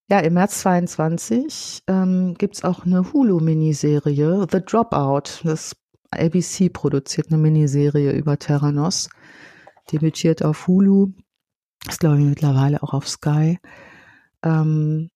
[0.08, 5.44] Ja, im März 22 ähm, gibt's auch eine Hulu-Miniserie, The Dropout.
[5.44, 5.76] Das
[6.10, 9.08] ABC produziert eine Miniserie über Terranos.
[9.92, 11.12] Debütiert auf Hulu.
[11.86, 13.60] Ist, glaube ich, mittlerweile auch auf Sky.
[14.44, 15.10] Ähm,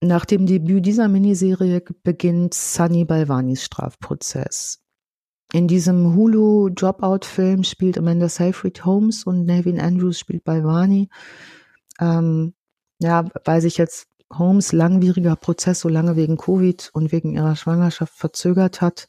[0.00, 4.80] nach dem Debüt dieser Miniserie beginnt Sunny Balvanis Strafprozess.
[5.52, 11.08] In diesem Hulu Dropout-Film spielt Amanda Seyfried Holmes und Nevin Andrews spielt Balvani.
[11.98, 12.54] Ähm,
[13.00, 18.14] ja, weil sich jetzt Holmes langwieriger Prozess so lange wegen Covid und wegen ihrer Schwangerschaft
[18.14, 19.08] verzögert hat,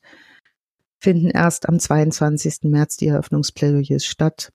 [0.97, 2.63] finden erst am 22.
[2.63, 4.51] März die Eröffnungsplädoyers statt.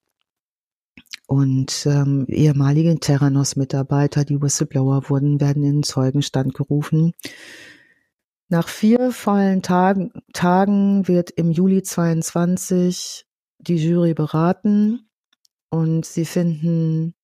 [1.27, 7.13] Und ähm, ehemalige Terranos-Mitarbeiter, die Whistleblower wurden, werden in den Zeugenstand gerufen.
[8.49, 13.25] Nach vier vollen Tagen, Tagen wird im Juli 22
[13.59, 15.09] die Jury beraten
[15.71, 17.15] und sie finden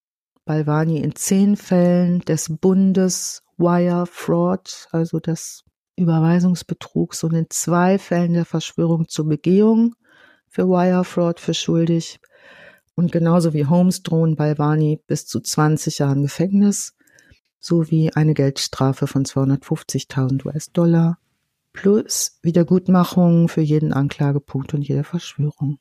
[0.47, 5.65] Balvani in zehn Fällen des Bundes Wire Fraud, also des
[5.97, 9.95] Überweisungsbetrugs und in zwei Fällen der Verschwörung zur Begehung
[10.49, 12.19] für Wire Fraud für schuldig.
[13.01, 16.99] Und genauso wie Holmes drohen Balvani bis zu 20 Jahren Gefängnis
[17.59, 21.19] sowie eine Geldstrafe von 250.000 US-Dollar
[21.73, 25.79] plus Wiedergutmachung für jeden Anklagepunkt und jede Verschwörung.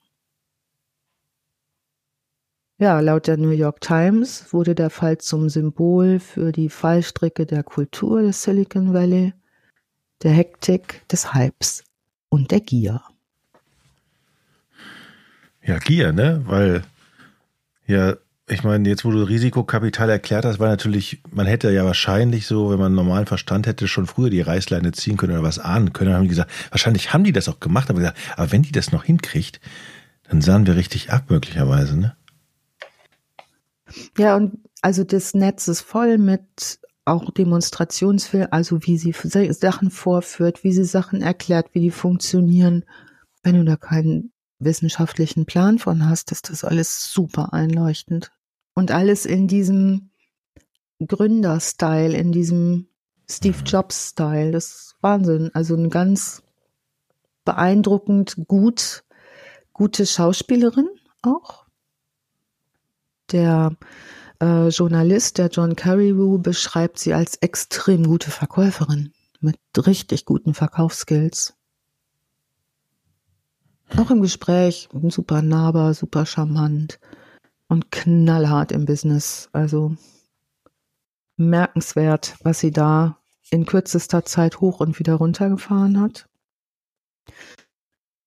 [2.77, 7.63] Ja, laut der New York Times wurde der Fall zum Symbol für die Fallstricke der
[7.63, 9.33] Kultur des Silicon Valley,
[10.23, 11.83] der Hektik, des Hypes
[12.29, 13.03] und der Gier.
[15.61, 16.43] Ja, Gier, ne?
[16.45, 16.85] Weil
[17.89, 18.17] ja,
[18.47, 22.69] ich meine, jetzt wo du Risikokapital erklärt hast, war natürlich, man hätte ja wahrscheinlich so,
[22.69, 26.11] wenn man normalen Verstand hätte, schon früher die Reißleine ziehen können oder was ahnen können.
[26.11, 28.71] Dann haben die gesagt, wahrscheinlich haben die das auch gemacht, aber gesagt, aber wenn die
[28.71, 29.59] das noch hinkriegt,
[30.29, 32.15] dann sahen wir richtig ab, möglicherweise, ne?
[34.17, 39.15] Ja, und also das Netz ist voll mit auch Demonstrationsfilmen, also wie sie
[39.51, 42.85] Sachen vorführt, wie sie Sachen erklärt, wie die funktionieren.
[43.41, 48.31] Wenn du da keinen wissenschaftlichen Plan von hast, ist das alles super einleuchtend.
[48.73, 50.11] Und alles in diesem
[51.05, 52.87] Gründerstyle, in diesem
[53.29, 54.51] Steve Jobs-Style.
[54.51, 55.51] Das ist Wahnsinn.
[55.53, 56.43] Also ein ganz
[57.45, 59.03] beeindruckend gut,
[59.73, 60.89] gute Schauspielerin.
[61.21, 61.65] auch.
[63.31, 63.75] Der
[64.41, 71.58] äh, Journalist, der John Carreyrou, beschreibt sie als extrem gute Verkäuferin mit richtig guten Verkaufsskills.
[73.97, 76.99] Auch im Gespräch super nahbar, super charmant
[77.67, 79.49] und knallhart im Business.
[79.51, 79.95] Also
[81.37, 83.17] merkenswert, was sie da
[83.49, 86.27] in kürzester Zeit hoch und wieder runtergefahren hat.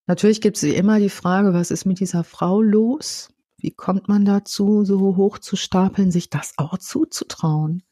[0.07, 3.29] Natürlich gibt es immer die Frage, was ist mit dieser Frau los?
[3.57, 7.85] Wie kommt man dazu, so hoch zu stapeln, sich das auch zuzutrauen?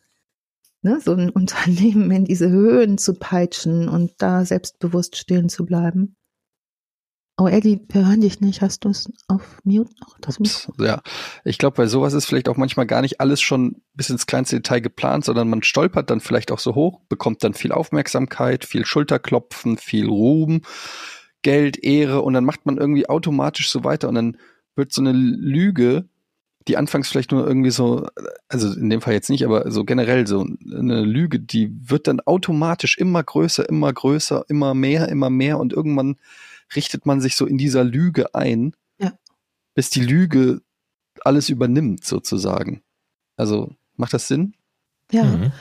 [0.82, 6.16] Ne, so ein Unternehmen in diese Höhen zu peitschen und da selbstbewusst stehen zu bleiben.
[7.40, 8.60] Oh, Eddie, wir hören dich nicht.
[8.60, 10.18] Hast du es auf Mute noch?
[10.38, 11.00] Ups, ja,
[11.42, 14.56] ich glaube, bei sowas ist vielleicht auch manchmal gar nicht alles schon bis ins kleinste
[14.56, 18.84] Detail geplant, sondern man stolpert dann vielleicht auch so hoch, bekommt dann viel Aufmerksamkeit, viel
[18.84, 20.60] Schulterklopfen, viel Ruhm,
[21.40, 24.36] Geld, Ehre und dann macht man irgendwie automatisch so weiter und dann
[24.76, 26.10] wird so eine Lüge,
[26.68, 28.06] die anfangs vielleicht nur irgendwie so,
[28.48, 32.20] also in dem Fall jetzt nicht, aber so generell so eine Lüge, die wird dann
[32.20, 36.16] automatisch immer größer, immer größer, immer mehr, immer mehr und irgendwann
[36.74, 39.12] richtet man sich so in dieser Lüge ein, ja.
[39.74, 40.62] bis die Lüge
[41.24, 42.82] alles übernimmt sozusagen.
[43.36, 44.54] Also macht das Sinn?
[45.10, 45.52] Ja, mhm.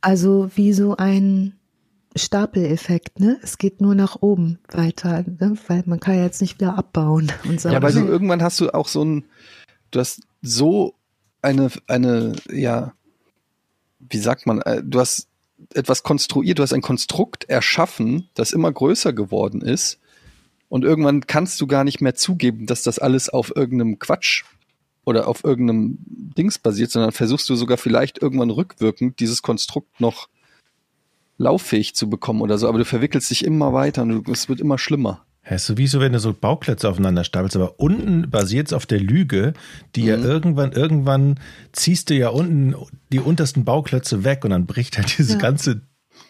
[0.00, 1.54] also wie so ein
[2.16, 3.38] Stapeleffekt, ne?
[3.42, 5.56] Es geht nur nach oben weiter, ne?
[5.66, 7.74] weil man kann jetzt nicht wieder abbauen und sagen.
[7.74, 9.24] Ja, weil du irgendwann hast du auch so ein,
[9.90, 10.94] du hast so
[11.42, 12.92] eine, eine, ja,
[13.98, 15.28] wie sagt man, äh, du hast
[15.74, 19.98] etwas konstruiert, du hast ein Konstrukt erschaffen, das immer größer geworden ist.
[20.68, 24.44] Und irgendwann kannst du gar nicht mehr zugeben, dass das alles auf irgendeinem Quatsch
[25.04, 30.28] oder auf irgendeinem Dings basiert, sondern versuchst du sogar vielleicht irgendwann rückwirkend dieses Konstrukt noch
[31.38, 34.76] lauffähig zu bekommen oder so, aber du verwickelst dich immer weiter und es wird immer
[34.76, 35.24] schlimmer.
[35.48, 38.72] Ja, ist so wie so, wenn du so Bauklötze aufeinander stapelst, aber unten basiert es
[38.74, 39.54] auf der Lüge,
[39.94, 40.08] die mhm.
[40.08, 41.40] ja irgendwann, irgendwann
[41.72, 42.74] ziehst du ja unten
[43.12, 45.38] die untersten Bauklötze weg und dann bricht halt dieses ja.
[45.38, 45.80] ganze,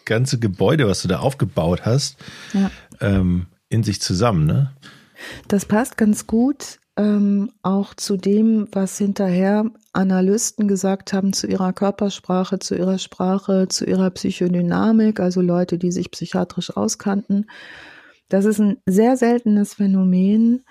[0.05, 2.17] ganze Gebäude, was du da aufgebaut hast,
[2.53, 2.71] ja.
[3.01, 4.71] ähm, in sich zusammen, ne?
[5.47, 11.71] Das passt ganz gut ähm, auch zu dem, was hinterher Analysten gesagt haben zu ihrer
[11.71, 17.49] Körpersprache, zu ihrer Sprache, zu ihrer Psychodynamik, also Leute, die sich psychiatrisch auskannten.
[18.27, 20.65] Das ist ein sehr seltenes Phänomen.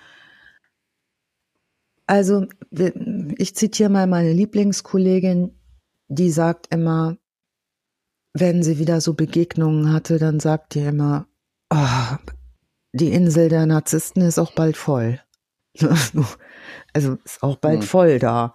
[2.05, 2.45] Also
[3.37, 5.57] ich zitiere mal meine Lieblingskollegin,
[6.09, 7.17] die sagt immer,
[8.33, 11.27] wenn sie wieder so Begegnungen hatte, dann sagt die immer,
[11.71, 12.17] oh,
[12.93, 15.19] die Insel der Narzissten ist auch bald voll.
[16.93, 17.87] Also ist auch bald hm.
[17.87, 18.53] voll da.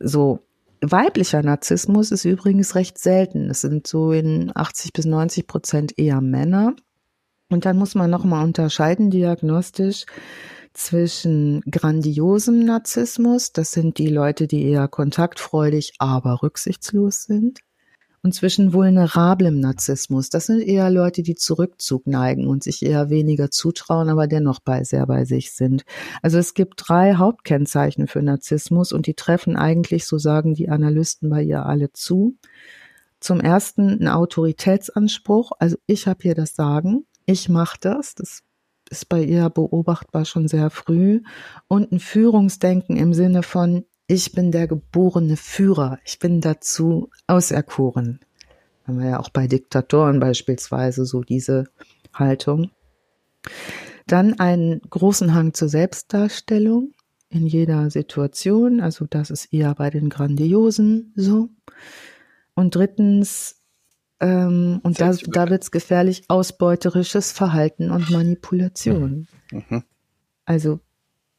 [0.00, 0.40] So
[0.80, 3.50] weiblicher Narzissmus ist übrigens recht selten.
[3.50, 6.74] Es sind so in 80 bis 90 Prozent eher Männer.
[7.50, 10.06] Und dann muss man nochmal unterscheiden diagnostisch
[10.74, 17.60] zwischen grandiosem Narzissmus, das sind die Leute, die eher kontaktfreudig, aber rücksichtslos sind,
[18.24, 20.30] und zwischen vulnerablem Narzissmus.
[20.30, 24.82] Das sind eher Leute, die Zurückzug neigen und sich eher weniger zutrauen, aber dennoch bei,
[24.82, 25.84] sehr bei sich sind.
[26.22, 31.28] Also es gibt drei Hauptkennzeichen für Narzissmus und die treffen eigentlich, so sagen die Analysten
[31.28, 32.38] bei ihr alle zu.
[33.20, 38.42] Zum ersten ein Autoritätsanspruch, also ich habe hier das Sagen, ich mache das, das
[38.90, 41.20] ist bei ihr beobachtbar schon sehr früh
[41.68, 43.84] und ein Führungsdenken im Sinne von
[44.14, 48.20] ich bin der geborene Führer, ich bin dazu auserkoren.
[48.86, 51.64] Haben wir ja auch bei Diktatoren beispielsweise so diese
[52.12, 52.70] Haltung.
[54.06, 56.92] Dann einen großen Hang zur Selbstdarstellung
[57.28, 61.48] in jeder Situation, also das ist eher bei den Grandiosen so.
[62.54, 63.60] Und drittens,
[64.20, 69.26] ähm, und da, da wird es gefährlich, ausbeuterisches Verhalten und Manipulation.
[69.50, 69.82] Mhm.
[70.44, 70.78] Also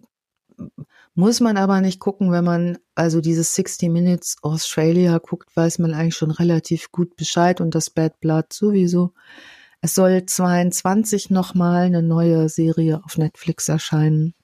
[1.14, 5.94] muss man aber nicht gucken, wenn man also dieses 60 Minutes Australia guckt, weiß man
[5.94, 9.14] eigentlich schon relativ gut Bescheid und das Bad Blood sowieso.
[9.80, 14.34] Es soll 22 nochmal eine neue Serie auf Netflix erscheinen,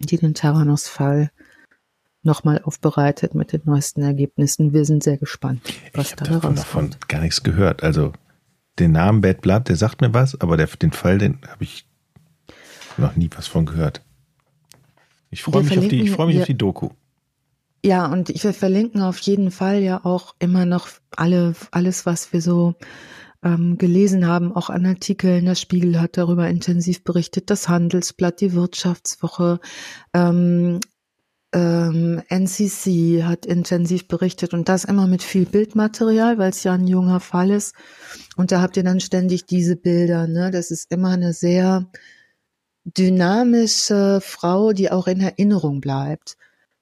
[0.00, 1.30] die den Terranos-Fall
[2.22, 4.72] nochmal aufbereitet mit den neuesten Ergebnissen.
[4.72, 5.62] Wir sind sehr gespannt,
[5.94, 7.82] was ich da davon, davon gar nichts gehört.
[7.82, 8.12] Also
[8.78, 11.86] den Namen Bad Blood, der sagt mir was, aber der, den Fall, den habe ich
[12.96, 14.02] noch nie was von gehört.
[15.30, 16.90] Ich freue mich, auf die, ich freu mich wir, auf die Doku.
[17.84, 22.40] Ja, und wir verlinken auf jeden Fall ja auch immer noch alle, alles, was wir
[22.40, 22.74] so
[23.42, 25.46] ähm, gelesen haben, auch an Artikeln.
[25.46, 29.58] Der Spiegel hat darüber intensiv berichtet, das Handelsblatt, die Wirtschaftswoche,
[30.14, 30.80] ähm,
[31.52, 36.86] ähm, NCC hat intensiv berichtet und das immer mit viel Bildmaterial, weil es ja ein
[36.86, 37.74] junger Fall ist.
[38.36, 40.26] Und da habt ihr dann ständig diese Bilder.
[40.26, 40.50] Ne?
[40.50, 41.90] Das ist immer eine sehr
[42.84, 46.36] dynamische Frau, die auch in Erinnerung bleibt.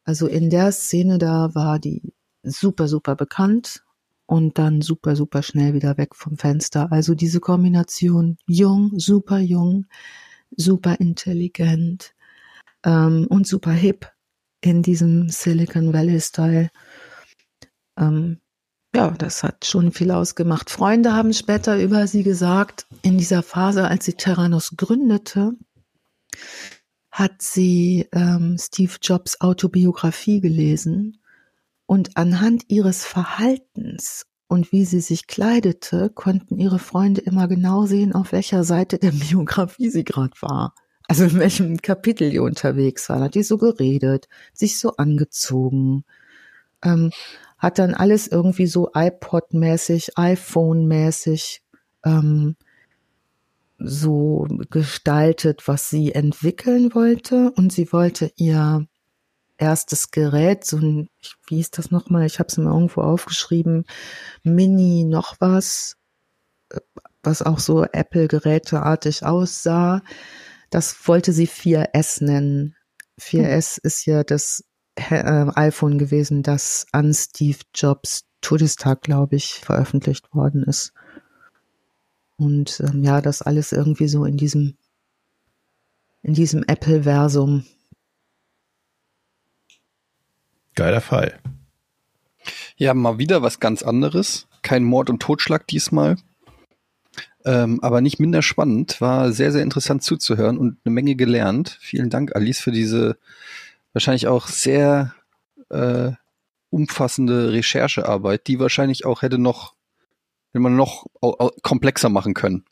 [0.05, 3.83] Also in der Szene da war die super, super bekannt
[4.27, 6.91] und dann super, super schnell wieder weg vom Fenster.
[6.93, 9.87] Also diese Kombination jung, super jung,
[10.57, 12.15] super intelligent
[12.85, 14.11] ähm, und super hip
[14.61, 16.71] in diesem Silicon Valley-Style.
[17.99, 18.41] Ähm,
[18.95, 20.71] ja, das hat schon viel ausgemacht.
[20.71, 25.53] Freunde haben später über sie gesagt, in dieser Phase, als sie Terranos gründete,
[27.11, 31.23] hat sie ähm, Steve Jobs Autobiografie gelesen
[31.87, 38.13] und anhand ihres Verhaltens und wie sie sich kleidete, konnten ihre Freunde immer genau sehen,
[38.13, 40.75] auf welcher Seite der Biografie sie gerade war.
[41.11, 43.19] Also in welchem Kapitel die unterwegs war.
[43.19, 46.05] Hat die so geredet, sich so angezogen,
[46.85, 47.11] ähm,
[47.59, 51.63] hat dann alles irgendwie so iPod-mäßig, iPhone-mäßig
[52.05, 52.55] ähm,
[53.81, 57.51] so gestaltet, was sie entwickeln wollte.
[57.57, 58.87] Und sie wollte ihr
[59.59, 61.09] erstes Gerät, so ein,
[61.49, 62.25] wie ist das nochmal?
[62.25, 63.85] Ich habe es mir irgendwo aufgeschrieben,
[64.45, 65.97] Mini noch was,
[67.25, 70.03] was auch so Apple-Geräteartig aussah.
[70.71, 72.77] Das wollte sie 4S nennen.
[73.21, 73.81] 4S hm.
[73.83, 74.65] ist ja das
[74.95, 80.93] äh, iPhone gewesen, das an Steve Jobs Todestag, glaube ich, veröffentlicht worden ist.
[82.37, 84.79] Und ähm, ja, das alles irgendwie so in diesem,
[86.23, 87.67] in diesem Apple-Versum.
[90.75, 91.39] Geiler Fall.
[92.77, 94.49] Ja, mal wieder was ganz anderes.
[94.63, 96.17] Kein Mord und Totschlag diesmal.
[97.45, 99.01] Ähm, aber nicht minder spannend.
[99.01, 101.79] War sehr, sehr interessant zuzuhören und eine Menge gelernt.
[101.81, 103.17] Vielen Dank, Alice, für diese
[103.93, 105.15] wahrscheinlich auch sehr
[105.71, 106.13] äh,
[106.71, 109.75] umfassende Recherchearbeit, die wahrscheinlich auch hätte noch
[110.53, 111.07] will man noch
[111.63, 112.65] komplexer machen können.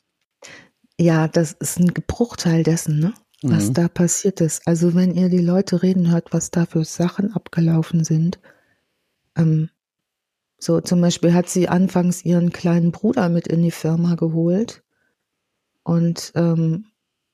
[0.99, 3.13] Ja, das ist ein Bruchteil dessen, ne?
[3.41, 3.73] was mhm.
[3.73, 4.67] da passiert ist.
[4.67, 8.39] Also wenn ihr die Leute reden hört, was da für Sachen abgelaufen sind.
[9.37, 9.69] Ähm,
[10.59, 14.83] so zum Beispiel hat sie anfangs ihren kleinen Bruder mit in die Firma geholt.
[15.83, 16.85] Und ähm,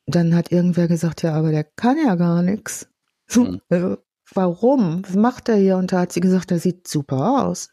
[0.05, 2.87] dann hat irgendwer gesagt, ja, aber der kann ja gar nichts.
[3.33, 3.61] Mhm.
[3.69, 3.97] Äh,
[4.33, 5.03] warum?
[5.03, 5.77] Was macht er hier?
[5.77, 7.69] Und da hat sie gesagt, er sieht super aus.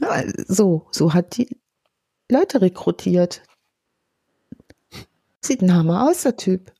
[0.00, 1.60] Ja, so, so hat die
[2.30, 3.42] Leute rekrutiert.
[5.40, 6.71] Sieht ein Hammer aus, der Typ.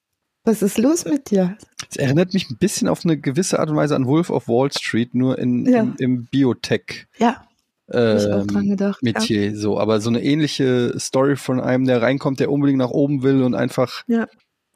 [0.44, 1.56] Was ist los mit dir?
[1.88, 4.72] Es erinnert mich ein bisschen auf eine gewisse Art und Weise an Wolf of Wall
[4.72, 5.80] Street, nur in, ja.
[5.80, 7.06] im, im Biotech.
[7.18, 7.46] Ja.
[7.92, 9.02] Ähm, ich auch dran gedacht.
[9.02, 9.54] Metier, ja.
[9.54, 13.42] so, aber so eine ähnliche Story von einem, der reinkommt, der unbedingt nach oben will
[13.42, 14.26] und einfach ja.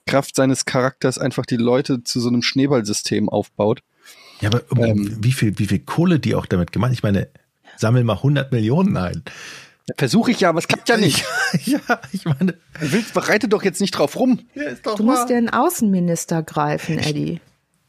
[0.07, 3.83] Kraft seines Charakters einfach die Leute zu so einem Schneeballsystem aufbaut.
[4.41, 6.93] Ja, aber ähm, wie viel, wie viel Kohle die auch damit gemacht?
[6.93, 7.29] Ich meine,
[7.77, 9.23] sammel mal 100 Millionen ein.
[9.97, 11.25] Versuche ich ja, aber es klappt ja nicht.
[11.65, 12.59] ja, ich meine.
[12.81, 14.41] Willst, bereite doch jetzt nicht drauf rum.
[14.55, 17.41] Ja, du musst dir einen Außenminister greifen, Eddie.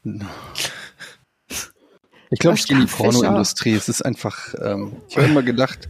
[2.30, 3.72] Ich glaube, ich gehe in die Pornoindustrie.
[3.72, 5.88] Es ist einfach, ähm, ich habe immer gedacht,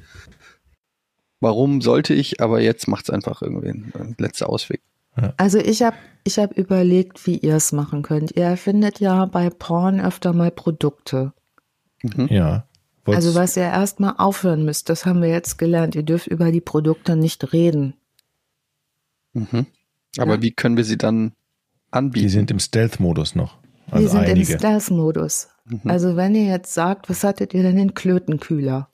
[1.40, 4.80] warum sollte ich, aber jetzt macht es einfach irgendwie ein, ein letzter Ausweg.
[5.36, 8.36] Also ich habe ich hab überlegt, wie ihr es machen könnt.
[8.36, 11.32] Ihr erfindet ja bei Porn öfter mal Produkte.
[12.02, 12.28] Mhm.
[12.28, 12.67] Ja.
[13.08, 15.94] Wollt's- Also was ihr erstmal aufhören müsst, das haben wir jetzt gelernt.
[15.94, 17.94] Ihr dürft über die Produkte nicht reden.
[19.32, 19.66] Mhm.
[20.18, 20.42] Aber Ja.
[20.42, 21.32] wie können wir sie dann
[21.90, 22.24] anbieten?
[22.26, 23.58] die sind im Stealth-Modus noch.
[23.86, 24.52] Wir Also sind einige.
[24.52, 25.48] im Stealth-Modus.
[25.66, 25.80] Mhm.
[25.84, 28.88] Also wenn ihr jetzt sagt, was hattet ihr denn den Klötenkühler?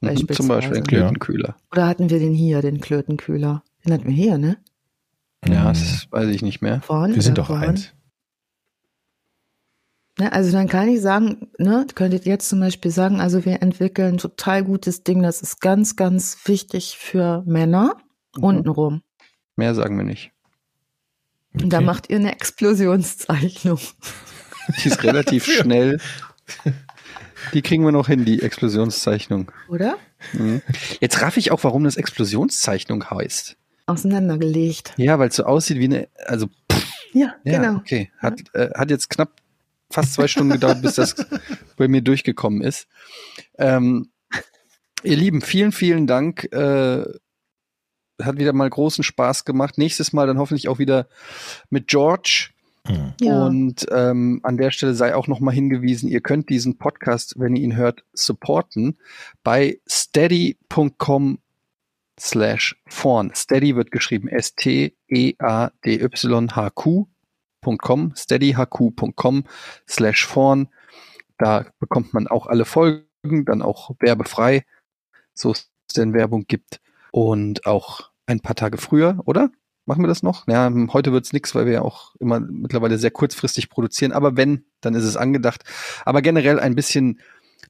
[0.00, 1.56] Mhm, Zum Beispiel ein Klötenkühler.
[1.72, 3.62] Oder hatten wir den hier, den Klötenkühler?
[3.84, 4.56] Den hatten wir hier, ne?
[5.46, 5.66] Ja, Mhm.
[5.68, 6.80] das weiß ich nicht mehr.
[6.82, 7.68] Vorne Wir sind doch vorne?
[7.68, 7.92] eins.
[10.18, 14.14] Ne, also dann kann ich sagen, ne, könntet jetzt zum Beispiel sagen, also wir entwickeln
[14.14, 17.96] ein total gutes Ding, das ist ganz, ganz wichtig für Männer
[18.36, 18.42] Mhm.
[18.44, 19.02] untenrum.
[19.56, 20.32] Mehr sagen wir nicht.
[21.54, 21.86] Und da Okay.
[21.86, 23.78] macht ihr eine Explosionszeichnung.
[24.82, 25.98] Die ist relativ schnell.
[27.54, 29.50] Die kriegen wir noch hin, die Explosionszeichnung.
[29.68, 29.96] Oder?
[30.32, 30.60] Mhm.
[31.00, 33.56] Jetzt raff ich auch, warum das Explosionszeichnung heißt.
[33.86, 34.92] Auseinandergelegt.
[34.96, 36.48] Ja, weil es so aussieht wie eine, also
[37.12, 37.76] Ja, ja, genau.
[37.78, 38.10] okay.
[38.18, 39.30] Hat, äh, hat jetzt knapp
[39.90, 41.14] fast zwei Stunden gedauert, bis das
[41.76, 42.86] bei mir durchgekommen ist.
[43.58, 44.10] Ähm,
[45.02, 46.44] ihr Lieben, vielen, vielen Dank.
[46.52, 47.04] Äh,
[48.20, 49.78] hat wieder mal großen Spaß gemacht.
[49.78, 51.08] Nächstes Mal dann hoffentlich auch wieder
[51.70, 52.50] mit George.
[52.88, 53.14] Mhm.
[53.20, 53.46] Ja.
[53.46, 57.62] Und ähm, an der Stelle sei auch nochmal hingewiesen, ihr könnt diesen Podcast, wenn ihr
[57.62, 58.98] ihn hört, supporten
[59.44, 61.38] bei steady.com
[62.18, 63.30] slash vorn.
[63.34, 65.34] Steady wird geschrieben E
[67.62, 69.44] S-T-E-A-D-Y-H-Q.com, steadyhq.com
[69.88, 70.68] slash vorn.
[71.38, 74.64] Da bekommt man auch alle Folgen, dann auch werbefrei,
[75.34, 76.80] so es denn Werbung gibt.
[77.10, 79.50] Und auch ein paar Tage früher, oder?
[79.86, 80.46] Machen wir das noch?
[80.48, 84.12] Ja, heute wird's nix, weil wir ja auch immer mittlerweile sehr kurzfristig produzieren.
[84.12, 85.64] Aber wenn, dann ist es angedacht.
[86.04, 87.20] Aber generell ein bisschen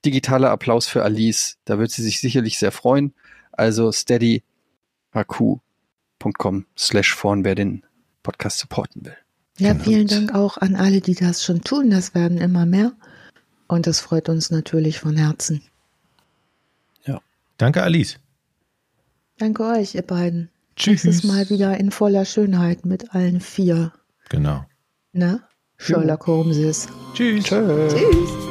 [0.05, 1.59] digitaler Applaus für Alice.
[1.65, 3.15] Da wird sie sich sicherlich sehr freuen.
[3.53, 5.63] Also steadyhq.com
[6.77, 7.87] slash vorn, wer den
[8.25, 9.17] Podcast supporten will.
[9.59, 9.85] Ja, Genau.
[9.85, 11.91] vielen Dank auch an alle, die das schon tun.
[11.91, 12.93] Das werden immer mehr.
[13.67, 15.63] Und das freut uns natürlich von Herzen.
[17.59, 18.19] Danke, Alice.
[19.39, 20.49] Danke euch, ihr beiden.
[20.77, 21.03] Tschüss.
[21.05, 23.93] Nächstes Mal wieder in voller Schönheit mit allen vier.
[24.29, 24.65] Genau.
[25.13, 25.43] Ne?
[25.77, 26.89] Sherlock Holmes ist.
[27.15, 27.45] Tschüss.
[27.45, 27.89] Tschö.
[27.89, 28.48] Tschüss.